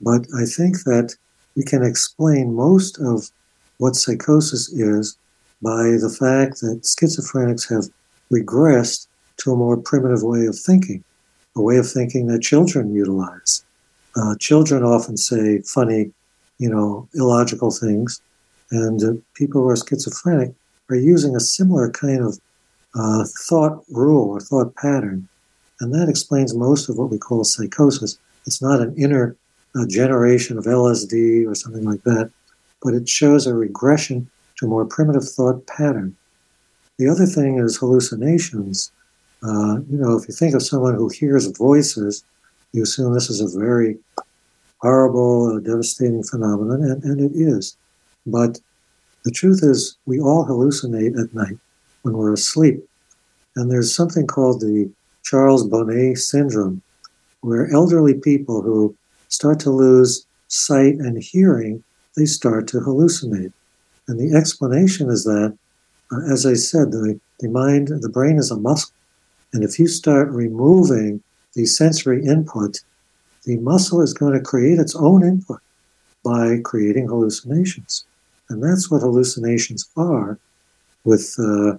but 0.00 0.26
I 0.36 0.44
think 0.44 0.82
that 0.86 1.14
we 1.54 1.62
can 1.62 1.84
explain 1.84 2.52
most 2.52 2.98
of 2.98 3.30
what 3.78 3.94
psychosis 3.94 4.72
is 4.72 5.16
by 5.62 5.82
the 6.02 6.10
fact 6.10 6.62
that 6.62 6.82
schizophrenics 6.82 7.68
have 7.68 7.84
regressed 8.28 9.06
to 9.36 9.52
a 9.52 9.56
more 9.56 9.76
primitive 9.76 10.24
way 10.24 10.46
of 10.46 10.58
thinking, 10.58 11.04
a 11.54 11.62
way 11.62 11.76
of 11.76 11.88
thinking 11.88 12.26
that 12.26 12.42
children 12.42 12.92
utilize. 12.92 13.64
Uh, 14.16 14.34
children 14.40 14.82
often 14.82 15.16
say 15.16 15.60
funny, 15.60 16.10
you 16.58 16.68
know, 16.68 17.08
illogical 17.14 17.70
things, 17.70 18.20
and 18.72 19.00
uh, 19.04 19.12
people 19.36 19.62
who 19.62 19.68
are 19.68 19.76
schizophrenic 19.76 20.54
are 20.90 20.96
using 20.96 21.34
a 21.34 21.40
similar 21.40 21.90
kind 21.90 22.20
of 22.20 22.38
uh, 22.94 23.24
thought 23.48 23.84
rule 23.90 24.30
or 24.30 24.40
thought 24.40 24.74
pattern. 24.76 25.28
And 25.80 25.92
that 25.94 26.08
explains 26.08 26.54
most 26.54 26.88
of 26.88 26.96
what 26.96 27.10
we 27.10 27.18
call 27.18 27.44
psychosis. 27.44 28.18
It's 28.46 28.62
not 28.62 28.80
an 28.80 28.94
inner 28.96 29.36
uh, 29.76 29.86
generation 29.86 30.56
of 30.58 30.64
LSD 30.64 31.48
or 31.48 31.54
something 31.54 31.84
like 31.84 32.02
that, 32.04 32.30
but 32.82 32.94
it 32.94 33.08
shows 33.08 33.46
a 33.46 33.54
regression 33.54 34.30
to 34.56 34.66
a 34.66 34.68
more 34.68 34.84
primitive 34.84 35.28
thought 35.28 35.66
pattern. 35.66 36.16
The 36.98 37.08
other 37.08 37.26
thing 37.26 37.58
is 37.58 37.76
hallucinations. 37.76 38.92
Uh, 39.42 39.80
you 39.90 39.98
know, 39.98 40.16
if 40.16 40.28
you 40.28 40.34
think 40.34 40.54
of 40.54 40.62
someone 40.62 40.94
who 40.94 41.08
hears 41.08 41.46
voices, 41.46 42.24
you 42.72 42.82
assume 42.82 43.12
this 43.12 43.30
is 43.30 43.40
a 43.40 43.58
very 43.58 43.98
horrible, 44.78 45.56
uh, 45.56 45.60
devastating 45.60 46.22
phenomenon, 46.22 46.82
and, 46.82 47.02
and 47.02 47.20
it 47.20 47.34
is. 47.34 47.76
But 48.26 48.60
the 49.24 49.30
truth 49.30 49.60
is, 49.62 49.96
we 50.04 50.20
all 50.20 50.44
hallucinate 50.44 51.18
at 51.18 51.34
night 51.34 51.58
when 52.02 52.14
we're 52.14 52.34
asleep. 52.34 52.86
And 53.56 53.70
there's 53.70 53.94
something 53.94 54.26
called 54.26 54.60
the 54.60 54.90
Charles 55.22 55.66
Bonnet 55.66 56.18
syndrome, 56.18 56.82
where 57.40 57.72
elderly 57.72 58.14
people 58.14 58.60
who 58.60 58.94
start 59.28 59.58
to 59.60 59.70
lose 59.70 60.26
sight 60.48 60.94
and 60.96 61.22
hearing, 61.22 61.82
they 62.16 62.26
start 62.26 62.68
to 62.68 62.80
hallucinate. 62.80 63.52
And 64.08 64.20
the 64.20 64.36
explanation 64.36 65.08
is 65.08 65.24
that, 65.24 65.56
uh, 66.12 66.20
as 66.30 66.44
I 66.44 66.54
said, 66.54 66.92
the, 66.92 67.18
the 67.40 67.48
mind, 67.48 67.88
the 67.88 68.10
brain 68.10 68.36
is 68.36 68.50
a 68.50 68.56
muscle. 68.56 68.92
And 69.54 69.64
if 69.64 69.78
you 69.78 69.86
start 69.86 70.28
removing 70.30 71.22
the 71.54 71.64
sensory 71.64 72.24
input, 72.24 72.80
the 73.44 73.56
muscle 73.58 74.02
is 74.02 74.12
going 74.12 74.34
to 74.34 74.40
create 74.40 74.78
its 74.78 74.94
own 74.94 75.24
input 75.24 75.60
by 76.22 76.58
creating 76.62 77.08
hallucinations. 77.08 78.04
And 78.48 78.62
that's 78.62 78.90
what 78.90 79.02
hallucinations 79.02 79.88
are 79.96 80.38
with 81.04 81.34
uh, 81.38 81.78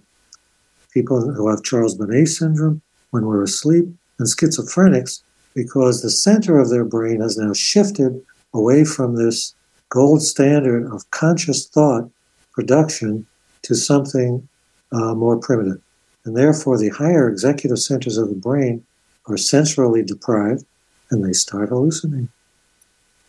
people 0.94 1.22
who 1.34 1.50
have 1.50 1.64
Charles 1.64 1.96
Bonnet 1.96 2.28
syndrome 2.28 2.82
when 3.12 3.26
we're 3.26 3.44
asleep, 3.44 3.86
and 4.18 4.28
schizophrenics 4.28 5.22
because 5.54 6.02
the 6.02 6.10
center 6.10 6.60
of 6.60 6.70
their 6.70 6.84
brain 6.84 7.22
has 7.22 7.38
now 7.38 7.54
shifted 7.54 8.22
away 8.54 8.84
from 8.84 9.16
this 9.16 9.56
gold 9.90 10.22
standard 10.22 10.92
of 10.92 11.10
conscious 11.12 11.68
thought 11.68 12.10
production 12.52 13.26
to 13.62 13.76
something 13.76 14.48
uh, 14.92 15.14
more 15.14 15.38
primitive. 15.38 15.82
And 16.26 16.36
therefore, 16.36 16.78
the 16.78 16.90
higher 16.90 17.30
executive 17.30 17.80
centers 17.80 18.18
of 18.18 18.30
the 18.30 18.36
brain 18.36 18.84
are 19.28 19.36
sensorily 19.36 20.06
deprived 20.06 20.66
and 21.12 21.24
they 21.24 21.34
start 21.34 21.70
hallucinating. 21.70 22.30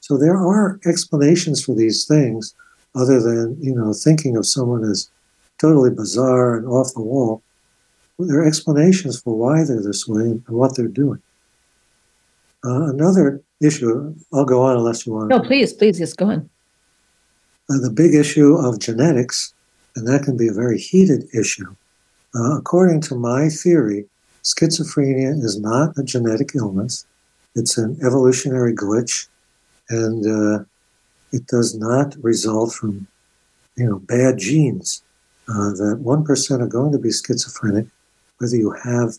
So 0.01 0.17
there 0.17 0.37
are 0.37 0.81
explanations 0.87 1.65
for 1.65 1.75
these 1.75 2.05
things 2.07 2.55
other 2.97 3.21
than 3.21 3.57
you 3.63 3.75
know 3.75 3.93
thinking 3.93 4.37
of 4.37 4.47
someone 4.47 4.83
as 4.85 5.11
totally 5.59 5.91
bizarre 5.91 6.57
and 6.57 6.67
off 6.67 6.95
the 6.95 7.03
wall. 7.03 7.43
There 8.19 8.41
are 8.41 8.47
explanations 8.47 9.21
for 9.21 9.37
why 9.37 9.65
they're 9.65 9.83
this 9.83 10.09
way 10.09 10.23
and 10.23 10.49
what 10.49 10.75
they're 10.75 10.89
doing. 10.89 11.21
Uh, 12.65 12.89
another 12.89 13.43
issue, 13.61 14.15
I'll 14.33 14.45
go 14.45 14.63
on 14.63 14.77
unless 14.77 15.07
you 15.07 15.13
want. 15.13 15.29
No, 15.29 15.41
please, 15.41 15.73
please, 15.73 15.99
just 15.99 16.17
go 16.17 16.27
on. 16.27 16.49
Uh, 17.69 17.79
the 17.79 17.91
big 17.91 18.15
issue 18.15 18.55
of 18.57 18.79
genetics, 18.79 19.53
and 19.95 20.07
that 20.09 20.23
can 20.23 20.37
be 20.37 20.49
a 20.49 20.53
very 20.53 20.79
heated 20.79 21.27
issue. 21.35 21.75
Uh, 22.35 22.57
according 22.57 23.01
to 23.03 23.15
my 23.15 23.49
theory, 23.49 24.07
schizophrenia 24.43 25.43
is 25.43 25.59
not 25.61 25.97
a 25.99 26.03
genetic 26.03 26.55
illness; 26.55 27.05
it's 27.55 27.77
an 27.77 27.99
evolutionary 28.03 28.75
glitch, 28.75 29.29
and 29.91 30.27
uh, 30.27 30.65
it 31.37 31.47
does 31.47 31.77
not 31.77 32.17
result 32.31 32.73
from, 32.73 33.07
you 33.77 33.87
know, 33.87 33.99
bad 33.99 34.39
genes. 34.39 35.03
uh, 35.49 35.71
that 35.81 36.01
1% 36.03 36.61
are 36.61 36.67
going 36.67 36.91
to 36.91 36.99
be 36.99 37.13
schizophrenic, 37.13 37.87
whether 38.39 38.57
you 38.57 38.73
have 38.73 39.11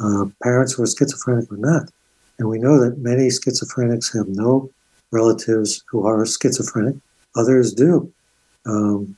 uh, 0.00 0.24
parents 0.42 0.72
who 0.72 0.82
are 0.82 0.86
schizophrenic 0.86 1.52
or 1.52 1.58
not. 1.58 1.90
And 2.38 2.48
we 2.48 2.58
know 2.58 2.76
that 2.82 2.98
many 3.10 3.28
schizophrenics 3.28 4.16
have 4.16 4.28
no 4.28 4.70
relatives 5.10 5.84
who 5.90 6.06
are 6.06 6.24
schizophrenic, 6.24 6.96
others 7.34 7.74
do. 7.74 8.10
Um, 8.64 9.16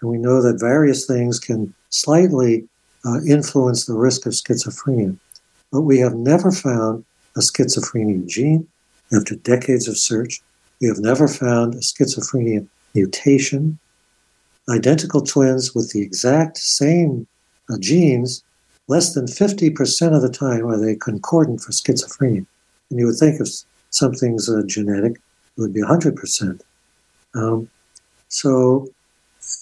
and 0.00 0.10
we 0.10 0.18
know 0.18 0.40
that 0.40 0.60
various 0.60 1.04
things 1.06 1.40
can 1.40 1.74
slightly 1.90 2.68
uh, 3.04 3.20
influence 3.26 3.86
the 3.86 3.94
risk 3.94 4.26
of 4.26 4.32
schizophrenia. 4.34 5.16
But 5.72 5.82
we 5.82 5.98
have 5.98 6.14
never 6.14 6.50
found 6.52 7.04
a 7.36 7.40
schizophrenia 7.40 8.26
gene 8.26 8.68
after 9.12 9.34
decades 9.34 9.88
of 9.88 9.98
search. 9.98 10.40
We 10.80 10.88
have 10.88 10.98
never 10.98 11.26
found 11.26 11.74
a 11.74 11.78
schizophrenia 11.78 12.66
mutation. 12.94 13.78
Identical 14.68 15.22
twins 15.22 15.74
with 15.74 15.92
the 15.92 16.02
exact 16.02 16.58
same 16.58 17.26
uh, 17.70 17.78
genes, 17.78 18.42
less 18.86 19.14
than 19.14 19.26
50% 19.26 20.14
of 20.14 20.22
the 20.22 20.30
time 20.30 20.66
are 20.66 20.78
they 20.78 20.94
concordant 20.94 21.60
for 21.60 21.72
schizophrenia. 21.72 22.46
And 22.90 22.98
you 22.98 23.06
would 23.06 23.16
think 23.16 23.40
if 23.40 23.48
something's 23.90 24.48
uh, 24.48 24.62
genetic, 24.66 25.12
it 25.12 25.60
would 25.60 25.74
be 25.74 25.82
100%. 25.82 26.60
Um, 27.34 27.68
so, 28.28 28.88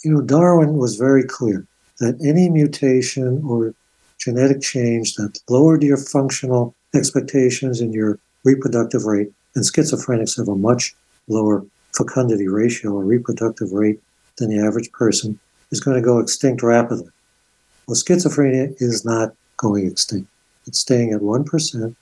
you 0.04 0.12
know, 0.12 0.20
Darwin 0.20 0.76
was 0.76 0.96
very 0.96 1.24
clear 1.24 1.66
that 1.98 2.18
any 2.22 2.48
mutation 2.50 3.42
or 3.46 3.74
genetic 4.18 4.60
change 4.60 5.14
that 5.14 5.38
lowered 5.48 5.82
your 5.82 5.96
functional 5.96 6.74
expectations 6.94 7.80
and 7.80 7.94
your 7.94 8.18
reproductive 8.44 9.04
rate, 9.04 9.30
and 9.54 9.64
schizophrenics 9.64 10.36
have 10.36 10.48
a 10.48 10.54
much 10.54 10.94
lower 11.28 11.64
fecundity 11.94 12.48
ratio 12.48 12.92
or 12.92 13.04
reproductive 13.04 13.72
rate 13.72 14.00
than 14.38 14.50
the 14.50 14.64
average 14.64 14.90
person, 14.92 15.38
is 15.70 15.80
going 15.80 15.96
to 15.96 16.02
go 16.02 16.18
extinct 16.18 16.62
rapidly. 16.62 17.08
Well, 17.86 17.96
schizophrenia 17.96 18.74
is 18.78 19.04
not 19.04 19.34
going 19.56 19.86
extinct. 19.86 20.28
It's 20.66 20.80
staying 20.80 21.12
at 21.12 21.20
1%, 21.20 21.96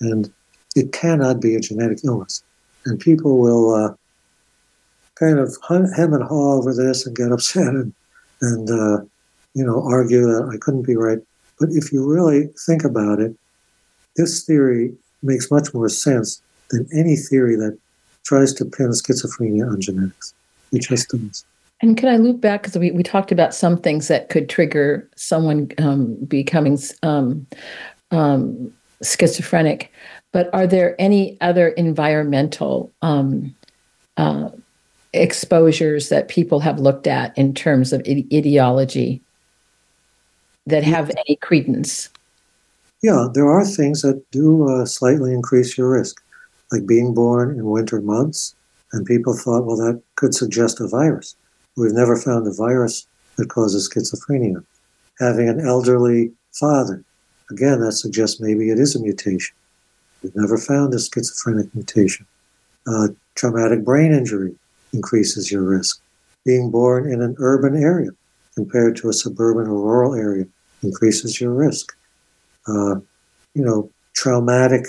and 0.00 0.32
it 0.74 0.92
cannot 0.92 1.40
be 1.40 1.54
a 1.54 1.60
genetic 1.60 1.98
illness. 2.04 2.42
And 2.84 2.98
people 2.98 3.38
will 3.38 3.74
uh, 3.74 3.94
kind 5.14 5.38
of 5.38 5.56
hem 5.68 6.12
and 6.12 6.24
haw 6.24 6.54
over 6.54 6.74
this 6.74 7.06
and 7.06 7.16
get 7.16 7.32
upset 7.32 7.68
and, 7.68 7.92
and 8.40 8.70
uh, 8.70 9.04
you 9.54 9.64
know, 9.64 9.82
argue 9.82 10.22
that 10.22 10.50
I 10.52 10.58
couldn't 10.58 10.86
be 10.86 10.96
right. 10.96 11.18
But 11.58 11.70
if 11.72 11.92
you 11.92 12.06
really 12.06 12.48
think 12.66 12.84
about 12.84 13.20
it, 13.20 13.34
this 14.16 14.44
theory 14.44 14.94
makes 15.22 15.50
much 15.50 15.72
more 15.72 15.88
sense 15.88 16.42
than 16.70 16.86
any 16.92 17.16
theory 17.16 17.56
that 17.56 17.78
tries 18.26 18.52
to 18.54 18.64
pin 18.64 18.88
schizophrenia 18.90 19.70
on 19.70 19.80
genetics. 19.80 20.34
Which 20.70 20.86
it 20.86 20.96
just 20.96 21.08
does. 21.08 21.44
And 21.80 21.96
can 21.96 22.08
I 22.08 22.16
loop 22.16 22.40
back 22.40 22.62
because 22.62 22.78
we, 22.78 22.90
we 22.90 23.02
talked 23.02 23.30
about 23.30 23.54
some 23.54 23.76
things 23.76 24.08
that 24.08 24.30
could 24.30 24.48
trigger 24.48 25.08
someone 25.14 25.70
um, 25.78 26.14
becoming 26.24 26.78
um, 27.02 27.46
um, 28.10 28.72
schizophrenic, 29.02 29.92
but 30.32 30.52
are 30.54 30.66
there 30.66 30.96
any 30.98 31.36
other 31.40 31.68
environmental 31.68 32.90
um, 33.02 33.54
uh, 34.16 34.48
exposures 35.12 36.08
that 36.08 36.28
people 36.28 36.60
have 36.60 36.80
looked 36.80 37.06
at 37.06 37.36
in 37.36 37.54
terms 37.54 37.92
of 37.92 38.00
ideology 38.06 39.20
that 40.66 40.82
have 40.82 41.10
any 41.26 41.36
credence? 41.36 42.08
Yeah, 43.02 43.28
there 43.34 43.48
are 43.48 43.64
things 43.64 44.02
that 44.02 44.22
do 44.30 44.68
uh, 44.68 44.86
slightly 44.86 45.32
increase 45.32 45.76
your 45.76 45.90
risk, 45.90 46.22
like 46.72 46.86
being 46.86 47.14
born 47.14 47.50
in 47.50 47.70
winter 47.70 48.00
months. 48.00 48.54
And 48.92 49.04
people 49.06 49.36
thought, 49.36 49.64
well, 49.66 49.76
that 49.76 50.02
could 50.14 50.34
suggest 50.34 50.80
a 50.80 50.88
virus. 50.88 51.36
We've 51.76 51.92
never 51.92 52.16
found 52.16 52.46
a 52.46 52.52
virus 52.52 53.06
that 53.36 53.48
causes 53.48 53.88
schizophrenia. 53.88 54.64
Having 55.18 55.48
an 55.48 55.60
elderly 55.60 56.32
father, 56.52 57.04
again, 57.50 57.80
that 57.80 57.92
suggests 57.92 58.40
maybe 58.40 58.70
it 58.70 58.78
is 58.78 58.94
a 58.94 59.00
mutation. 59.00 59.54
We've 60.22 60.36
never 60.36 60.56
found 60.56 60.94
a 60.94 60.98
schizophrenic 60.98 61.74
mutation. 61.74 62.26
Uh, 62.86 63.08
traumatic 63.34 63.84
brain 63.84 64.12
injury 64.12 64.54
increases 64.92 65.50
your 65.50 65.62
risk. 65.62 66.00
Being 66.44 66.70
born 66.70 67.10
in 67.10 67.20
an 67.20 67.34
urban 67.38 67.76
area 67.76 68.10
compared 68.54 68.96
to 68.96 69.08
a 69.08 69.12
suburban 69.12 69.66
or 69.66 69.80
rural 69.80 70.14
area 70.14 70.46
increases 70.82 71.40
your 71.40 71.52
risk. 71.52 71.94
Uh, 72.66 72.96
you 73.54 73.64
know, 73.64 73.90
traumatic 74.14 74.86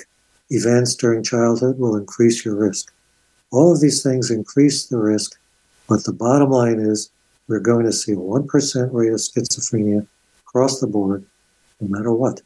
events 0.50 0.96
during 0.96 1.24
childhood 1.24 1.78
will 1.78 1.96
increase 1.96 2.46
your 2.46 2.56
risk. 2.56 2.94
All 3.52 3.74
of 3.74 3.82
these 3.82 4.04
things 4.04 4.32
increase 4.32 4.88
the 4.88 4.98
risk, 4.98 5.40
but 5.88 6.04
the 6.04 6.14
bottom 6.14 6.50
line 6.50 6.80
is 6.80 7.10
we're 7.48 7.60
going 7.60 7.86
to 7.86 7.94
see 7.94 8.12
a 8.12 8.16
1% 8.16 8.94
rate 8.94 9.14
of 9.14 9.20
schizophrenia 9.20 10.06
across 10.46 10.80
the 10.80 10.88
board, 10.88 11.26
no 11.80 11.88
matter 11.88 12.12
what. 12.12 12.42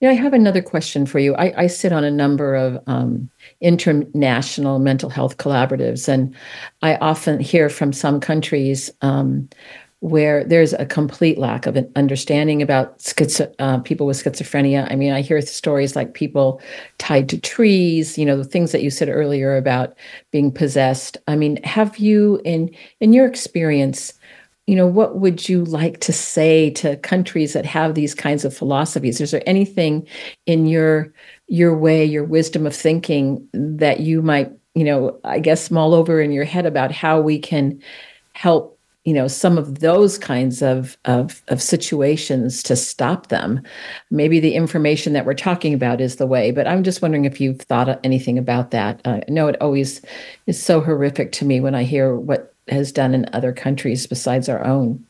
Yeah, 0.00 0.10
I 0.10 0.14
have 0.14 0.32
another 0.32 0.62
question 0.62 1.04
for 1.04 1.18
you. 1.18 1.34
I, 1.34 1.64
I 1.64 1.66
sit 1.66 1.92
on 1.92 2.04
a 2.04 2.10
number 2.10 2.54
of 2.54 2.82
um, 2.86 3.28
international 3.60 4.78
mental 4.78 5.10
health 5.10 5.36
collaboratives, 5.36 6.08
and 6.08 6.34
I 6.80 6.96
often 6.96 7.38
hear 7.38 7.68
from 7.68 7.92
some 7.92 8.18
countries 8.18 8.90
um, 9.02 9.48
where 10.00 10.44
there's 10.44 10.72
a 10.72 10.86
complete 10.86 11.36
lack 11.36 11.66
of 11.66 11.76
an 11.76 11.90
understanding 11.94 12.62
about 12.62 12.98
schizo- 12.98 13.54
uh, 13.58 13.78
people 13.80 14.06
with 14.06 14.22
schizophrenia. 14.22 14.90
I 14.90 14.96
mean, 14.96 15.12
I 15.12 15.20
hear 15.20 15.40
stories 15.42 15.94
like 15.94 16.14
people 16.14 16.60
tied 16.98 17.28
to 17.28 17.38
trees, 17.38 18.16
you 18.16 18.24
know, 18.24 18.36
the 18.36 18.44
things 18.44 18.72
that 18.72 18.82
you 18.82 18.90
said 18.90 19.10
earlier 19.10 19.56
about 19.56 19.94
being 20.30 20.50
possessed. 20.50 21.18
I 21.28 21.36
mean, 21.36 21.62
have 21.64 21.98
you, 21.98 22.40
in 22.44 22.74
in 23.00 23.12
your 23.12 23.26
experience, 23.26 24.14
you 24.66 24.74
know, 24.74 24.86
what 24.86 25.18
would 25.18 25.48
you 25.50 25.64
like 25.64 26.00
to 26.00 26.14
say 26.14 26.70
to 26.70 26.96
countries 26.98 27.52
that 27.52 27.66
have 27.66 27.94
these 27.94 28.14
kinds 28.14 28.46
of 28.46 28.56
philosophies? 28.56 29.20
Is 29.20 29.32
there 29.32 29.42
anything 29.44 30.06
in 30.46 30.66
your 30.66 31.12
your 31.46 31.76
way, 31.76 32.04
your 32.06 32.24
wisdom 32.24 32.66
of 32.66 32.74
thinking 32.74 33.46
that 33.52 34.00
you 34.00 34.22
might, 34.22 34.50
you 34.74 34.84
know, 34.84 35.20
I 35.24 35.40
guess 35.40 35.70
mull 35.70 35.92
over 35.92 36.22
in 36.22 36.32
your 36.32 36.44
head 36.44 36.64
about 36.64 36.90
how 36.90 37.20
we 37.20 37.38
can 37.38 37.82
help 38.32 38.79
you 39.04 39.14
know 39.14 39.26
some 39.28 39.56
of 39.56 39.80
those 39.80 40.18
kinds 40.18 40.62
of, 40.62 40.96
of 41.04 41.42
of 41.48 41.62
situations 41.62 42.62
to 42.64 42.76
stop 42.76 43.28
them. 43.28 43.62
Maybe 44.10 44.40
the 44.40 44.54
information 44.54 45.12
that 45.14 45.24
we're 45.24 45.34
talking 45.34 45.74
about 45.74 46.00
is 46.00 46.16
the 46.16 46.26
way 46.26 46.50
but 46.50 46.66
i'm 46.66 46.84
just 46.84 47.02
wondering 47.02 47.24
if 47.24 47.40
you've 47.40 47.62
thought 47.62 48.00
anything 48.04 48.38
about 48.38 48.70
that. 48.70 49.00
Uh, 49.04 49.20
i 49.26 49.30
know 49.30 49.48
it 49.48 49.60
always 49.60 50.02
is 50.46 50.62
so 50.62 50.80
horrific 50.80 51.32
to 51.32 51.44
me 51.44 51.60
when 51.60 51.74
i 51.74 51.82
hear 51.82 52.14
what 52.16 52.54
has 52.68 52.92
done 52.92 53.14
in 53.14 53.26
other 53.32 53.52
countries 53.52 54.06
besides 54.06 54.48
our 54.48 54.64
own. 54.64 55.04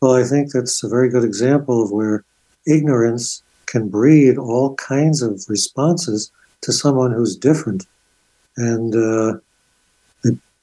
Well 0.00 0.14
i 0.14 0.24
think 0.24 0.52
that's 0.52 0.82
a 0.82 0.88
very 0.88 1.10
good 1.10 1.24
example 1.24 1.82
of 1.82 1.90
where 1.90 2.24
ignorance 2.66 3.42
can 3.66 3.88
breed 3.88 4.38
all 4.38 4.74
kinds 4.76 5.22
of 5.22 5.44
responses 5.48 6.30
to 6.62 6.72
someone 6.72 7.12
who's 7.12 7.36
different. 7.36 7.86
And 8.56 8.94
uh, 8.94 9.38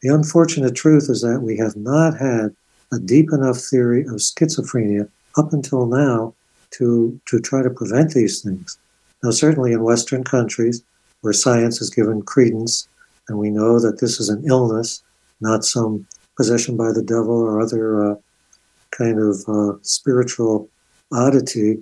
the 0.03 0.13
unfortunate 0.13 0.75
truth 0.75 1.09
is 1.09 1.21
that 1.21 1.39
we 1.39 1.57
have 1.57 1.77
not 1.77 2.17
had 2.17 2.53
a 2.91 2.99
deep 2.99 3.31
enough 3.31 3.57
theory 3.57 4.01
of 4.01 4.19
schizophrenia 4.19 5.09
up 5.37 5.53
until 5.53 5.85
now 5.85 6.35
to, 6.71 7.19
to 7.25 7.39
try 7.39 7.63
to 7.63 7.69
prevent 7.69 8.13
these 8.13 8.41
things. 8.41 8.77
Now, 9.23 9.31
certainly 9.31 9.71
in 9.71 9.81
Western 9.81 10.25
countries 10.25 10.83
where 11.21 11.31
science 11.31 11.81
is 11.81 11.89
given 11.89 12.21
credence, 12.21 12.89
and 13.29 13.39
we 13.39 13.49
know 13.49 13.79
that 13.79 14.01
this 14.01 14.19
is 14.19 14.27
an 14.27 14.43
illness, 14.45 15.01
not 15.39 15.63
some 15.63 16.05
possession 16.35 16.75
by 16.75 16.91
the 16.91 17.01
devil 17.01 17.39
or 17.39 17.61
other 17.61 18.11
uh, 18.11 18.15
kind 18.91 19.19
of 19.19 19.37
uh, 19.47 19.77
spiritual 19.83 20.69
oddity, 21.13 21.77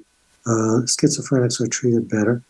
uh, 0.46 0.86
schizophrenics 0.86 1.60
are 1.60 1.68
treated 1.68 2.08
better. 2.08 2.44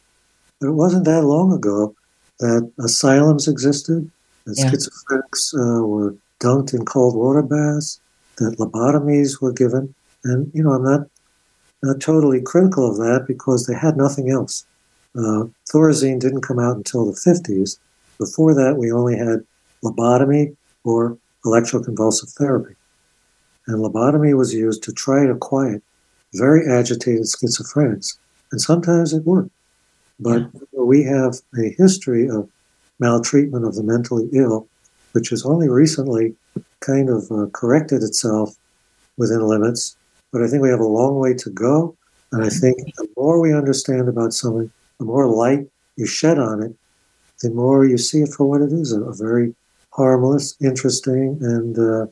But 0.60 0.68
it 0.68 0.74
wasn't 0.74 1.06
that 1.06 1.24
long 1.24 1.54
ago 1.54 1.96
that 2.40 2.70
asylums 2.78 3.48
existed, 3.48 4.12
yeah. 4.48 4.70
schizophrenics 4.70 5.54
uh, 5.56 5.86
were 5.86 6.16
dunked 6.40 6.74
in 6.74 6.86
cold 6.86 7.16
water 7.16 7.42
baths, 7.42 8.00
that 8.38 8.58
lobotomies 8.58 9.42
were 9.42 9.54
given. 9.54 9.94
And, 10.24 10.52
you 10.54 10.64
know, 10.64 10.72
I'm 10.72 10.84
not, 10.84 11.02
not 11.84 12.00
totally 12.00 12.42
critical 12.42 12.90
of 12.90 12.98
that 12.98 13.26
because 13.28 13.66
they 13.66 13.76
had 13.76 13.98
nothing 13.98 14.30
else. 14.30 14.66
Uh, 15.16 15.46
Thorazine 15.72 16.20
didn't 16.20 16.42
come 16.42 16.60
out 16.60 16.78
until 16.78 17.06
the 17.06 17.12
50s. 17.12 17.78
Before 18.18 18.54
that, 18.54 18.78
we 18.78 18.92
only 18.92 19.18
had 19.18 19.46
lobotomy 19.84 20.56
or 20.84 21.18
electroconvulsive 21.46 22.32
therapy. 22.34 22.76
And 23.68 23.80
lobotomy 23.80 24.36
was 24.36 24.54
used 24.54 24.84
to 24.84 24.92
try 24.92 25.26
to 25.26 25.36
quiet 25.36 25.84
very 26.34 26.70
agitated 26.72 27.24
schizophrenics. 27.24 28.18
And 28.52 28.62
sometimes 28.62 29.14
it 29.14 29.26
worked. 29.26 29.52
But 30.20 30.42
yeah. 30.54 30.82
we 30.82 31.04
have 31.04 31.36
a 31.58 31.74
history 31.78 32.30
of 32.30 32.50
maltreatment 33.02 33.66
of 33.66 33.76
the 33.76 33.84
mentally 33.84 34.30
ill, 34.32 34.68
which 35.12 35.30
has 35.30 35.46
only 35.46 35.68
recently 35.68 36.34
kind 36.80 37.10
of 37.10 37.30
uh, 37.32 37.48
corrected 37.52 38.04
itself 38.04 38.56
within 39.18 39.42
limits. 39.42 39.98
But 40.32 40.42
I 40.42 40.48
think 40.48 40.62
we 40.62 40.70
have 40.70 40.80
a 40.80 40.86
long 40.86 41.20
way 41.20 41.34
to 41.34 41.50
go. 41.50 41.98
And 42.32 42.46
I 42.46 42.50
think 42.50 42.78
the 42.96 43.10
more 43.18 43.42
we 43.42 43.54
understand 43.54 44.08
about 44.08 44.34
something, 44.34 44.72
the 45.00 45.06
more 45.06 45.28
light 45.28 45.68
you 45.98 46.06
shed 46.06 46.40
on 46.40 46.64
it, 46.64 46.74
the 47.42 47.50
more 47.50 47.86
you 47.86 47.98
see 47.98 48.22
it 48.22 48.30
for 48.30 48.46
what 48.46 48.62
it 48.62 48.72
is 48.72 48.94
a, 48.94 49.12
very 49.12 49.54
harmless, 49.90 50.56
interesting, 50.62 51.38
and 51.42 51.78
uh, 51.78 52.06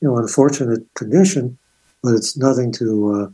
you 0.00 0.08
know, 0.08 0.18
unfortunate 0.18 0.82
condition, 0.94 1.56
but 2.02 2.14
it's 2.14 2.36
nothing 2.36 2.70
to 2.72 3.14
uh, 3.14 3.28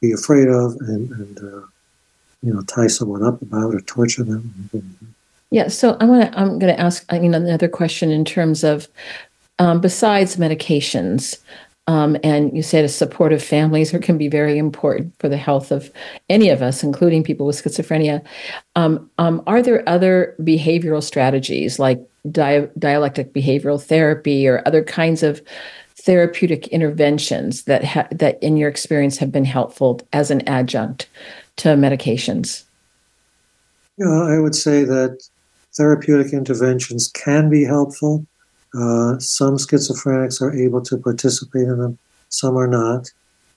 be 0.00 0.12
afraid 0.12 0.48
of 0.48 0.76
and, 0.80 1.10
and 1.10 1.38
uh, 1.38 1.66
you 2.42 2.52
know, 2.52 2.62
tie 2.62 2.86
someone 2.86 3.24
up 3.24 3.40
about 3.42 3.74
or 3.74 3.80
torture 3.80 4.22
them. 4.22 4.68
Yeah. 5.54 5.68
So 5.68 5.96
I 6.00 6.04
want 6.04 6.32
to. 6.32 6.36
I'm 6.36 6.58
going 6.58 6.74
to 6.74 6.80
ask 6.80 7.06
you 7.12 7.28
know 7.28 7.38
another 7.38 7.68
question 7.68 8.10
in 8.10 8.24
terms 8.24 8.64
of 8.64 8.88
um, 9.60 9.80
besides 9.80 10.34
medications. 10.36 11.38
Um, 11.86 12.16
and 12.24 12.56
you 12.56 12.62
said 12.62 12.90
supportive 12.90 13.40
families 13.40 13.94
are, 13.94 14.00
can 14.00 14.18
be 14.18 14.26
very 14.26 14.58
important 14.58 15.14
for 15.20 15.28
the 15.28 15.36
health 15.36 15.70
of 15.70 15.92
any 16.28 16.48
of 16.48 16.60
us, 16.60 16.82
including 16.82 17.22
people 17.22 17.46
with 17.46 17.62
schizophrenia. 17.62 18.24
Um, 18.74 19.08
um, 19.18 19.44
are 19.46 19.62
there 19.62 19.88
other 19.88 20.34
behavioral 20.40 21.02
strategies 21.02 21.78
like 21.78 22.00
di- 22.32 22.68
dialectic 22.76 23.32
behavioral 23.32 23.80
therapy 23.80 24.48
or 24.48 24.60
other 24.66 24.82
kinds 24.82 25.22
of 25.22 25.40
therapeutic 25.94 26.66
interventions 26.68 27.62
that 27.64 27.84
ha- 27.84 28.08
that, 28.10 28.42
in 28.42 28.56
your 28.56 28.70
experience, 28.70 29.18
have 29.18 29.30
been 29.30 29.44
helpful 29.44 30.00
as 30.12 30.32
an 30.32 30.40
adjunct 30.48 31.06
to 31.58 31.68
medications? 31.76 32.64
Yeah, 33.98 34.24
I 34.34 34.40
would 34.40 34.56
say 34.56 34.82
that 34.82 35.22
therapeutic 35.76 36.32
interventions 36.32 37.08
can 37.08 37.48
be 37.50 37.64
helpful. 37.64 38.26
Uh, 38.74 39.18
some 39.18 39.56
schizophrenics 39.56 40.40
are 40.40 40.52
able 40.52 40.82
to 40.82 40.98
participate 40.98 41.62
in 41.62 41.78
them, 41.78 41.98
some 42.28 42.56
are 42.56 42.66
not. 42.66 43.10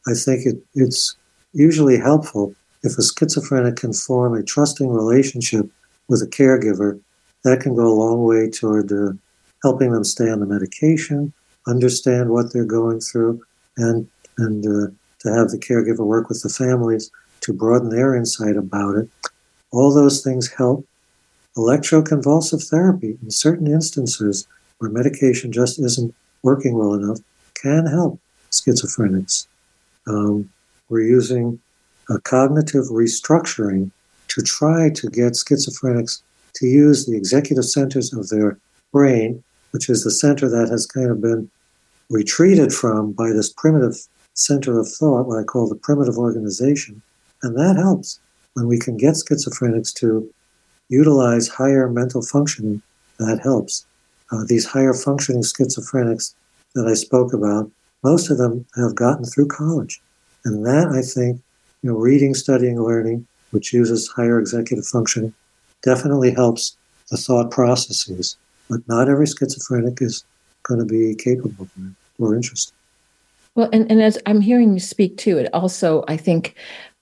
I 0.07 0.13
think 0.13 0.45
it, 0.45 0.57
it's 0.75 1.15
usually 1.53 1.97
helpful 1.97 2.53
if 2.83 2.97
a 2.97 3.03
schizophrenic 3.03 3.77
can 3.77 3.93
form 3.93 4.35
a 4.35 4.43
trusting 4.43 4.89
relationship 4.89 5.69
with 6.07 6.21
a 6.21 6.27
caregiver. 6.27 6.99
That 7.43 7.61
can 7.61 7.75
go 7.75 7.87
a 7.87 7.99
long 8.03 8.23
way 8.23 8.49
toward 8.49 8.91
uh, 8.91 9.13
helping 9.63 9.91
them 9.91 10.03
stay 10.03 10.29
on 10.29 10.39
the 10.39 10.45
medication, 10.45 11.33
understand 11.67 12.29
what 12.29 12.53
they're 12.53 12.65
going 12.65 12.99
through, 12.99 13.41
and 13.77 14.07
and 14.37 14.65
uh, 14.65 14.91
to 15.19 15.33
have 15.33 15.49
the 15.49 15.57
caregiver 15.57 16.05
work 16.05 16.29
with 16.29 16.43
the 16.43 16.49
families 16.49 17.09
to 17.41 17.53
broaden 17.53 17.89
their 17.89 18.15
insight 18.15 18.55
about 18.55 18.95
it. 18.95 19.09
All 19.71 19.93
those 19.93 20.23
things 20.23 20.51
help. 20.51 20.85
Electroconvulsive 21.57 22.69
therapy, 22.69 23.17
in 23.21 23.31
certain 23.31 23.65
instances, 23.65 24.47
where 24.77 24.91
medication 24.91 25.51
just 25.51 25.79
isn't 25.79 26.13
working 26.43 26.77
well 26.77 26.93
enough 26.93 27.17
can 27.55 27.87
help 27.87 28.19
schizophrenics. 28.51 29.47
Um, 30.07 30.49
we're 30.87 31.01
using 31.01 31.59
a 32.09 32.19
cognitive 32.19 32.85
restructuring 32.85 33.89
to 34.27 34.41
try 34.41 34.91
to 34.91 35.09
get 35.09 35.33
schizophrenics 35.33 36.21
to 36.55 36.67
use 36.67 37.05
the 37.05 37.17
executive 37.17 37.65
centers 37.65 38.13
of 38.13 38.29
their 38.29 38.59
brain, 38.91 39.43
which 39.71 39.89
is 39.89 40.03
the 40.03 40.11
center 40.11 40.47
that 40.47 40.69
has 40.69 40.85
kind 40.85 41.09
of 41.09 41.21
been 41.21 41.49
retreated 42.09 42.71
from 42.71 43.11
by 43.11 43.29
this 43.31 43.51
primitive 43.51 43.95
center 44.35 44.79
of 44.79 44.87
thought, 44.87 45.27
what 45.27 45.39
I 45.39 45.43
call 45.43 45.67
the 45.67 45.75
primitive 45.75 46.17
organization. 46.17 47.01
And 47.41 47.57
that 47.57 47.77
helps 47.77 48.19
when 48.53 48.67
we 48.67 48.77
can 48.77 48.95
get 48.95 49.15
schizophrenics 49.15 49.93
to 49.95 50.31
utilize 50.89 51.47
higher 51.47 51.89
mental 51.89 52.21
functioning, 52.21 52.81
that 53.19 53.39
helps 53.41 53.85
uh, 54.31 54.43
these 54.47 54.65
higher 54.65 54.93
functioning 54.93 55.41
schizophrenics 55.41 56.33
that 56.75 56.87
I 56.87 56.93
spoke 56.93 57.33
about, 57.33 57.71
most 58.03 58.29
of 58.29 58.37
them 58.37 58.65
have 58.75 58.95
gotten 58.95 59.25
through 59.25 59.47
college. 59.47 59.99
And 60.45 60.65
that, 60.65 60.87
I 60.87 61.01
think, 61.01 61.41
you 61.81 61.91
know, 61.91 61.97
reading, 61.97 62.33
studying, 62.33 62.81
learning, 62.81 63.25
which 63.51 63.73
uses 63.73 64.07
higher 64.07 64.39
executive 64.39 64.85
function, 64.85 65.33
definitely 65.81 66.31
helps 66.31 66.77
the 67.09 67.17
thought 67.17 67.51
processes. 67.51 68.37
But 68.69 68.87
not 68.87 69.09
every 69.09 69.25
schizophrenic 69.27 70.01
is 70.01 70.23
going 70.63 70.79
to 70.79 70.85
be 70.85 71.15
capable 71.15 71.67
or 72.19 72.35
interested. 72.35 72.73
Well, 73.55 73.69
and, 73.73 73.89
and 73.89 74.01
as 74.01 74.19
I'm 74.25 74.41
hearing 74.41 74.73
you 74.73 74.79
speak 74.79 75.17
too, 75.17 75.37
it 75.37 75.49
also, 75.53 76.03
I 76.07 76.17
think, 76.17 76.55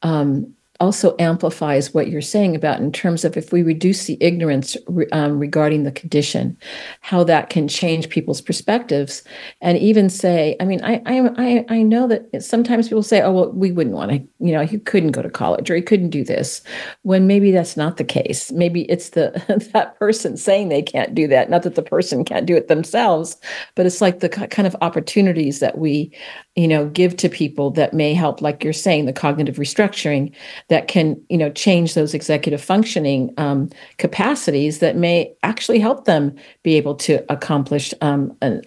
um, 0.03 0.54
also 0.79 1.15
amplifies 1.19 1.93
what 1.93 2.09
you're 2.09 2.21
saying 2.21 2.55
about 2.55 2.79
in 2.79 2.91
terms 2.91 3.23
of 3.23 3.37
if 3.37 3.51
we 3.51 3.63
reduce 3.63 4.05
the 4.05 4.17
ignorance 4.19 4.75
um, 5.11 5.39
regarding 5.39 5.83
the 5.83 5.91
condition, 5.91 6.57
how 7.01 7.23
that 7.23 7.49
can 7.49 7.67
change 7.67 8.09
people's 8.09 8.41
perspectives, 8.41 9.23
and 9.61 9.77
even 9.77 10.09
say, 10.09 10.55
I 10.59 10.65
mean, 10.65 10.83
I 10.83 11.01
I 11.05 11.65
I 11.69 11.81
know 11.81 12.07
that 12.07 12.43
sometimes 12.43 12.89
people 12.89 13.03
say, 13.03 13.21
oh 13.21 13.31
well, 13.31 13.51
we 13.51 13.71
wouldn't 13.71 13.95
want 13.95 14.11
to, 14.11 14.17
you 14.39 14.53
know, 14.53 14.65
he 14.65 14.79
couldn't 14.79 15.11
go 15.11 15.21
to 15.21 15.29
college 15.29 15.69
or 15.69 15.75
he 15.75 15.81
couldn't 15.81 16.09
do 16.09 16.23
this, 16.23 16.61
when 17.03 17.27
maybe 17.27 17.51
that's 17.51 17.77
not 17.77 17.97
the 17.97 18.03
case. 18.03 18.51
Maybe 18.51 18.83
it's 18.83 19.09
the 19.09 19.31
that 19.73 19.97
person 19.97 20.37
saying 20.37 20.69
they 20.69 20.81
can't 20.81 21.15
do 21.15 21.27
that, 21.27 21.49
not 21.49 21.63
that 21.63 21.75
the 21.75 21.83
person 21.83 22.25
can't 22.25 22.45
do 22.45 22.55
it 22.55 22.67
themselves, 22.67 23.37
but 23.75 23.85
it's 23.85 24.01
like 24.01 24.19
the 24.19 24.29
kind 24.29 24.67
of 24.67 24.75
opportunities 24.81 25.59
that 25.59 25.77
we, 25.77 26.11
you 26.55 26.67
know, 26.67 26.87
give 26.87 27.15
to 27.17 27.29
people 27.29 27.71
that 27.71 27.93
may 27.93 28.13
help, 28.13 28.41
like 28.41 28.63
you're 28.63 28.73
saying, 28.73 29.05
the 29.05 29.13
cognitive 29.13 29.55
restructuring 29.55 30.33
that 30.69 30.87
can 30.87 31.21
you 31.29 31.37
know 31.37 31.49
change 31.51 31.93
those 31.93 32.13
executive 32.13 32.61
functioning 32.61 33.33
um, 33.37 33.69
capacities 33.97 34.79
that 34.79 34.95
may 34.95 35.33
actually 35.43 35.79
help 35.79 36.05
them 36.05 36.35
be 36.63 36.75
able 36.75 36.95
to 36.95 37.23
accomplish 37.31 37.93
um, 38.01 38.35
a 38.41 38.61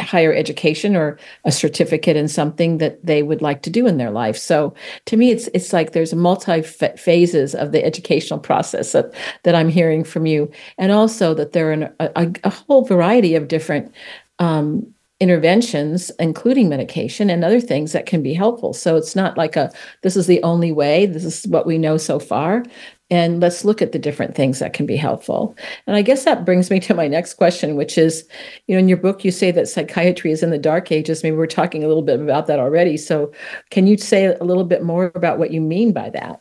higher 0.00 0.32
education 0.32 0.96
or 0.96 1.18
a 1.44 1.52
certificate 1.52 2.16
in 2.16 2.26
something 2.26 2.78
that 2.78 3.04
they 3.06 3.22
would 3.22 3.40
like 3.40 3.62
to 3.62 3.70
do 3.70 3.86
in 3.86 3.96
their 3.96 4.10
life. 4.10 4.36
So 4.36 4.74
to 5.06 5.16
me 5.16 5.30
it's 5.30 5.48
it's 5.54 5.72
like 5.72 5.92
there's 5.92 6.14
multi 6.14 6.62
phases 6.62 7.54
of 7.54 7.72
the 7.72 7.84
educational 7.84 8.40
process 8.40 8.92
that, 8.92 9.14
that 9.44 9.54
i'm 9.54 9.68
hearing 9.68 10.04
from 10.04 10.26
you. 10.26 10.50
And 10.78 10.90
also 10.90 11.34
that 11.34 11.52
there 11.52 11.72
are 11.72 11.94
a, 12.00 12.10
a, 12.16 12.32
a 12.44 12.50
whole 12.50 12.84
variety 12.84 13.34
of 13.34 13.48
different 13.48 13.94
um, 14.38 14.93
interventions, 15.20 16.10
including 16.18 16.68
medication 16.68 17.30
and 17.30 17.44
other 17.44 17.60
things 17.60 17.92
that 17.92 18.06
can 18.06 18.22
be 18.22 18.34
helpful. 18.34 18.72
So 18.72 18.96
it's 18.96 19.14
not 19.14 19.36
like 19.36 19.56
a 19.56 19.70
this 20.02 20.16
is 20.16 20.26
the 20.26 20.42
only 20.42 20.72
way, 20.72 21.06
this 21.06 21.24
is 21.24 21.46
what 21.46 21.66
we 21.66 21.78
know 21.78 21.96
so 21.96 22.18
far. 22.18 22.64
And 23.10 23.40
let's 23.40 23.64
look 23.64 23.80
at 23.80 23.92
the 23.92 23.98
different 23.98 24.34
things 24.34 24.58
that 24.58 24.72
can 24.72 24.86
be 24.86 24.96
helpful. 24.96 25.54
And 25.86 25.94
I 25.94 26.02
guess 26.02 26.24
that 26.24 26.44
brings 26.44 26.70
me 26.70 26.80
to 26.80 26.94
my 26.94 27.06
next 27.06 27.34
question, 27.34 27.76
which 27.76 27.96
is 27.96 28.26
you 28.66 28.74
know, 28.74 28.78
in 28.80 28.88
your 28.88 28.98
book, 28.98 29.24
you 29.24 29.30
say 29.30 29.50
that 29.52 29.68
psychiatry 29.68 30.32
is 30.32 30.42
in 30.42 30.50
the 30.50 30.58
dark 30.58 30.90
ages. 30.90 31.22
Maybe 31.22 31.36
we're 31.36 31.46
talking 31.46 31.84
a 31.84 31.88
little 31.88 32.02
bit 32.02 32.20
about 32.20 32.46
that 32.48 32.58
already. 32.58 32.96
So 32.96 33.30
can 33.70 33.86
you 33.86 33.96
say 33.96 34.24
a 34.24 34.44
little 34.44 34.64
bit 34.64 34.82
more 34.82 35.12
about 35.14 35.38
what 35.38 35.52
you 35.52 35.60
mean 35.60 35.92
by 35.92 36.10
that? 36.10 36.40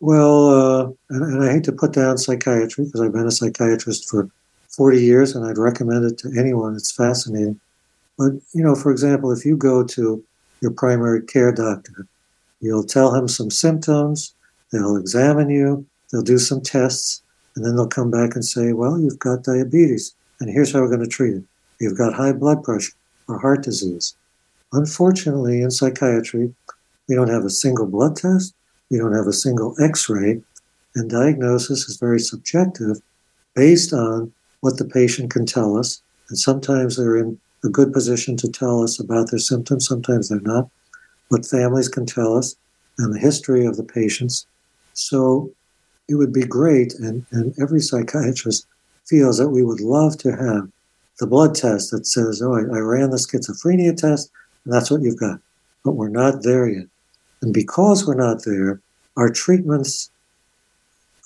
Well, 0.00 0.48
uh, 0.48 0.84
and, 1.10 1.24
and 1.24 1.44
I 1.44 1.54
hate 1.54 1.64
to 1.64 1.72
put 1.72 1.92
down 1.92 2.18
psychiatry 2.18 2.84
because 2.84 3.00
I've 3.00 3.12
been 3.12 3.26
a 3.26 3.32
psychiatrist 3.32 4.08
for 4.08 4.30
40 4.78 5.02
years, 5.02 5.34
and 5.34 5.44
I'd 5.44 5.58
recommend 5.58 6.04
it 6.04 6.18
to 6.18 6.32
anyone. 6.38 6.76
It's 6.76 6.92
fascinating. 6.92 7.60
But, 8.16 8.34
you 8.54 8.62
know, 8.62 8.76
for 8.76 8.92
example, 8.92 9.32
if 9.32 9.44
you 9.44 9.56
go 9.56 9.82
to 9.82 10.24
your 10.62 10.70
primary 10.70 11.22
care 11.22 11.50
doctor, 11.50 12.06
you'll 12.60 12.84
tell 12.84 13.12
him 13.12 13.26
some 13.26 13.50
symptoms, 13.50 14.34
they'll 14.70 14.96
examine 14.96 15.50
you, 15.50 15.84
they'll 16.12 16.22
do 16.22 16.38
some 16.38 16.60
tests, 16.60 17.22
and 17.56 17.64
then 17.64 17.74
they'll 17.74 17.88
come 17.88 18.08
back 18.08 18.36
and 18.36 18.44
say, 18.44 18.72
well, 18.72 19.00
you've 19.00 19.18
got 19.18 19.42
diabetes, 19.42 20.14
and 20.38 20.48
here's 20.48 20.72
how 20.72 20.80
we're 20.80 20.86
going 20.86 21.00
to 21.00 21.08
treat 21.08 21.34
it. 21.34 21.44
You've 21.80 21.98
got 21.98 22.14
high 22.14 22.32
blood 22.32 22.62
pressure 22.62 22.92
or 23.26 23.40
heart 23.40 23.64
disease. 23.64 24.14
Unfortunately, 24.72 25.60
in 25.60 25.72
psychiatry, 25.72 26.54
we 27.08 27.16
don't 27.16 27.30
have 27.30 27.44
a 27.44 27.50
single 27.50 27.86
blood 27.86 28.14
test, 28.14 28.54
we 28.92 28.98
don't 28.98 29.14
have 29.14 29.26
a 29.26 29.32
single 29.32 29.74
x 29.82 30.08
ray, 30.08 30.40
and 30.94 31.10
diagnosis 31.10 31.88
is 31.88 31.96
very 31.96 32.20
subjective 32.20 32.98
based 33.56 33.92
on 33.92 34.32
what 34.60 34.78
the 34.78 34.84
patient 34.84 35.30
can 35.30 35.46
tell 35.46 35.76
us. 35.76 36.02
And 36.28 36.38
sometimes 36.38 36.96
they're 36.96 37.16
in 37.16 37.38
a 37.64 37.68
good 37.68 37.92
position 37.92 38.36
to 38.38 38.48
tell 38.48 38.82
us 38.82 39.00
about 39.00 39.30
their 39.30 39.38
symptoms, 39.38 39.86
sometimes 39.86 40.28
they're 40.28 40.40
not. 40.40 40.68
What 41.28 41.46
families 41.46 41.88
can 41.88 42.06
tell 42.06 42.36
us 42.36 42.56
and 42.98 43.14
the 43.14 43.18
history 43.18 43.66
of 43.66 43.76
the 43.76 43.84
patients. 43.84 44.46
So 44.94 45.50
it 46.08 46.14
would 46.14 46.32
be 46.32 46.44
great, 46.44 46.94
and, 46.94 47.24
and 47.30 47.54
every 47.60 47.80
psychiatrist 47.80 48.66
feels 49.06 49.38
that 49.38 49.50
we 49.50 49.62
would 49.62 49.80
love 49.80 50.16
to 50.18 50.30
have 50.30 50.68
the 51.18 51.26
blood 51.26 51.54
test 51.54 51.90
that 51.90 52.06
says, 52.06 52.40
oh, 52.42 52.54
I, 52.54 52.60
I 52.60 52.80
ran 52.80 53.10
the 53.10 53.16
schizophrenia 53.16 53.96
test, 53.96 54.30
and 54.64 54.72
that's 54.72 54.90
what 54.90 55.02
you've 55.02 55.18
got. 55.18 55.40
But 55.84 55.92
we're 55.92 56.08
not 56.08 56.42
there 56.42 56.68
yet. 56.68 56.86
And 57.42 57.52
because 57.52 58.06
we're 58.06 58.14
not 58.14 58.44
there, 58.44 58.80
our 59.16 59.30
treatments, 59.30 60.10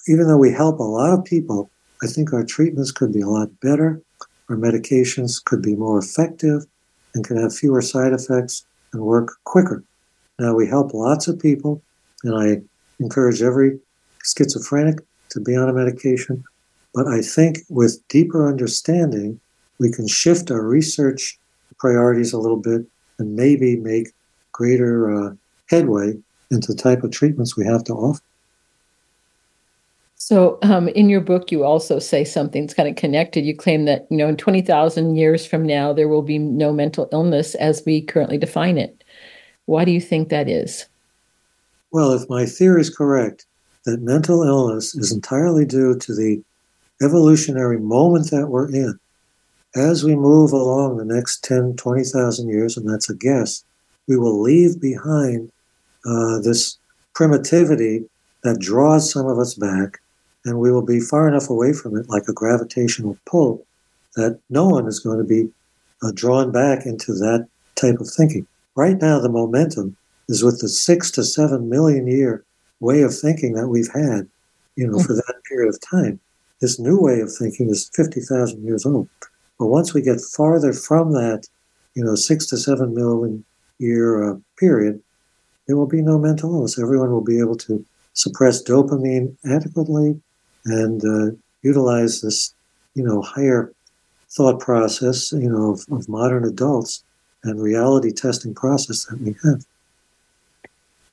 even 0.08 0.26
though 0.26 0.38
we 0.38 0.50
help 0.50 0.78
a 0.78 0.82
lot 0.82 1.16
of 1.16 1.24
people, 1.24 1.70
I 2.02 2.06
think 2.06 2.32
our 2.32 2.44
treatments 2.44 2.90
could 2.90 3.12
be 3.12 3.20
a 3.20 3.28
lot 3.28 3.48
better. 3.60 4.02
Our 4.48 4.56
medications 4.56 5.42
could 5.42 5.62
be 5.62 5.76
more 5.76 5.98
effective 5.98 6.66
and 7.14 7.24
could 7.24 7.36
have 7.36 7.54
fewer 7.54 7.80
side 7.80 8.12
effects 8.12 8.64
and 8.92 9.02
work 9.02 9.32
quicker. 9.44 9.84
Now, 10.38 10.54
we 10.54 10.66
help 10.66 10.92
lots 10.92 11.28
of 11.28 11.38
people, 11.38 11.82
and 12.24 12.34
I 12.34 12.62
encourage 12.98 13.42
every 13.42 13.78
schizophrenic 14.24 14.98
to 15.30 15.40
be 15.40 15.54
on 15.54 15.68
a 15.68 15.72
medication. 15.72 16.42
But 16.94 17.06
I 17.06 17.22
think 17.22 17.58
with 17.68 18.02
deeper 18.08 18.48
understanding, 18.48 19.40
we 19.78 19.90
can 19.92 20.08
shift 20.08 20.50
our 20.50 20.62
research 20.62 21.38
priorities 21.78 22.32
a 22.32 22.38
little 22.38 22.58
bit 22.58 22.82
and 23.18 23.36
maybe 23.36 23.76
make 23.76 24.08
greater 24.52 25.10
uh, 25.10 25.34
headway 25.68 26.14
into 26.50 26.72
the 26.72 26.82
type 26.82 27.02
of 27.02 27.10
treatments 27.10 27.56
we 27.56 27.64
have 27.64 27.84
to 27.84 27.94
offer. 27.94 28.22
So, 30.24 30.58
um, 30.62 30.86
in 30.86 31.08
your 31.08 31.20
book, 31.20 31.50
you 31.50 31.64
also 31.64 31.98
say 31.98 32.22
something 32.22 32.62
that's 32.62 32.74
kind 32.74 32.88
of 32.88 32.94
connected. 32.94 33.44
You 33.44 33.56
claim 33.56 33.86
that, 33.86 34.06
you 34.08 34.16
know, 34.16 34.28
in 34.28 34.36
20,000 34.36 35.16
years 35.16 35.44
from 35.44 35.66
now, 35.66 35.92
there 35.92 36.06
will 36.06 36.22
be 36.22 36.38
no 36.38 36.72
mental 36.72 37.08
illness 37.10 37.56
as 37.56 37.82
we 37.84 38.02
currently 38.02 38.38
define 38.38 38.78
it. 38.78 39.02
Why 39.66 39.84
do 39.84 39.90
you 39.90 40.00
think 40.00 40.28
that 40.28 40.48
is? 40.48 40.86
Well, 41.90 42.12
if 42.12 42.30
my 42.30 42.46
theory 42.46 42.82
is 42.82 42.96
correct, 42.96 43.46
that 43.84 44.00
mental 44.00 44.44
illness 44.44 44.94
is 44.94 45.10
entirely 45.10 45.64
due 45.64 45.98
to 45.98 46.14
the 46.14 46.40
evolutionary 47.02 47.80
moment 47.80 48.30
that 48.30 48.46
we're 48.46 48.70
in. 48.70 48.96
As 49.74 50.04
we 50.04 50.14
move 50.14 50.52
along 50.52 50.98
the 50.98 51.04
next 51.04 51.42
10, 51.42 51.74
20,000 51.74 52.48
years, 52.48 52.76
and 52.76 52.88
that's 52.88 53.10
a 53.10 53.16
guess, 53.16 53.64
we 54.06 54.16
will 54.16 54.40
leave 54.40 54.80
behind 54.80 55.50
uh, 56.06 56.38
this 56.38 56.78
primitivity 57.12 58.04
that 58.44 58.60
draws 58.60 59.12
some 59.12 59.26
of 59.26 59.40
us 59.40 59.54
back 59.54 59.98
and 60.44 60.58
we 60.58 60.72
will 60.72 60.84
be 60.84 61.00
far 61.00 61.28
enough 61.28 61.50
away 61.50 61.72
from 61.72 61.96
it, 61.96 62.08
like 62.08 62.24
a 62.28 62.32
gravitational 62.32 63.16
pull, 63.26 63.64
that 64.16 64.38
no 64.50 64.68
one 64.68 64.86
is 64.86 65.00
going 65.00 65.18
to 65.18 65.24
be 65.24 65.48
uh, 66.02 66.12
drawn 66.14 66.50
back 66.50 66.84
into 66.84 67.12
that 67.14 67.46
type 67.76 68.00
of 68.00 68.08
thinking. 68.08 68.46
Right 68.74 69.00
now, 69.00 69.20
the 69.20 69.28
momentum 69.28 69.96
is 70.28 70.42
with 70.42 70.60
the 70.60 70.68
six 70.68 71.10
to 71.12 71.24
seven 71.24 71.68
million 71.68 72.06
year 72.06 72.44
way 72.80 73.02
of 73.02 73.16
thinking 73.16 73.54
that 73.54 73.68
we've 73.68 73.92
had, 73.92 74.28
you 74.76 74.86
know, 74.86 74.98
for 74.98 75.14
that 75.14 75.42
period 75.48 75.68
of 75.68 75.80
time. 75.80 76.18
This 76.60 76.78
new 76.78 76.98
way 77.00 77.20
of 77.20 77.32
thinking 77.32 77.70
is 77.70 77.90
50,000 77.94 78.64
years 78.64 78.86
old. 78.86 79.08
But 79.58 79.66
once 79.66 79.94
we 79.94 80.02
get 80.02 80.20
farther 80.20 80.72
from 80.72 81.12
that, 81.12 81.46
you 81.94 82.04
know, 82.04 82.14
six 82.14 82.46
to 82.46 82.56
seven 82.56 82.94
million 82.94 83.44
year 83.78 84.30
uh, 84.30 84.36
period, 84.58 85.00
there 85.66 85.76
will 85.76 85.86
be 85.86 86.02
no 86.02 86.18
mental 86.18 86.54
illness. 86.54 86.78
Everyone 86.78 87.12
will 87.12 87.24
be 87.24 87.38
able 87.38 87.56
to 87.56 87.84
suppress 88.14 88.62
dopamine 88.62 89.36
adequately 89.44 90.20
and 90.64 91.02
uh, 91.04 91.34
utilize 91.62 92.20
this, 92.20 92.54
you 92.94 93.02
know, 93.02 93.22
higher 93.22 93.72
thought 94.30 94.60
process, 94.60 95.32
you 95.32 95.48
know, 95.48 95.72
of, 95.72 95.84
of 95.90 96.08
modern 96.08 96.44
adults 96.44 97.04
and 97.44 97.60
reality 97.60 98.12
testing 98.12 98.54
process 98.54 99.06
that 99.06 99.20
we 99.20 99.34
have. 99.44 99.64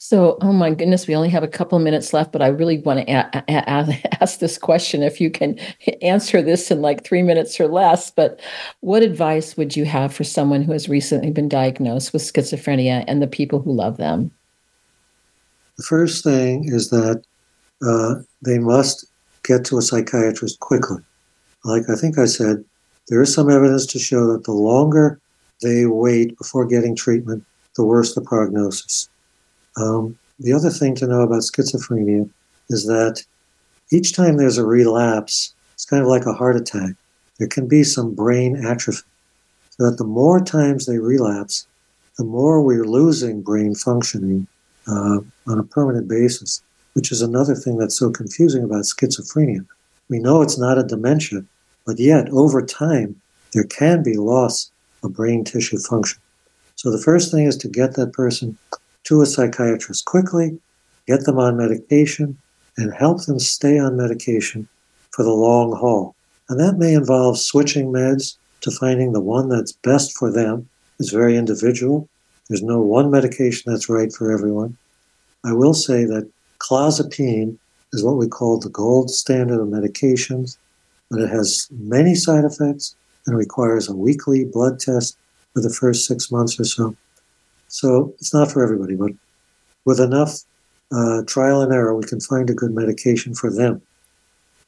So, 0.01 0.37
oh 0.41 0.53
my 0.53 0.73
goodness, 0.73 1.07
we 1.07 1.15
only 1.15 1.27
have 1.29 1.43
a 1.43 1.47
couple 1.47 1.77
of 1.77 1.83
minutes 1.83 2.13
left, 2.13 2.31
but 2.31 2.41
I 2.41 2.47
really 2.47 2.77
want 2.79 3.05
to 3.05 3.11
a- 3.11 3.43
a- 3.49 4.21
ask 4.23 4.39
this 4.39 4.57
question. 4.57 5.03
If 5.03 5.19
you 5.19 5.29
can 5.29 5.59
answer 6.01 6.41
this 6.41 6.71
in 6.71 6.81
like 6.81 7.03
three 7.03 7.21
minutes 7.21 7.59
or 7.59 7.67
less, 7.67 8.09
but 8.09 8.39
what 8.79 9.03
advice 9.03 9.57
would 9.57 9.75
you 9.75 9.83
have 9.83 10.13
for 10.13 10.23
someone 10.23 10.61
who 10.61 10.71
has 10.71 10.87
recently 10.87 11.31
been 11.31 11.49
diagnosed 11.49 12.13
with 12.13 12.21
schizophrenia 12.21 13.03
and 13.07 13.21
the 13.21 13.27
people 13.27 13.59
who 13.59 13.73
love 13.73 13.97
them? 13.97 14.31
The 15.75 15.83
first 15.83 16.23
thing 16.23 16.63
is 16.65 16.89
that 16.91 17.21
uh, 17.85 18.15
they 18.41 18.57
must 18.57 19.05
get 19.49 19.65
to 19.65 19.79
a 19.79 19.81
psychiatrist 19.81 20.59
quickly. 20.59 21.01
Like 21.65 21.89
I 21.89 21.95
think 21.95 22.19
I 22.19 22.25
said, 22.25 22.63
there 23.07 23.21
is 23.21 23.33
some 23.33 23.49
evidence 23.49 23.87
to 23.87 23.99
show 23.99 24.31
that 24.31 24.43
the 24.43 24.51
longer 24.51 25.19
they 25.63 25.87
wait 25.87 26.37
before 26.37 26.65
getting 26.65 26.95
treatment, 26.95 27.43
the 27.75 27.83
worse 27.83 28.13
the 28.13 28.21
prognosis. 28.21 29.09
Um, 29.75 30.17
the 30.39 30.53
other 30.53 30.69
thing 30.69 30.93
to 30.95 31.07
know 31.07 31.21
about 31.21 31.41
schizophrenia 31.41 32.29
is 32.69 32.85
that 32.85 33.23
each 33.91 34.15
time 34.15 34.37
there's 34.37 34.59
a 34.59 34.65
relapse, 34.65 35.53
it's 35.73 35.85
kind 35.85 36.03
of 36.03 36.07
like 36.07 36.27
a 36.27 36.33
heart 36.33 36.55
attack. 36.55 36.93
There 37.39 37.47
can 37.47 37.67
be 37.67 37.83
some 37.83 38.13
brain 38.13 38.63
atrophy. 38.63 39.07
So 39.71 39.89
that 39.89 39.97
the 39.97 40.03
more 40.21 40.39
times 40.39 40.85
they 40.85 40.99
relapse, 40.99 41.65
the 42.17 42.23
more 42.23 42.61
we're 42.61 42.85
losing 42.85 43.41
brain 43.41 43.73
functioning 43.73 44.45
uh, 44.87 45.19
on 45.47 45.57
a 45.57 45.63
permanent 45.63 46.07
basis 46.07 46.61
which 46.93 47.11
is 47.11 47.21
another 47.21 47.55
thing 47.55 47.77
that's 47.77 47.97
so 47.97 48.09
confusing 48.09 48.63
about 48.63 48.83
schizophrenia. 48.83 49.65
We 50.09 50.19
know 50.19 50.41
it's 50.41 50.57
not 50.57 50.77
a 50.77 50.83
dementia, 50.83 51.43
but 51.85 51.99
yet 51.99 52.29
over 52.29 52.65
time, 52.65 53.21
there 53.53 53.63
can 53.63 54.03
be 54.03 54.17
loss 54.17 54.71
of 55.03 55.13
brain 55.13 55.43
tissue 55.43 55.79
function. 55.79 56.19
So 56.75 56.91
the 56.91 57.01
first 57.01 57.31
thing 57.31 57.45
is 57.45 57.57
to 57.57 57.67
get 57.67 57.95
that 57.95 58.13
person 58.13 58.57
to 59.05 59.21
a 59.21 59.25
psychiatrist 59.25 60.05
quickly, 60.05 60.59
get 61.07 61.25
them 61.25 61.39
on 61.39 61.57
medication, 61.57 62.37
and 62.77 62.93
help 62.93 63.25
them 63.25 63.39
stay 63.39 63.77
on 63.79 63.97
medication 63.97 64.67
for 65.11 65.23
the 65.23 65.31
long 65.31 65.75
haul. 65.75 66.15
And 66.47 66.59
that 66.59 66.77
may 66.77 66.93
involve 66.93 67.37
switching 67.37 67.87
meds 67.87 68.37
to 68.61 68.71
finding 68.71 69.13
the 69.13 69.19
one 69.19 69.49
that's 69.49 69.71
best 69.71 70.17
for 70.17 70.31
them. 70.31 70.67
It's 70.99 71.11
very 71.11 71.37
individual. 71.37 72.09
There's 72.47 72.63
no 72.63 72.79
one 72.79 73.11
medication 73.11 73.71
that's 73.71 73.89
right 73.89 74.11
for 74.11 74.31
everyone. 74.31 74.77
I 75.45 75.53
will 75.53 75.73
say 75.73 76.05
that 76.05 76.29
Clozapine 76.59 77.57
is 77.93 78.03
what 78.03 78.17
we 78.17 78.27
call 78.27 78.59
the 78.59 78.69
gold 78.69 79.09
standard 79.09 79.59
of 79.59 79.67
medications, 79.67 80.57
but 81.09 81.21
it 81.21 81.29
has 81.29 81.67
many 81.71 82.15
side 82.15 82.45
effects 82.45 82.95
and 83.25 83.37
requires 83.37 83.87
a 83.87 83.95
weekly 83.95 84.45
blood 84.45 84.79
test 84.79 85.17
for 85.53 85.61
the 85.61 85.73
first 85.73 86.05
six 86.05 86.31
months 86.31 86.59
or 86.59 86.65
so. 86.65 86.95
So 87.67 88.13
it's 88.19 88.33
not 88.33 88.51
for 88.51 88.63
everybody, 88.63 88.95
but 88.95 89.11
with 89.85 89.99
enough 89.99 90.39
uh, 90.91 91.21
trial 91.27 91.61
and 91.61 91.71
error, 91.71 91.95
we 91.95 92.03
can 92.03 92.19
find 92.19 92.49
a 92.49 92.53
good 92.53 92.71
medication 92.71 93.33
for 93.33 93.51
them. 93.51 93.81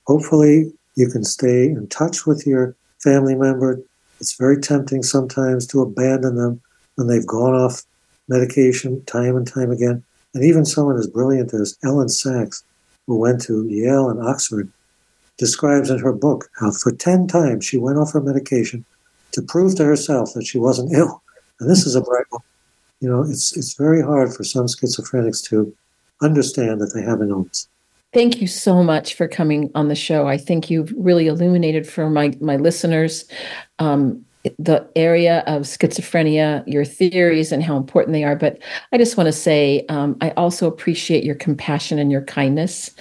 Hopefully, 0.08 0.72
you 0.96 1.08
can 1.08 1.24
stay 1.24 1.66
in 1.66 1.88
touch 1.88 2.26
with 2.26 2.46
your 2.46 2.76
family 3.00 3.36
member. 3.36 3.82
It's 4.20 4.38
very 4.38 4.60
tempting 4.62 5.04
sometimes 5.04 5.66
to 5.68 5.82
abandon 5.82 6.36
them 6.36 6.62
when 6.96 7.08
they've 7.08 7.26
gone 7.26 7.56
off 7.56 7.84
medication 8.28 9.04
time 9.06 9.36
and 9.36 9.48
time 9.48 9.72
again. 9.72 10.04
And 10.34 10.44
even 10.44 10.66
someone 10.66 10.98
as 10.98 11.08
brilliant 11.08 11.54
as 11.54 11.78
Elyn 11.84 12.08
Saks, 12.08 12.64
who 13.08 13.18
went 13.18 13.42
to 13.44 13.68
Yale 13.68 14.10
and 14.10 14.22
Oxford, 14.22 14.72
describes 15.38 15.90
in 15.90 16.00
her 16.00 16.14
book 16.14 16.50
how 16.60 16.72
for 16.72 16.92
10 16.92 17.28
times 17.28 17.66
she 17.66 17.78
went 17.78 17.98
off 17.98 18.14
her 18.14 18.22
medication 18.22 18.86
to 19.32 19.42
prove 19.42 19.76
to 19.76 19.84
herself 19.84 20.34
that 20.34 20.46
she 20.46 20.58
wasn't 20.58 20.94
ill. 20.96 21.22
And 21.60 21.70
this 21.70 21.86
is 21.86 21.96
a 21.96 22.02
bright 22.02 22.26
one. 22.30 22.44
You 23.00 23.10
know, 23.10 23.24
it's, 23.24 23.58
it's 23.58 23.74
very 23.74 24.02
hard 24.02 24.34
for 24.34 24.44
some 24.44 24.68
schizophrenics 24.68 25.44
to 25.50 25.76
understand 26.22 26.80
that 26.82 26.94
they 26.94 27.02
have 27.02 27.22
an 27.22 27.30
illness. 27.30 27.68
Thank 28.14 28.42
you 28.42 28.48
so 28.48 28.84
much 28.84 29.14
for 29.14 29.28
coming 29.28 29.72
on 29.74 29.88
the 29.88 29.96
show. 29.96 30.28
I 30.28 30.38
think 30.38 30.70
you've 30.70 30.94
really 30.98 31.28
illuminated 31.28 31.88
for 31.88 32.10
my 32.10 32.36
my 32.42 32.58
listeners 32.58 33.24
um, 33.80 34.26
the 34.58 34.88
area 34.96 35.44
of 35.48 35.64
schizophrenia, 35.64 36.64
your 36.66 36.86
theories, 36.86 37.52
and 37.52 37.64
how 37.64 37.78
important 37.78 38.14
they 38.14 38.24
are. 38.24 38.36
But 38.36 38.60
I 38.92 38.98
just 38.98 39.18
want 39.18 39.28
to 39.28 39.34
say 39.34 39.86
um, 39.90 40.18
I 40.22 40.32
also 40.32 40.68
appreciate 40.68 41.24
your 41.24 41.36
compassion 41.36 42.00
and 42.00 42.12
your 42.12 42.24
kindness 42.24 42.92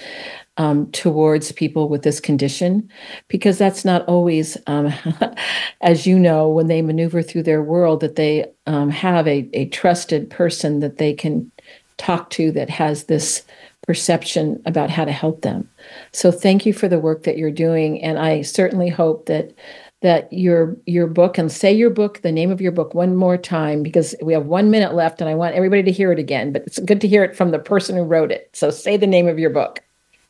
um, 0.56 0.90
towards 0.92 1.52
people 1.52 1.88
with 1.88 2.02
this 2.02 2.20
condition, 2.20 2.88
because 3.28 3.56
that's 3.56 3.84
not 3.84 4.06
always, 4.06 4.58
um, 4.66 4.92
as 5.80 6.06
you 6.06 6.18
know, 6.18 6.48
when 6.48 6.66
they 6.66 6.82
maneuver 6.82 7.22
through 7.22 7.44
their 7.44 7.62
world, 7.62 8.00
that 8.00 8.16
they 8.16 8.46
um, 8.66 8.90
have 8.90 9.26
a, 9.26 9.48
a 9.54 9.68
trusted 9.68 10.28
person 10.28 10.80
that 10.80 10.98
they 10.98 11.14
can 11.14 11.50
talk 11.96 12.30
to 12.30 12.52
that 12.52 12.68
has 12.68 13.04
this 13.04 13.42
perception 13.86 14.60
about 14.66 14.90
how 14.90 15.04
to 15.04 15.12
help 15.12 15.42
them. 15.42 15.68
So 16.12 16.30
thank 16.30 16.66
you 16.66 16.72
for 16.72 16.88
the 16.88 16.98
work 16.98 17.22
that 17.24 17.38
you're 17.38 17.50
doing. 17.50 18.02
And 18.02 18.18
I 18.18 18.42
certainly 18.42 18.88
hope 18.88 19.26
that 19.26 19.52
that 20.00 20.32
your 20.32 20.76
your 20.86 21.06
book 21.06 21.38
and 21.38 21.52
say 21.52 21.72
your 21.72 21.90
book 21.90 22.22
the 22.22 22.32
name 22.32 22.50
of 22.50 22.60
your 22.60 22.72
book 22.72 22.94
one 22.94 23.14
more 23.14 23.36
time 23.36 23.82
because 23.82 24.14
we 24.22 24.32
have 24.32 24.46
one 24.46 24.70
minute 24.70 24.94
left 24.94 25.20
and 25.20 25.28
i 25.28 25.34
want 25.34 25.54
everybody 25.54 25.82
to 25.82 25.92
hear 25.92 26.10
it 26.12 26.18
again 26.18 26.52
but 26.52 26.62
it's 26.66 26.78
good 26.80 27.00
to 27.00 27.08
hear 27.08 27.22
it 27.22 27.36
from 27.36 27.50
the 27.50 27.58
person 27.58 27.96
who 27.96 28.02
wrote 28.02 28.32
it 28.32 28.48
so 28.52 28.70
say 28.70 28.96
the 28.96 29.06
name 29.06 29.28
of 29.28 29.38
your 29.38 29.50
book 29.50 29.80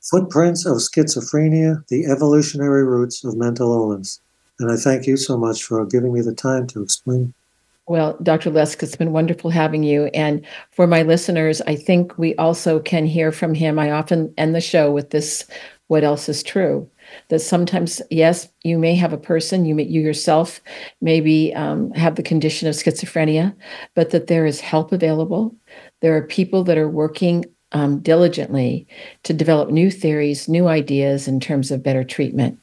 footprints 0.00 0.66
of 0.66 0.78
schizophrenia 0.78 1.86
the 1.88 2.06
evolutionary 2.06 2.84
roots 2.84 3.24
of 3.24 3.36
mental 3.36 3.72
illness 3.72 4.20
and 4.58 4.70
i 4.70 4.76
thank 4.76 5.06
you 5.06 5.16
so 5.16 5.36
much 5.36 5.62
for 5.62 5.84
giving 5.86 6.12
me 6.12 6.20
the 6.20 6.34
time 6.34 6.66
to 6.66 6.82
explain 6.82 7.32
well, 7.86 8.16
Dr. 8.22 8.52
Lesk, 8.52 8.84
it's 8.84 8.94
been 8.94 9.10
wonderful 9.10 9.50
having 9.50 9.82
you. 9.82 10.04
And 10.14 10.46
for 10.70 10.86
my 10.86 11.02
listeners, 11.02 11.60
I 11.62 11.74
think 11.74 12.16
we 12.16 12.36
also 12.36 12.78
can 12.78 13.04
hear 13.04 13.32
from 13.32 13.52
him. 13.52 13.80
I 13.80 13.90
often 13.90 14.32
end 14.38 14.54
the 14.54 14.60
show 14.60 14.92
with 14.92 15.10
this 15.10 15.44
what 15.88 16.04
else 16.04 16.28
is 16.28 16.44
true? 16.44 16.88
That 17.28 17.40
sometimes 17.40 18.02
yes 18.10 18.48
you 18.62 18.78
may 18.78 18.94
have 18.94 19.12
a 19.12 19.18
person 19.18 19.64
you 19.64 19.74
may 19.74 19.84
you 19.84 20.00
yourself 20.00 20.60
maybe 21.00 21.54
um, 21.54 21.90
have 21.92 22.16
the 22.16 22.22
condition 22.22 22.68
of 22.68 22.74
schizophrenia 22.74 23.54
but 23.94 24.10
that 24.10 24.26
there 24.26 24.46
is 24.46 24.60
help 24.60 24.92
available 24.92 25.54
there 26.00 26.16
are 26.16 26.26
people 26.26 26.64
that 26.64 26.78
are 26.78 26.88
working 26.88 27.44
um, 27.72 28.00
diligently 28.00 28.86
to 29.22 29.32
develop 29.32 29.70
new 29.70 29.90
theories 29.90 30.48
new 30.48 30.68
ideas 30.68 31.28
in 31.28 31.40
terms 31.40 31.70
of 31.70 31.82
better 31.82 32.04
treatment 32.04 32.58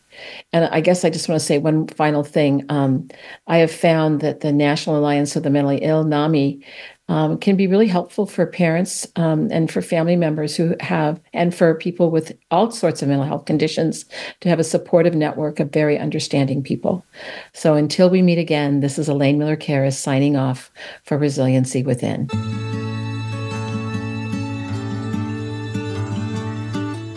and 0.53 0.65
I 0.65 0.81
guess 0.81 1.05
I 1.05 1.09
just 1.09 1.29
want 1.29 1.39
to 1.39 1.45
say 1.45 1.57
one 1.57 1.87
final 1.87 2.23
thing. 2.23 2.65
Um, 2.69 3.07
I 3.47 3.57
have 3.57 3.71
found 3.71 4.21
that 4.21 4.39
the 4.39 4.51
National 4.51 4.97
Alliance 4.97 5.35
of 5.35 5.43
the 5.43 5.49
Mentally 5.49 5.77
Ill, 5.77 6.03
NAMI, 6.03 6.63
um, 7.07 7.37
can 7.37 7.55
be 7.55 7.67
really 7.67 7.87
helpful 7.87 8.25
for 8.25 8.45
parents 8.45 9.07
um, 9.15 9.47
and 9.51 9.71
for 9.71 9.81
family 9.81 10.15
members 10.15 10.55
who 10.55 10.75
have, 10.79 11.19
and 11.33 11.53
for 11.55 11.75
people 11.75 12.11
with 12.11 12.37
all 12.51 12.71
sorts 12.71 13.01
of 13.01 13.07
mental 13.07 13.25
health 13.25 13.45
conditions 13.45 14.05
to 14.41 14.49
have 14.49 14.59
a 14.59 14.63
supportive 14.63 15.15
network 15.15 15.59
of 15.59 15.71
very 15.71 15.97
understanding 15.97 16.61
people. 16.61 17.05
So 17.53 17.75
until 17.75 18.09
we 18.09 18.21
meet 18.21 18.37
again, 18.37 18.81
this 18.81 18.99
is 18.99 19.09
Elaine 19.09 19.37
Miller 19.37 19.57
Karas 19.57 19.95
signing 19.95 20.35
off 20.35 20.71
for 21.03 21.17
Resiliency 21.17 21.83
Within. 21.83 22.27